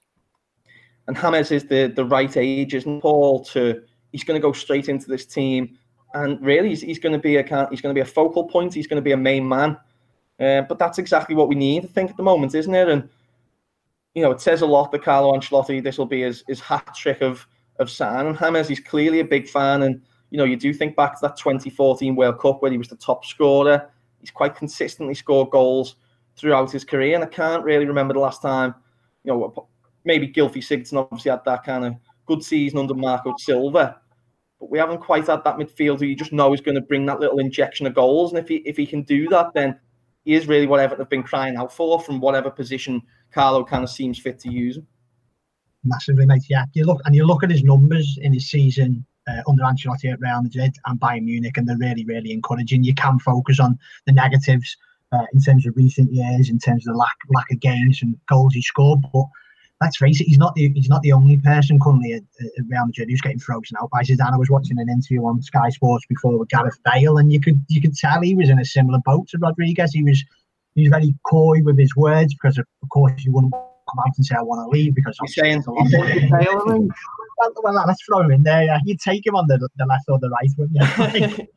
And 1.08 1.16
James 1.16 1.52
is 1.52 1.66
the 1.66 1.88
the 1.88 2.06
right 2.06 2.36
age, 2.36 2.74
isn't 2.74 3.02
Paul? 3.02 3.44
To 3.46 3.82
he's 4.12 4.24
going 4.24 4.40
to 4.40 4.48
go 4.48 4.54
straight 4.54 4.90
into 4.90 5.08
this 5.08 5.26
team, 5.26 5.78
and 6.14 6.44
really 6.44 6.70
he's, 6.70 6.82
he's 6.82 7.00
going 7.00 7.14
to 7.14 7.20
be 7.20 7.38
a 7.38 7.44
he's 7.70 7.82
going 7.82 7.94
to 7.94 8.00
be 8.00 8.02
a 8.02 8.12
focal 8.14 8.46
point. 8.46 8.74
He's 8.74 8.88
going 8.88 8.98
to 8.98 9.04
be 9.04 9.12
a 9.12 9.18
main 9.18 9.48
man. 9.48 9.78
Uh, 10.40 10.62
but 10.62 10.78
that's 10.78 10.98
exactly 10.98 11.36
what 11.36 11.48
we 11.48 11.56
need, 11.56 11.86
I 11.86 11.88
think, 11.88 12.10
at 12.10 12.18
the 12.18 12.24
moment, 12.24 12.56
isn't 12.56 12.76
it? 12.76 12.90
And 12.90 13.10
you 14.14 14.22
know, 14.22 14.32
it 14.32 14.42
says 14.42 14.62
a 14.62 14.66
lot 14.66 14.92
that 14.92 15.04
Carlo 15.04 15.34
Ancelotti 15.34 15.84
this 15.84 15.98
will 15.98 16.06
be 16.06 16.22
his, 16.22 16.44
his 16.48 16.60
hat 16.60 16.96
trick 16.96 17.22
of 17.22 17.46
of 17.80 17.90
San 17.90 18.28
and 18.28 18.40
James. 18.40 18.68
He's 18.68 18.80
clearly 18.80 19.20
a 19.20 19.26
big 19.26 19.48
fan, 19.48 19.84
and 19.84 20.02
you 20.30 20.38
know, 20.38 20.46
you 20.46 20.56
do 20.56 20.74
think 20.74 20.96
back 20.96 21.14
to 21.14 21.20
that 21.24 21.38
2014 21.38 22.16
World 22.16 22.40
Cup 22.40 22.62
where 22.62 22.72
he 22.72 22.78
was 22.78 22.88
the 22.88 22.96
top 22.96 23.26
scorer. 23.26 23.90
He's 24.20 24.32
quite 24.32 24.56
consistently 24.56 25.14
scored 25.14 25.52
goals 25.52 25.98
throughout 26.36 26.72
his 26.72 26.84
career, 26.84 27.16
and 27.16 27.24
I 27.24 27.28
can't 27.28 27.64
really 27.64 27.86
remember 27.86 28.14
the 28.14 28.20
last 28.20 28.42
time. 28.42 28.74
You 29.24 29.34
know, 29.34 29.68
maybe 30.04 30.28
Gylfi 30.28 30.58
Sigurdsson 30.58 30.98
obviously 30.98 31.32
had 31.32 31.44
that 31.46 31.64
kind 31.64 31.86
of 31.86 31.96
good 32.26 32.44
season 32.44 32.80
under 32.80 32.94
Marco 32.94 33.34
Silva, 33.38 34.00
but 34.60 34.72
we 34.72 34.80
haven't 34.80 35.00
quite 35.00 35.28
had 35.28 35.44
that 35.44 35.58
midfield 35.58 36.00
who 36.00 36.06
you 36.06 36.16
just 36.16 36.34
know 36.34 36.54
is 36.54 36.62
going 36.62 36.76
to 36.76 36.82
bring 36.82 37.06
that 37.06 37.20
little 37.20 37.40
injection 37.40 37.86
of 37.86 37.94
goals. 37.94 38.32
And 38.32 38.40
if 38.40 38.48
he 38.48 38.56
if 38.58 38.78
he 38.78 38.86
can 38.86 39.04
do 39.04 39.28
that, 39.30 39.54
then 39.54 39.72
he 39.72 39.80
is 40.26 40.48
really 40.48 40.68
what 40.68 40.80
Everton 40.80 41.02
have 41.02 41.10
been 41.10 41.24
crying 41.24 41.56
out 41.56 41.72
for 41.72 42.00
from 42.00 42.20
whatever 42.20 42.50
position 42.50 43.02
Carlo 43.32 43.64
kind 43.64 43.84
of 43.84 43.90
seems 43.90 44.20
fit 44.20 44.40
to 44.40 44.52
use. 44.52 44.80
Massively, 45.84 46.26
mate. 46.26 46.44
Yeah, 46.50 46.66
you 46.74 46.86
look 46.86 47.02
and 47.06 47.16
you 47.16 47.26
look 47.26 47.44
at 47.44 47.52
his 47.52 47.64
numbers 47.64 48.18
in 48.22 48.34
his 48.34 48.50
season 48.50 49.06
uh, 49.28 49.42
under 49.48 49.64
Ancelotti 49.64 50.12
at 50.12 50.20
Real 50.20 50.42
Madrid 50.42 50.76
and 50.86 51.00
Bayern 51.00 51.24
Munich, 51.24 51.58
and 51.58 51.68
they're 51.68 51.78
really, 51.78 52.06
really 52.06 52.32
encouraging. 52.32 52.84
You 52.84 52.96
can 52.96 53.20
focus 53.20 53.60
on 53.60 53.78
the 54.06 54.12
negatives 54.12 54.76
uh, 55.12 55.26
in 55.34 55.42
terms 55.42 55.68
of 55.68 55.76
recent 55.76 56.12
years, 56.12 56.50
in 56.50 56.60
terms 56.60 56.88
of 56.88 56.94
the 56.94 56.98
lack 56.98 57.16
lack 57.30 57.52
of 57.52 57.60
games 57.60 58.00
and 58.02 58.18
goals 58.28 58.54
he 58.54 58.62
scored, 58.62 59.00
but 59.14 59.26
let's 59.82 59.98
face 59.98 60.22
it, 60.22 60.26
he's 60.26 60.38
not 60.38 60.56
the 60.56 60.72
he's 60.74 60.90
not 60.90 61.02
the 61.02 61.12
only 61.12 61.38
person 61.38 61.80
currently 61.80 62.14
at, 62.14 62.24
at 62.40 62.66
Real 62.68 62.86
Madrid 62.86 63.10
who's 63.10 63.22
getting 63.22 63.40
frozen 63.40 63.78
out 63.82 63.90
by 63.92 64.02
Zidane. 64.02 64.34
I 64.34 64.38
was 64.38 64.50
watching 64.50 64.80
an 64.80 64.90
interview 64.90 65.26
on 65.26 65.42
Sky 65.42 65.70
Sports 65.70 66.06
before 66.08 66.38
with 66.38 66.50
Gareth 66.50 66.80
Bale, 66.86 67.18
and 67.18 67.32
you 67.32 67.40
could 67.40 67.64
you 67.68 67.82
could 67.82 67.96
tell 67.96 68.22
he 68.22 68.36
was 68.36 68.50
in 68.50 68.60
a 68.60 68.66
similar 68.66 69.00
boat 69.06 69.28
to 69.30 69.38
Rodriguez. 69.38 69.92
He 69.94 70.04
was 70.04 70.24
he 70.76 70.84
was 70.84 70.90
very 70.90 71.16
coy 71.26 71.62
with 71.64 71.78
his 71.78 71.96
words 71.96 72.34
because 72.34 72.58
of, 72.58 72.66
of 72.84 72.90
course 72.90 73.24
you 73.24 73.32
wouldn't 73.32 73.54
come 73.54 74.00
out 74.00 74.14
and 74.18 74.26
say 74.26 74.36
I 74.36 74.42
want 74.42 74.66
to 74.66 74.78
leave 74.78 74.96
because 74.96 75.18
I'm 75.22 75.28
saying 75.28 75.64
a 75.68 75.72
lot 75.72 75.92
Bale. 75.92 76.90
Well, 77.62 77.84
let's 77.86 78.02
throw 78.04 78.22
him 78.22 78.32
in 78.32 78.44
there. 78.44 78.64
Yeah. 78.64 78.80
You'd 78.86 79.02
take 79.02 79.26
him 79.26 79.36
on 79.36 79.46
the, 79.48 79.58
the 79.76 79.86
left 79.86 80.06
or 80.08 80.18
the 80.20 80.30
right, 80.30 80.50
wouldn't 80.58 81.38
you? 81.38 81.48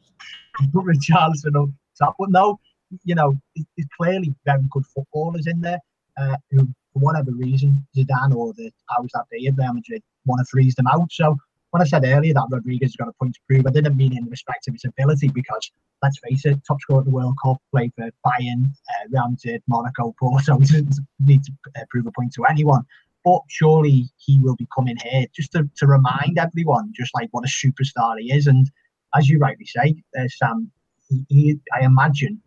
Put 0.73 0.85
Richarlison 0.85 1.63
up 1.63 1.69
top. 1.97 2.17
But 2.19 2.31
no, 2.31 2.59
you 3.05 3.15
know, 3.15 3.37
he's 3.55 3.87
clearly 3.97 4.35
very 4.45 4.65
good 4.71 4.85
footballers 4.87 5.47
in 5.47 5.61
there 5.61 5.79
uh, 6.17 6.37
who 6.51 6.69
for 6.93 7.01
whatever 7.01 7.31
reason, 7.33 7.87
Zidane 7.97 8.35
or 8.35 8.53
the 8.55 8.71
powers 8.91 9.11
that 9.15 9.25
be 9.31 9.47
at 9.47 9.57
Real 9.57 9.75
Madrid 9.75 10.03
want 10.27 10.41
to 10.41 10.51
freeze 10.51 10.75
them 10.75 10.87
out. 10.87 11.11
So 11.13 11.37
when 11.71 11.83
I 11.83 11.85
said 11.85 12.05
earlier 12.05 12.35
that 12.35 12.49
Rodriguez 12.51 12.91
has 12.91 12.97
got 12.97 13.09
a 13.09 13.13
point 13.13 13.35
to 13.35 13.41
prove, 13.49 13.67
I 13.67 13.71
didn't 13.71 13.97
mean 13.97 14.17
in 14.17 14.25
respect 14.27 14.69
of 14.69 14.75
his 14.75 14.85
ability 14.85 15.29
because 15.29 15.71
let's 16.03 16.19
face 16.19 16.45
it, 16.47 16.61
top 16.67 16.81
scorer 16.81 17.01
at 17.01 17.05
the 17.05 17.11
World 17.11 17.37
Cup, 17.43 17.59
played 17.73 17.93
for 17.95 18.09
Bayern, 18.27 18.67
uh, 18.67 19.09
Real 19.11 19.29
Madrid, 19.31 19.63
Monaco, 19.67 20.15
Porto. 20.19 20.59
He 20.59 20.67
doesn't 20.83 21.07
need 21.21 21.43
to 21.45 21.53
uh, 21.77 21.85
prove 21.91 22.07
a 22.07 22.13
point 22.13 22.33
to 22.35 22.45
anyone. 22.45 22.85
But 23.25 23.43
surely 23.49 24.09
he 24.17 24.39
will 24.41 24.57
be 24.57 24.69
coming 24.75 24.97
here 24.97 25.27
just 25.35 25.53
to, 25.53 25.69
to 25.77 25.87
remind 25.87 26.39
everyone 26.39 26.93
just 26.95 27.15
like 27.15 27.29
what 27.33 27.45
a 27.45 27.49
superstar 27.49 28.19
he 28.19 28.33
is. 28.33 28.47
And 28.47 28.71
as 29.15 29.29
you 29.29 29.39
rightly 29.39 29.67
say, 29.67 29.97
uh, 30.19 30.29
Sam, 30.29 30.71
he, 31.09 31.25
he, 31.29 31.61
I 31.75 31.85
imagine 31.85 32.41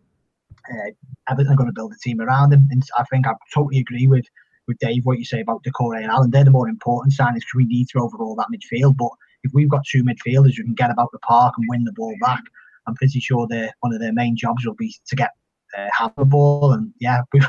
uh, 0.70 0.90
Everton 1.30 1.52
are 1.52 1.56
going 1.56 1.68
to 1.68 1.74
build 1.74 1.92
a 1.92 1.98
team 1.98 2.20
around 2.20 2.52
him. 2.52 2.68
And 2.70 2.82
I 2.98 3.04
think 3.04 3.26
I 3.26 3.34
totally 3.54 3.78
agree 3.78 4.06
with 4.06 4.26
with 4.68 4.78
Dave 4.78 5.04
what 5.04 5.18
you 5.18 5.24
say 5.24 5.40
about 5.40 5.64
Doucouré 5.64 6.02
and 6.02 6.10
Allan. 6.10 6.30
They're 6.30 6.44
the 6.44 6.50
more 6.50 6.68
important 6.68 7.14
signings 7.14 7.40
because 7.40 7.54
we 7.56 7.64
need 7.64 7.88
to 7.88 7.98
overhaul 7.98 8.36
that 8.36 8.46
midfield. 8.52 8.96
But 8.96 9.10
if 9.42 9.52
we've 9.52 9.68
got 9.68 9.84
two 9.84 10.04
midfielders 10.04 10.56
who 10.56 10.62
can 10.62 10.74
get 10.74 10.90
about 10.90 11.10
the 11.12 11.18
park 11.18 11.54
and 11.58 11.66
win 11.68 11.84
the 11.84 11.92
ball 11.92 12.14
back, 12.20 12.42
I'm 12.86 12.94
pretty 12.94 13.20
sure 13.20 13.46
their 13.46 13.74
one 13.80 13.92
of 13.92 14.00
their 14.00 14.12
main 14.12 14.36
jobs 14.36 14.64
will 14.64 14.74
be 14.74 14.94
to 15.06 15.16
get 15.16 15.30
uh, 15.76 15.88
have 15.96 16.12
the 16.16 16.24
ball. 16.24 16.72
And 16.72 16.92
yeah, 16.98 17.22
we, 17.32 17.40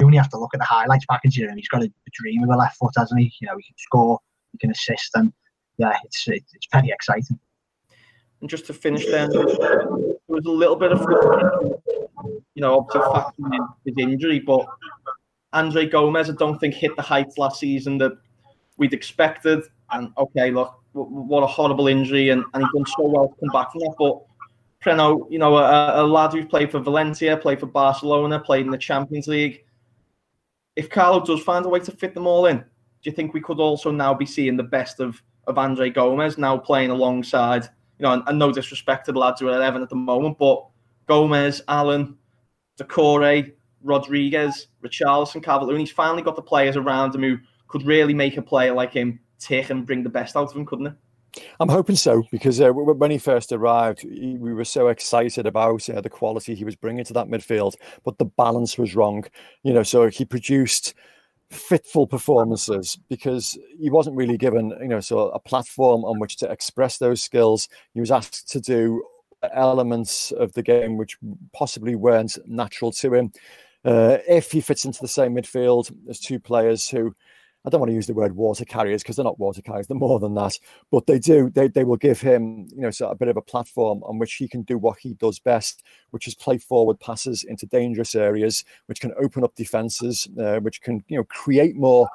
only 0.00 0.18
have 0.18 0.30
to 0.30 0.38
look 0.38 0.54
at 0.54 0.60
the 0.60 0.66
highlights 0.66 1.06
package 1.06 1.36
here, 1.36 1.48
and 1.48 1.58
he's 1.58 1.68
got 1.68 1.82
a, 1.82 1.86
a 1.86 2.10
dream 2.12 2.44
of 2.44 2.50
a 2.50 2.56
left 2.56 2.76
foot, 2.76 2.92
hasn't 2.96 3.20
he? 3.20 3.32
You 3.40 3.48
know, 3.48 3.56
he 3.56 3.64
can 3.64 3.74
score, 3.78 4.18
he 4.52 4.58
can 4.58 4.70
assist, 4.70 5.10
and 5.14 5.32
yeah, 5.76 5.96
it's 6.04 6.28
it's, 6.28 6.68
very 6.72 6.90
exciting. 6.90 7.38
And 8.40 8.48
just 8.48 8.66
to 8.66 8.74
finish 8.74 9.06
then, 9.06 9.30
there 9.30 9.44
was 10.28 10.44
a 10.44 10.50
little 10.50 10.76
bit 10.76 10.92
of, 10.92 11.00
you 12.58 12.62
know, 12.62 12.78
obviously 12.78 13.00
factoring 13.12 13.54
in 13.54 13.94
his 13.94 13.94
injury, 14.04 14.40
but 14.40 14.66
Andre 15.52 15.86
Gomes, 15.86 16.28
I 16.28 16.32
don't 16.32 16.58
think 16.58 16.74
hit 16.74 16.90
the 16.96 17.02
heights 17.02 17.38
last 17.38 17.60
season 17.60 17.98
that 17.98 18.18
we'd 18.78 18.92
expected. 18.92 19.62
And 19.92 20.12
okay, 20.18 20.50
look, 20.50 20.74
what 20.92 21.44
a 21.44 21.46
horrible 21.46 21.86
injury, 21.86 22.30
and, 22.30 22.44
and 22.54 22.64
he's 22.64 22.72
done 22.74 22.84
so 22.96 23.08
well 23.08 23.28
to 23.28 23.34
come 23.38 23.50
back 23.52 23.70
from 23.70 23.82
that. 23.82 23.94
But 23.96 24.22
Preno, 24.84 25.30
you 25.30 25.38
know, 25.38 25.56
a, 25.56 26.02
a 26.02 26.04
lad 26.04 26.32
who's 26.32 26.46
played 26.46 26.72
for 26.72 26.80
Valencia, 26.80 27.36
played 27.36 27.60
for 27.60 27.66
Barcelona, 27.66 28.40
played 28.40 28.66
in 28.66 28.72
the 28.72 28.78
Champions 28.78 29.28
League. 29.28 29.64
If 30.74 30.90
Carlo 30.90 31.24
does 31.24 31.40
find 31.40 31.64
a 31.64 31.68
way 31.68 31.78
to 31.78 31.92
fit 31.92 32.12
them 32.12 32.26
all 32.26 32.46
in, 32.46 32.58
do 32.58 32.64
you 33.04 33.12
think 33.12 33.34
we 33.34 33.40
could 33.40 33.60
also 33.60 33.92
now 33.92 34.14
be 34.14 34.26
seeing 34.26 34.56
the 34.56 34.64
best 34.64 34.98
of, 34.98 35.22
of 35.46 35.58
Andre 35.58 35.90
Gomes 35.90 36.38
now 36.38 36.58
playing 36.58 36.90
alongside, 36.90 37.62
you 38.00 38.02
know, 38.02 38.14
and, 38.14 38.24
and 38.26 38.36
no 38.36 38.50
disrespect 38.50 39.06
to 39.06 39.12
the 39.12 39.20
lads 39.20 39.38
who 39.38 39.48
are 39.48 39.54
11 39.54 39.80
at 39.80 39.88
the 39.88 39.94
moment, 39.94 40.38
but 40.38 40.66
Gomes, 41.06 41.62
Allan, 41.68 42.18
Doucouré, 42.78 43.52
Rodriguez, 43.82 44.68
Richarlison, 44.82 45.42
Calvert-Lewin, 45.42 45.80
he's 45.80 45.90
finally 45.90 46.22
got 46.22 46.36
the 46.36 46.42
players 46.42 46.76
around 46.76 47.14
him 47.14 47.22
who 47.22 47.38
could 47.68 47.84
really 47.84 48.14
make 48.14 48.36
a 48.36 48.42
player 48.42 48.72
like 48.72 48.92
him 48.92 49.20
tick 49.38 49.70
and 49.70 49.86
bring 49.86 50.02
the 50.02 50.08
best 50.08 50.36
out 50.36 50.50
of 50.50 50.56
him, 50.56 50.66
couldn't 50.66 50.86
it? 50.86 50.94
I'm 51.60 51.68
hoping 51.68 51.96
so 51.96 52.24
because 52.32 52.60
uh, 52.60 52.70
when 52.70 53.10
he 53.10 53.18
first 53.18 53.52
arrived, 53.52 54.00
he, 54.00 54.36
we 54.38 54.54
were 54.54 54.64
so 54.64 54.88
excited 54.88 55.46
about 55.46 55.88
uh, 55.88 56.00
the 56.00 56.10
quality 56.10 56.54
he 56.54 56.64
was 56.64 56.74
bringing 56.74 57.04
to 57.04 57.12
that 57.12 57.28
midfield, 57.28 57.74
but 58.04 58.18
the 58.18 58.24
balance 58.24 58.78
was 58.78 58.96
wrong. 58.96 59.24
You 59.62 59.72
know, 59.72 59.82
so 59.82 60.08
he 60.08 60.24
produced 60.24 60.94
fitful 61.50 62.06
performances 62.06 62.98
because 63.08 63.58
he 63.78 63.90
wasn't 63.90 64.16
really 64.16 64.36
given, 64.36 64.72
you 64.80 64.88
know, 64.88 65.00
so 65.00 65.30
a 65.30 65.38
platform 65.38 66.04
on 66.04 66.18
which 66.18 66.36
to 66.36 66.50
express 66.50 66.98
those 66.98 67.22
skills. 67.22 67.68
He 67.94 68.00
was 68.00 68.10
asked 68.10 68.48
to 68.50 68.60
do 68.60 69.02
elements 69.52 70.32
of 70.32 70.52
the 70.52 70.62
game 70.62 70.96
which 70.96 71.16
possibly 71.52 71.94
weren't 71.94 72.38
natural 72.46 72.92
to 72.92 73.14
him. 73.14 73.32
Uh, 73.84 74.18
if 74.28 74.50
he 74.50 74.60
fits 74.60 74.84
into 74.84 75.00
the 75.00 75.08
same 75.08 75.34
midfield 75.34 75.92
as 76.08 76.18
two 76.18 76.40
players 76.40 76.88
who 76.88 77.14
I 77.64 77.70
don't 77.70 77.80
want 77.80 77.90
to 77.90 77.94
use 77.94 78.06
the 78.06 78.14
word 78.14 78.34
water 78.36 78.64
carriers 78.64 79.02
because 79.02 79.16
they're 79.16 79.24
not 79.24 79.38
water 79.38 79.60
carriers; 79.60 79.86
they're 79.86 79.96
more 79.96 80.18
than 80.18 80.34
that. 80.34 80.58
But 80.90 81.06
they 81.06 81.18
do 81.18 81.50
they 81.50 81.68
they 81.68 81.84
will 81.84 81.96
give 81.96 82.20
him 82.20 82.66
you 82.70 82.82
know 82.82 82.90
so 82.90 83.08
a 83.08 83.14
bit 83.14 83.28
of 83.28 83.36
a 83.36 83.42
platform 83.42 84.02
on 84.04 84.18
which 84.18 84.34
he 84.34 84.48
can 84.48 84.62
do 84.62 84.78
what 84.78 84.98
he 84.98 85.14
does 85.14 85.38
best, 85.38 85.82
which 86.10 86.26
is 86.28 86.34
play 86.34 86.58
forward 86.58 86.98
passes 87.00 87.44
into 87.44 87.66
dangerous 87.66 88.14
areas, 88.14 88.64
which 88.86 89.00
can 89.00 89.12
open 89.20 89.44
up 89.44 89.54
defenses, 89.54 90.28
uh, 90.40 90.60
which 90.60 90.80
can 90.80 91.04
you 91.08 91.18
know 91.18 91.24
create 91.24 91.76
more 91.76 92.08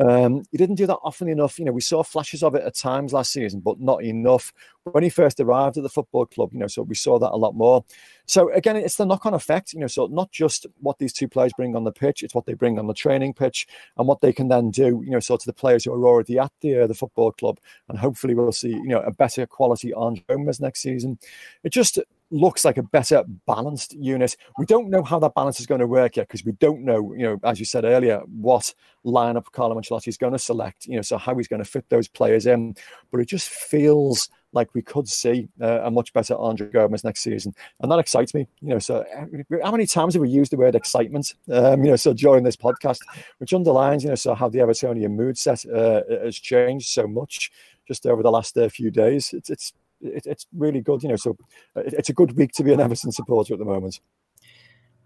um, 0.00 0.42
he 0.50 0.56
didn't 0.56 0.76
do 0.76 0.86
that 0.86 0.98
often 1.02 1.28
enough. 1.28 1.58
You 1.58 1.66
know, 1.66 1.72
we 1.72 1.80
saw 1.80 2.02
flashes 2.02 2.42
of 2.42 2.54
it 2.54 2.64
at 2.64 2.74
times 2.74 3.12
last 3.12 3.32
season, 3.32 3.60
but 3.60 3.80
not 3.80 4.02
enough. 4.02 4.52
When 4.84 5.04
he 5.04 5.10
first 5.10 5.38
arrived 5.40 5.76
at 5.76 5.82
the 5.82 5.90
football 5.90 6.24
club, 6.24 6.52
you 6.52 6.58
know, 6.58 6.66
so 6.66 6.82
we 6.82 6.94
saw 6.94 7.18
that 7.18 7.32
a 7.32 7.36
lot 7.36 7.54
more. 7.54 7.84
So 8.26 8.50
again, 8.52 8.76
it's 8.76 8.96
the 8.96 9.04
knock-on 9.04 9.34
effect. 9.34 9.74
You 9.74 9.80
know, 9.80 9.86
so 9.88 10.06
not 10.06 10.30
just 10.30 10.66
what 10.78 10.98
these 10.98 11.12
two 11.12 11.28
players 11.28 11.52
bring 11.54 11.76
on 11.76 11.84
the 11.84 11.92
pitch, 11.92 12.22
it's 12.22 12.34
what 12.34 12.46
they 12.46 12.54
bring 12.54 12.78
on 12.78 12.86
the 12.86 12.94
training 12.94 13.34
pitch 13.34 13.66
and 13.98 14.08
what 14.08 14.22
they 14.22 14.32
can 14.32 14.48
then 14.48 14.70
do. 14.70 15.02
You 15.04 15.10
know, 15.10 15.20
so 15.20 15.36
to 15.36 15.46
the 15.46 15.52
players 15.52 15.84
who 15.84 15.92
are 15.92 16.06
already 16.06 16.38
at 16.38 16.52
the 16.62 16.84
uh, 16.84 16.86
the 16.86 16.94
football 16.94 17.32
club, 17.32 17.58
and 17.88 17.98
hopefully 17.98 18.34
we'll 18.34 18.52
see 18.52 18.70
you 18.70 18.88
know 18.88 19.00
a 19.00 19.10
better 19.10 19.46
quality 19.46 19.92
on 19.92 20.22
Gomes 20.28 20.60
next 20.60 20.80
season. 20.80 21.18
It 21.62 21.70
just 21.70 21.98
looks 22.30 22.64
like 22.64 22.78
a 22.78 22.82
better 22.82 23.24
balanced 23.46 23.94
unit. 23.94 24.36
We 24.58 24.66
don't 24.66 24.88
know 24.88 25.02
how 25.02 25.18
that 25.20 25.34
balance 25.34 25.60
is 25.60 25.66
going 25.66 25.80
to 25.80 25.86
work 25.86 26.16
yet 26.16 26.28
because 26.28 26.44
we 26.44 26.52
don't 26.52 26.82
know, 26.82 27.12
you 27.14 27.24
know, 27.24 27.40
as 27.44 27.58
you 27.58 27.64
said 27.64 27.84
earlier, 27.84 28.20
what 28.26 28.72
lineup 29.04 29.46
Carlo 29.52 29.80
Ancelotti 29.80 30.08
is 30.08 30.16
going 30.16 30.32
to 30.32 30.38
select, 30.38 30.86
you 30.86 30.96
know, 30.96 31.02
so 31.02 31.18
how 31.18 31.34
he's 31.34 31.48
going 31.48 31.62
to 31.62 31.68
fit 31.68 31.88
those 31.88 32.08
players 32.08 32.46
in. 32.46 32.76
But 33.10 33.20
it 33.20 33.28
just 33.28 33.48
feels 33.48 34.28
like 34.52 34.74
we 34.74 34.82
could 34.82 35.08
see 35.08 35.48
uh, 35.60 35.80
a 35.82 35.90
much 35.90 36.12
better 36.12 36.34
Andre 36.36 36.68
Gomes 36.68 37.04
next 37.04 37.20
season, 37.20 37.54
and 37.80 37.90
that 37.90 37.98
excites 37.98 38.34
me. 38.34 38.48
You 38.60 38.70
know, 38.70 38.78
so 38.78 39.04
uh, 39.16 39.58
how 39.62 39.70
many 39.70 39.86
times 39.86 40.14
have 40.14 40.20
we 40.20 40.28
used 40.28 40.50
the 40.50 40.56
word 40.56 40.74
excitement? 40.74 41.34
Um, 41.50 41.84
you 41.84 41.90
know, 41.90 41.96
so 41.96 42.12
during 42.12 42.42
this 42.42 42.56
podcast, 42.56 42.98
which 43.38 43.54
underlines, 43.54 44.02
you 44.02 44.08
know, 44.08 44.16
so 44.16 44.34
how 44.34 44.48
the 44.48 44.58
Evertonian 44.58 45.12
mood 45.12 45.38
set 45.38 45.64
uh, 45.66 46.02
has 46.08 46.36
changed 46.36 46.88
so 46.88 47.06
much 47.06 47.52
just 47.86 48.06
over 48.06 48.22
the 48.22 48.30
last 48.30 48.56
uh, 48.56 48.68
few 48.68 48.90
days. 48.90 49.32
It's 49.32 49.50
it's 49.50 49.72
it, 50.00 50.26
it's 50.26 50.46
really 50.56 50.80
good. 50.80 51.02
You 51.02 51.10
know, 51.10 51.16
so 51.16 51.36
it, 51.76 51.94
it's 51.94 52.08
a 52.08 52.14
good 52.14 52.36
week 52.36 52.52
to 52.52 52.64
be 52.64 52.72
an 52.72 52.80
Everton 52.80 53.12
supporter 53.12 53.54
at 53.54 53.58
the 53.58 53.64
moment. 53.64 54.00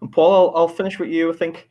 And 0.01 0.13
Paul, 0.13 0.33
I'll, 0.33 0.57
I'll 0.57 0.69
finish 0.69 0.99
with 0.99 1.11
you. 1.11 1.33
I 1.33 1.37
think 1.37 1.69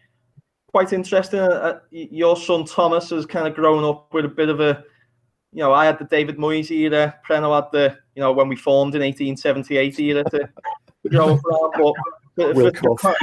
quite 0.67 0.91
interesting. 0.91 1.39
Uh, 1.39 1.79
your 1.91 2.35
son 2.35 2.65
Thomas 2.65 3.11
has 3.11 3.25
kind 3.25 3.47
of 3.47 3.53
grown 3.53 3.83
up 3.83 4.13
with 4.13 4.25
a 4.25 4.29
bit 4.29 4.49
of 4.49 4.59
a, 4.59 4.83
you 5.51 5.59
know, 5.59 5.71
I 5.71 5.85
had 5.85 5.99
the 5.99 6.05
David 6.05 6.37
Moyes 6.37 6.71
era. 6.71 7.15
Preno 7.27 7.55
had 7.55 7.71
the, 7.71 7.97
you 8.15 8.21
know, 8.21 8.31
when 8.31 8.47
we 8.47 8.55
formed 8.55 8.95
in 8.95 9.01
1878 9.01 9.99
era 9.99 10.23
to 10.31 10.49
grow 11.09 11.33
up. 11.35 11.95
But 12.35 12.55
for, 12.55 12.97
for, 12.97 13.15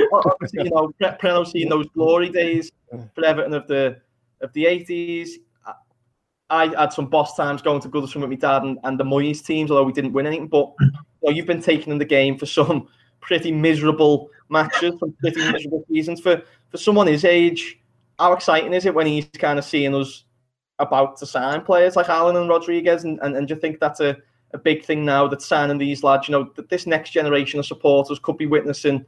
you 0.53 0.71
know, 0.71 0.93
Preno 1.01 1.45
seen 1.45 1.69
those 1.69 1.89
glory 1.89 2.29
days 2.29 2.71
for 3.15 3.25
Everton 3.25 3.55
of 3.55 3.67
the 3.67 4.01
of 4.41 4.53
the 4.53 4.65
80s. 4.65 5.31
I 6.51 6.69
had 6.79 6.93
some 6.93 7.07
boss 7.07 7.37
times 7.37 7.63
going 7.63 7.81
to 7.83 7.89
Goodison 7.89 8.21
with 8.21 8.31
my 8.31 8.37
dad 8.37 8.63
and, 8.63 8.79
and 8.85 8.99
the 8.99 9.05
Moyes 9.05 9.45
teams, 9.45 9.71
although 9.71 9.85
we 9.85 9.93
didn't 9.93 10.13
win 10.13 10.27
anything. 10.27 10.49
But 10.49 10.73
you 10.81 10.91
know, 11.23 11.31
you've 11.31 11.47
been 11.47 11.63
taking 11.63 11.93
in 11.93 11.99
the 11.99 12.05
game 12.05 12.37
for 12.37 12.47
some 12.47 12.89
pretty 13.21 13.53
miserable 13.53 14.31
matches, 14.49 14.95
some 14.99 15.15
pretty 15.21 15.41
miserable 15.53 15.85
seasons. 15.89 16.21
For 16.21 16.43
for 16.71 16.77
someone 16.77 17.07
his 17.07 17.25
age, 17.25 17.81
how 18.19 18.33
exciting 18.33 18.75
is 18.75 18.87
it 18.87 18.95
when 18.95 19.07
he's 19.07 19.27
kind 19.39 19.59
of 19.59 19.65
seeing 19.65 19.95
us 19.95 20.25
about 20.79 21.17
to 21.19 21.27
sign 21.27 21.63
players 21.63 21.97
like 21.97 22.09
Allan 22.09 22.37
and 22.37 22.49
Rodriguez? 22.49 23.05
And, 23.05 23.19
and, 23.23 23.37
and 23.37 23.49
do 23.49 23.55
you 23.55 23.61
think 23.61 23.81
that's 23.81 24.01
a, 24.01 24.17
a 24.53 24.59
big 24.59 24.85
thing 24.85 25.05
now 25.05 25.27
that 25.29 25.43
signing 25.43 25.79
these 25.79 26.03
lads, 26.03 26.29
you 26.29 26.33
know, 26.33 26.51
that 26.57 26.69
this 26.69 26.87
next 26.87 27.11
generation 27.11 27.59
of 27.59 27.67
supporters 27.67 28.19
could 28.19 28.37
be 28.37 28.47
witnessing 28.47 29.05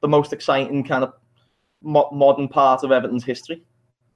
the 0.00 0.08
most 0.08 0.32
exciting 0.32 0.84
kind 0.84 1.04
of 1.04 1.12
mo- 1.82 2.10
modern 2.12 2.48
part 2.48 2.84
of 2.84 2.90
Everton's 2.90 3.24
history? 3.24 3.62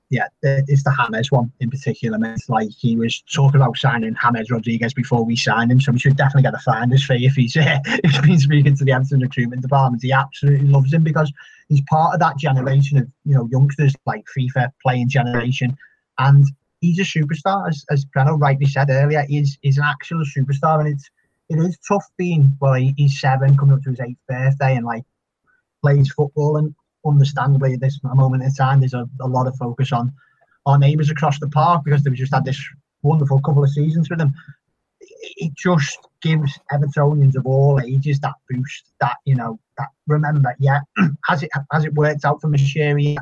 Yeah, 0.09 0.29
it's 0.42 0.85
the 0.85 0.97
James 1.11 1.33
one 1.33 1.51
in 1.59 1.69
particular. 1.69 2.19
It's 2.33 2.49
like 2.49 2.69
he 2.71 2.97
was 2.97 3.23
talking 3.23 3.61
about 3.61 3.77
signing 3.77 4.14
James 4.14 4.51
Rodriguez 4.51 4.95
before 4.95 5.25
we 5.25 5.35
signed 5.35 5.73
him, 5.73 5.81
so 5.81 5.90
we 5.90 5.99
should 5.99 6.16
definitely 6.16 6.42
get 6.42 6.55
a 6.55 6.59
finder's 6.59 7.05
fee 7.05 7.27
if 7.27 7.35
he's 7.35 7.57
uh, 7.57 7.79
if 7.87 8.12
he's 8.12 8.23
been 8.23 8.38
speaking 8.38 8.77
to 8.77 8.85
the 8.85 8.92
Everton 8.92 9.21
recruitment 9.21 9.62
department. 9.62 10.03
He 10.05 10.12
absolutely 10.12 10.69
loves 10.69 10.92
him 10.92 11.03
because 11.03 11.33
he's 11.69 11.81
part 11.90 12.14
of 12.14 12.21
that 12.21 12.38
generation 12.38 12.99
of 12.99 13.09
you 13.25 13.35
know 13.35 13.49
youngsters 13.51 13.95
like 14.07 14.25
FIFA 14.37 14.71
playing 14.81 15.09
generation, 15.09 15.77
and 16.19 16.45
he's 16.81 17.01
a 17.01 17.03
superstar. 17.03 17.69
As 17.69 17.85
as 17.90 18.05
Preno 18.05 18.40
rightly 18.40 18.66
said 18.66 18.90
earlier, 18.90 19.25
he's 19.29 19.59
he's 19.62 19.79
an 19.79 19.85
actual 19.85 20.23
superstar, 20.25 20.79
and 20.79 20.88
it's 20.88 21.11
it 21.49 21.59
is 21.59 21.77
tough 21.87 22.07
being 22.16 22.57
well. 22.61 22.75
He's 22.75 23.21
seven, 23.21 23.57
coming 23.57 23.75
up 23.75 23.83
to 23.83 23.90
his 23.90 24.01
eighth 24.01 24.19
birthday, 24.29 24.77
and 24.77 24.87
like 24.87 25.03
plays 25.83 26.12
football 26.12 26.59
and 26.59 26.75
understandably 27.07 27.75
at 27.75 27.81
this 27.81 28.01
moment 28.03 28.42
in 28.42 28.53
time, 28.53 28.81
there's 28.81 28.95
a, 28.95 29.09
a 29.21 29.27
lot 29.27 29.47
of 29.47 29.57
focus 29.57 29.92
on 29.92 30.12
our 30.66 30.79
neighbours 30.79 31.11
across 31.11 31.38
the 31.38 31.49
park 31.49 31.83
because 31.85 32.03
they've 32.03 32.14
just 32.14 32.35
had 32.35 32.45
this 32.45 32.61
wonderful 33.03 33.40
couple 33.40 33.62
of 33.62 33.71
seasons 33.71 34.11
with 34.11 34.19
them. 34.19 34.35
It 35.01 35.53
just 35.57 35.99
gives 36.23 36.59
Evertonians 36.73 37.37
of 37.37 37.47
all 37.47 37.81
ages 37.81 38.21
that 38.21 38.35
boost, 38.49 38.92
that 39.01 39.16
you 39.25 39.35
know, 39.35 39.59
that 39.79 39.88
remember, 40.07 40.55
yeah, 40.59 40.81
has 41.27 41.42
it 41.42 41.51
has 41.73 41.85
it 41.85 41.95
worked 41.95 42.25
out 42.25 42.40
for 42.40 42.49
Moshiri? 42.49 43.16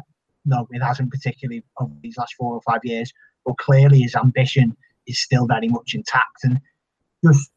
No, 0.47 0.66
it 0.70 0.83
hasn't 0.83 1.11
particularly 1.11 1.64
over 1.79 1.92
these 2.03 2.16
last 2.16 2.35
four 2.35 2.55
or 2.55 2.61
five 2.62 2.81
years. 2.85 3.12
But 3.44 3.59
clearly, 3.59 4.01
his 4.03 4.14
ambition 4.14 4.77
is 5.07 5.18
still 5.18 5.47
very 5.47 5.68
much 5.68 5.94
intact, 5.94 6.44
and 6.44 6.61
just 7.25 7.51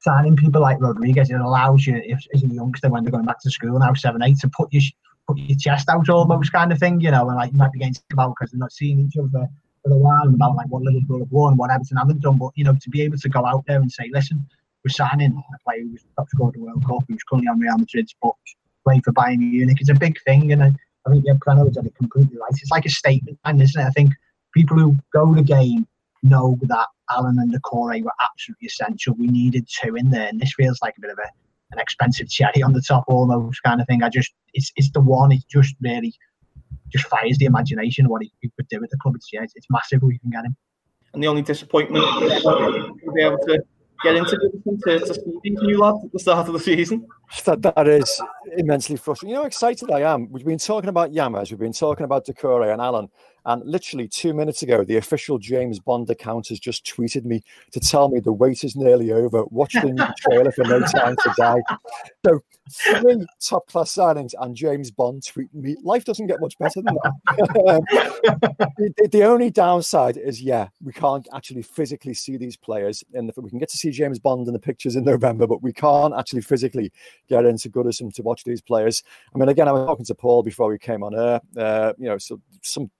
signing 0.00 0.36
people 0.36 0.62
like 0.62 0.80
Rodriguez, 0.80 1.30
it 1.30 1.40
allows 1.40 1.86
you, 1.86 2.00
if, 2.04 2.20
as 2.34 2.42
a 2.42 2.46
youngster, 2.46 2.88
when 2.88 3.02
they're 3.02 3.12
going 3.12 3.24
back 3.24 3.40
to 3.42 3.50
school 3.50 3.78
now, 3.78 3.92
seven, 3.94 4.22
eight, 4.22 4.38
to 4.38 4.48
put 4.48 4.72
your 4.72 4.82
put 5.28 5.38
your 5.38 5.58
chest 5.58 5.88
out 5.88 6.08
almost 6.08 6.52
kind 6.52 6.72
of 6.72 6.78
thing, 6.78 7.00
you 7.00 7.10
know, 7.10 7.28
and 7.28 7.36
like 7.36 7.52
you 7.52 7.58
might 7.58 7.72
be 7.72 7.78
getting 7.78 7.94
about 8.12 8.34
because 8.38 8.50
they're 8.50 8.58
not 8.58 8.72
seeing 8.72 8.98
each 9.00 9.16
other 9.16 9.46
for 9.84 9.92
a 9.92 9.96
while 9.96 10.22
and 10.22 10.34
about 10.34 10.56
like 10.56 10.68
what 10.68 10.82
Liverpool 10.82 11.20
have 11.20 11.30
won, 11.30 11.56
what 11.56 11.70
Everton 11.70 11.98
haven't 11.98 12.20
done. 12.20 12.38
But 12.38 12.52
you 12.54 12.64
know, 12.64 12.76
to 12.80 12.90
be 12.90 13.02
able 13.02 13.18
to 13.18 13.28
go 13.28 13.44
out 13.44 13.64
there 13.66 13.80
and 13.80 13.92
say, 13.92 14.10
listen, 14.12 14.44
we're 14.84 14.90
signing 14.90 15.42
a 15.54 15.58
player 15.64 15.82
who's 15.82 16.04
top 16.16 16.28
scorer 16.30 16.52
the 16.52 16.60
World 16.60 16.84
Cup, 16.86 17.04
who's 17.08 17.22
currently 17.28 17.48
on 17.48 17.60
Real 17.60 17.76
Madrid's 17.76 18.14
books, 18.22 18.56
playing 18.84 19.02
for 19.02 19.12
Bayern 19.12 19.38
Munich, 19.38 19.78
it's 19.80 19.90
a 19.90 19.94
big 19.94 20.18
thing. 20.22 20.52
And 20.52 20.62
I, 20.62 20.72
I 21.06 21.10
think 21.10 21.24
yeah, 21.26 21.34
Preno 21.34 21.72
said 21.72 21.86
it 21.86 21.94
completely 21.94 22.38
right. 22.38 22.50
It's 22.50 22.70
like 22.70 22.86
a 22.86 22.90
statement, 22.90 23.38
and 23.44 23.60
isn't 23.60 23.80
it? 23.80 23.86
I 23.86 23.90
think 23.90 24.12
people 24.54 24.78
who 24.78 24.96
go 25.12 25.26
to 25.26 25.34
the 25.34 25.46
game 25.46 25.86
know 26.22 26.58
that 26.62 26.88
Allan 27.10 27.38
and 27.38 27.52
the 27.52 27.58
Doucouré 27.58 28.02
were 28.02 28.12
absolutely 28.22 28.66
essential. 28.66 29.14
We 29.14 29.28
needed 29.28 29.68
two 29.68 29.96
in 29.96 30.10
there, 30.10 30.28
and 30.28 30.40
this 30.40 30.54
feels 30.54 30.78
like 30.82 30.94
a 30.96 31.00
bit 31.00 31.10
of 31.10 31.18
a 31.18 31.30
an 31.72 31.78
expensive 31.78 32.28
cherry 32.28 32.62
on 32.62 32.72
the 32.72 32.80
top 32.80 33.04
almost 33.08 33.62
kind 33.62 33.80
of 33.80 33.86
thing. 33.86 34.02
I 34.02 34.08
just 34.08 34.32
it's 34.54 34.72
it's 34.76 34.90
the 34.90 35.00
one. 35.00 35.32
It 35.32 35.44
just 35.48 35.74
really 35.80 36.14
just 36.88 37.06
fires 37.06 37.36
the 37.38 37.44
imagination 37.44 38.08
what 38.08 38.22
he, 38.22 38.32
he 38.40 38.50
could 38.56 38.68
do 38.68 38.80
with 38.80 38.90
the 38.90 38.96
club. 38.98 39.14
It's 39.16 39.28
yeah, 39.32 39.42
it's, 39.42 39.52
it's 39.56 39.66
massive 39.70 40.02
we 40.02 40.18
can 40.18 40.30
get 40.30 40.44
him. 40.44 40.56
And 41.14 41.22
the 41.22 41.26
only 41.26 41.42
disappointment 41.42 42.04
is 42.22 42.42
be 42.42 43.22
able 43.22 43.38
to 43.38 43.62
get 44.02 44.16
into 44.16 44.36
to, 44.36 45.00
to 45.00 45.42
new 45.44 45.78
lads 45.78 46.04
at 46.04 46.12
the 46.12 46.18
start 46.18 46.46
of 46.46 46.52
the 46.52 46.60
season. 46.60 47.06
That, 47.44 47.62
that 47.62 47.88
is 47.88 48.22
immensely 48.56 48.96
frustrating. 48.96 49.30
You 49.30 49.34
know 49.36 49.42
how 49.42 49.46
excited 49.46 49.90
I 49.90 50.00
am? 50.12 50.30
We've 50.30 50.44
been 50.44 50.58
talking 50.58 50.88
about 50.88 51.12
Jammers, 51.12 51.50
we've 51.50 51.60
been 51.60 51.72
talking 51.72 52.04
about 52.04 52.26
Doucouré 52.26 52.72
and 52.72 52.80
Allan, 52.80 53.08
and 53.48 53.64
literally 53.64 54.08
two 54.08 54.34
minutes 54.34 54.62
ago, 54.62 54.84
the 54.84 54.96
official 54.96 55.38
James 55.38 55.80
Bond 55.80 56.10
account 56.10 56.48
has 56.48 56.60
just 56.60 56.84
tweeted 56.84 57.24
me 57.24 57.42
to 57.70 57.80
tell 57.80 58.10
me 58.10 58.20
the 58.20 58.32
wait 58.32 58.62
is 58.62 58.76
nearly 58.76 59.10
over. 59.10 59.44
Watch 59.46 59.72
the 59.72 59.90
new 59.90 60.06
trailer 60.18 60.52
for 60.52 60.64
No 60.64 60.80
Time 60.80 61.16
to 61.16 61.34
Die. 61.36 61.60
So 62.26 62.40
three 62.70 63.26
top 63.40 63.66
class 63.68 63.94
signings 63.94 64.34
and 64.38 64.54
James 64.54 64.90
Bond 64.90 65.22
tweeting 65.22 65.54
me. 65.54 65.76
Life 65.82 66.04
doesn't 66.04 66.26
get 66.26 66.40
much 66.40 66.58
better 66.58 66.82
than 66.82 66.96
that. 67.02 67.12
Um, 67.68 67.82
the, 68.76 69.08
the, 69.10 69.24
only 69.24 69.50
downside 69.50 70.16
is, 70.16 70.40
yeah, 70.40 70.68
we 70.82 70.92
can't 70.92 71.26
actually 71.34 71.62
physically 71.62 72.14
see 72.14 72.36
these 72.36 72.56
players. 72.56 73.02
In 73.12 73.26
the, 73.26 73.32
we 73.36 73.50
can 73.50 73.58
get 73.58 73.68
to 73.70 73.76
see 73.76 73.87
James 73.90 74.18
Bond 74.18 74.46
in 74.46 74.52
the 74.52 74.58
pictures 74.58 74.96
in 74.96 75.04
November, 75.04 75.46
but 75.46 75.62
we 75.62 75.72
can't 75.72 76.14
actually 76.16 76.42
physically 76.42 76.92
get 77.28 77.44
into 77.44 77.68
Goodison 77.68 78.12
to 78.14 78.22
watch 78.22 78.44
these 78.44 78.60
players. 78.60 79.02
I 79.34 79.38
mean, 79.38 79.48
again, 79.48 79.68
I 79.68 79.72
was 79.72 79.86
talking 79.86 80.06
to 80.06 80.14
Paul 80.14 80.42
before 80.42 80.68
we 80.68 80.78
came 80.78 81.02
on 81.02 81.18
air. 81.18 81.40
Uh, 81.56 81.92
you 81.98 82.08
know, 82.08 82.18
so 82.18 82.40
some 82.62 82.90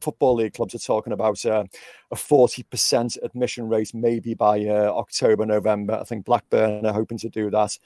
football 0.00 0.34
league 0.34 0.52
clubs 0.52 0.74
are 0.74 0.78
talking 0.78 1.12
about 1.12 1.44
uh, 1.46 1.64
a 2.10 2.14
40% 2.14 3.18
admission 3.22 3.68
rate 3.68 3.92
maybe 3.94 4.34
by 4.34 4.60
uh, 4.60 4.92
October, 4.92 5.46
November. 5.46 5.94
I 5.94 6.04
think 6.04 6.26
Blackburn 6.26 6.84
are 6.84 6.92
hoping 6.92 7.18
to 7.18 7.28
do 7.28 7.50
that. 7.50 7.76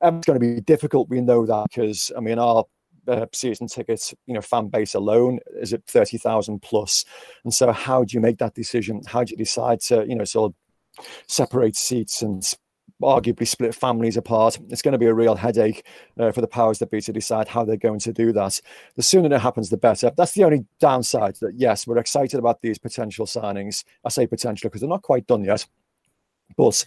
Um, 0.00 0.18
it's 0.18 0.26
going 0.26 0.40
to 0.40 0.54
be 0.54 0.60
difficult. 0.60 1.08
We 1.08 1.20
know 1.20 1.46
that 1.46 1.68
because, 1.68 2.10
I 2.16 2.20
mean, 2.20 2.38
our 2.38 2.64
uh, 3.06 3.26
season 3.32 3.68
tickets, 3.68 4.14
you 4.26 4.34
know, 4.34 4.40
fan 4.40 4.68
base 4.68 4.94
alone 4.94 5.38
is 5.60 5.72
at 5.72 5.86
30,000 5.86 6.60
plus. 6.60 7.04
And 7.44 7.54
so 7.54 7.72
how 7.72 8.04
do 8.04 8.14
you 8.14 8.20
make 8.20 8.38
that 8.38 8.54
decision? 8.54 9.02
How 9.06 9.24
do 9.24 9.30
you 9.30 9.36
decide 9.36 9.80
to, 9.82 10.04
you 10.06 10.16
know, 10.16 10.24
sort 10.24 10.50
of 10.50 10.54
separate 11.26 11.76
seats 11.76 12.22
and 12.22 12.42
arguably 13.02 13.46
split 13.46 13.74
families 13.74 14.16
apart. 14.16 14.58
It's 14.70 14.82
going 14.82 14.92
to 14.92 14.98
be 14.98 15.06
a 15.06 15.14
real 15.14 15.34
headache 15.34 15.86
uh, 16.18 16.30
for 16.32 16.40
the 16.40 16.46
powers 16.46 16.78
that 16.78 16.90
be 16.90 17.00
to 17.00 17.12
decide 17.12 17.48
how 17.48 17.64
they're 17.64 17.76
going 17.76 18.00
to 18.00 18.12
do 18.12 18.32
that. 18.32 18.60
The 18.96 19.02
sooner 19.02 19.34
it 19.34 19.40
happens, 19.40 19.70
the 19.70 19.76
better. 19.76 20.12
That's 20.16 20.32
the 20.32 20.44
only 20.44 20.64
downside. 20.80 21.36
That 21.40 21.54
yes, 21.56 21.86
we're 21.86 21.98
excited 21.98 22.38
about 22.38 22.62
these 22.62 22.78
potential 22.78 23.26
signings. 23.26 23.84
I 24.04 24.08
say 24.08 24.26
potential 24.26 24.68
because 24.68 24.80
they're 24.80 24.88
not 24.90 25.02
quite 25.02 25.26
done 25.26 25.44
yet. 25.44 25.66
But 26.56 26.84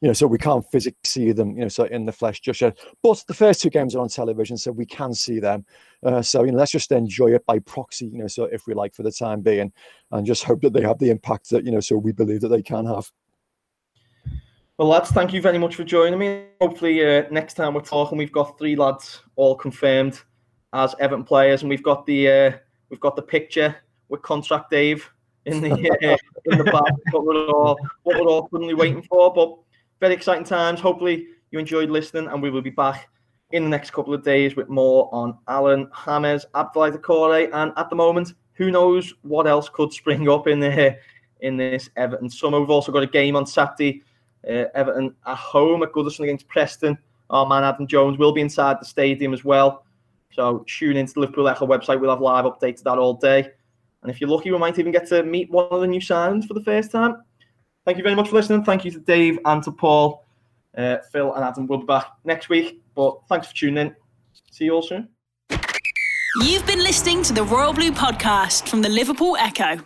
you 0.00 0.08
know, 0.08 0.12
so 0.12 0.26
we 0.26 0.38
can't 0.38 0.68
physically 0.72 0.98
see 1.04 1.30
them, 1.30 1.50
you 1.50 1.62
know, 1.62 1.68
so 1.68 1.84
in 1.84 2.04
the 2.04 2.10
flesh 2.10 2.40
just 2.40 2.60
yet. 2.60 2.76
But 3.00 3.22
the 3.28 3.34
first 3.34 3.62
two 3.62 3.70
games 3.70 3.94
are 3.94 4.00
on 4.00 4.08
television, 4.08 4.56
so 4.56 4.72
we 4.72 4.86
can 4.86 5.14
see 5.14 5.38
them. 5.38 5.64
Uh, 6.02 6.20
so 6.20 6.42
you 6.42 6.50
know, 6.50 6.58
let's 6.58 6.72
just 6.72 6.90
enjoy 6.90 7.28
it 7.28 7.46
by 7.46 7.60
proxy, 7.60 8.06
you 8.06 8.18
know, 8.18 8.26
so 8.26 8.44
if 8.44 8.66
we 8.66 8.74
like 8.74 8.92
for 8.92 9.04
the 9.04 9.12
time 9.12 9.40
being, 9.40 9.72
and 10.10 10.26
just 10.26 10.42
hope 10.42 10.62
that 10.62 10.72
they 10.72 10.82
have 10.82 10.98
the 10.98 11.10
impact 11.10 11.50
that 11.50 11.64
you 11.64 11.70
know, 11.70 11.78
so 11.80 11.96
we 11.96 12.10
believe 12.10 12.40
that 12.40 12.48
they 12.48 12.62
can 12.62 12.86
have. 12.86 13.08
Well, 14.76 14.88
lads, 14.88 15.12
thank 15.12 15.32
you 15.32 15.40
very 15.40 15.56
much 15.56 15.76
for 15.76 15.84
joining 15.84 16.18
me. 16.18 16.46
Hopefully, 16.60 17.06
uh, 17.06 17.28
next 17.30 17.54
time 17.54 17.74
we're 17.74 17.80
talking, 17.80 18.18
we've 18.18 18.32
got 18.32 18.58
three 18.58 18.74
lads 18.74 19.22
all 19.36 19.54
confirmed 19.54 20.20
as 20.72 20.96
Everton 20.98 21.22
players, 21.22 21.62
and 21.62 21.70
we've 21.70 21.84
got 21.84 22.04
the 22.06 22.28
uh, 22.28 22.52
we've 22.90 22.98
got 22.98 23.14
the 23.14 23.22
picture 23.22 23.76
with 24.08 24.22
contract 24.22 24.70
Dave 24.70 25.08
in 25.46 25.60
the 25.60 25.70
uh, 25.70 26.16
in 26.46 26.58
the 26.58 26.64
back. 26.64 26.92
What 27.12 27.24
we're 27.24 27.46
all 27.46 27.78
what 28.02 28.20
we're 28.20 28.26
all 28.26 28.48
currently 28.48 28.74
waiting 28.74 29.02
for. 29.02 29.32
But 29.32 29.56
very 30.00 30.12
exciting 30.12 30.42
times. 30.42 30.80
Hopefully, 30.80 31.28
you 31.52 31.60
enjoyed 31.60 31.88
listening, 31.88 32.26
and 32.26 32.42
we 32.42 32.50
will 32.50 32.60
be 32.60 32.70
back 32.70 33.08
in 33.52 33.62
the 33.62 33.70
next 33.70 33.92
couple 33.92 34.12
of 34.12 34.24
days 34.24 34.56
with 34.56 34.68
more 34.68 35.08
on 35.14 35.38
Allan 35.46 35.88
Hammers, 35.94 36.46
Abdoulaye 36.52 36.98
Doucouré, 36.98 37.48
and 37.52 37.72
at 37.76 37.90
the 37.90 37.96
moment, 37.96 38.34
who 38.54 38.72
knows 38.72 39.14
what 39.22 39.46
else 39.46 39.68
could 39.68 39.92
spring 39.92 40.28
up 40.28 40.48
in 40.48 40.58
the 40.58 40.96
in 41.42 41.56
this 41.56 41.90
Everton 41.94 42.28
summer. 42.28 42.58
We've 42.58 42.70
also 42.70 42.90
got 42.90 43.04
a 43.04 43.06
game 43.06 43.36
on 43.36 43.46
Saturday 43.46 44.02
uh, 44.48 44.66
Everton 44.74 45.14
at 45.26 45.36
home 45.36 45.82
at 45.82 45.92
Goodison 45.92 46.20
against 46.20 46.48
Preston. 46.48 46.98
Our 47.30 47.46
man 47.46 47.64
Adam 47.64 47.86
Jones 47.86 48.18
will 48.18 48.32
be 48.32 48.40
inside 48.40 48.78
the 48.80 48.84
stadium 48.84 49.32
as 49.32 49.44
well. 49.44 49.84
So 50.32 50.64
tune 50.66 50.96
into 50.96 51.14
the 51.14 51.20
Liverpool 51.20 51.48
Echo 51.48 51.66
website. 51.66 52.00
We'll 52.00 52.10
have 52.10 52.20
live 52.20 52.44
updates 52.44 52.78
of 52.78 52.84
that 52.84 52.98
all 52.98 53.14
day. 53.14 53.50
And 54.02 54.10
if 54.10 54.20
you're 54.20 54.28
lucky, 54.28 54.50
we 54.50 54.58
might 54.58 54.78
even 54.78 54.92
get 54.92 55.08
to 55.08 55.22
meet 55.22 55.50
one 55.50 55.68
of 55.70 55.80
the 55.80 55.86
new 55.86 56.00
signings 56.00 56.46
for 56.46 56.54
the 56.54 56.62
first 56.62 56.90
time. 56.90 57.22
Thank 57.84 57.98
you 57.98 58.02
very 58.02 58.14
much 58.14 58.28
for 58.28 58.36
listening. 58.36 58.64
Thank 58.64 58.84
you 58.84 58.90
to 58.90 58.98
Dave 58.98 59.38
and 59.44 59.62
to 59.62 59.72
Paul. 59.72 60.24
Uh, 60.76 60.98
Phil 61.12 61.32
and 61.34 61.44
Adam 61.44 61.66
will 61.66 61.78
be 61.78 61.86
back 61.86 62.08
next 62.24 62.48
week. 62.48 62.82
But 62.94 63.18
thanks 63.28 63.46
for 63.46 63.54
tuning 63.54 63.86
in. 63.86 63.96
See 64.50 64.64
you 64.64 64.74
all 64.74 64.82
soon. 64.82 65.08
You've 66.42 66.66
been 66.66 66.80
listening 66.80 67.22
to 67.24 67.32
the 67.32 67.44
Royal 67.44 67.72
Blue 67.72 67.92
podcast 67.92 68.68
from 68.68 68.82
the 68.82 68.88
Liverpool 68.88 69.36
Echo. 69.36 69.78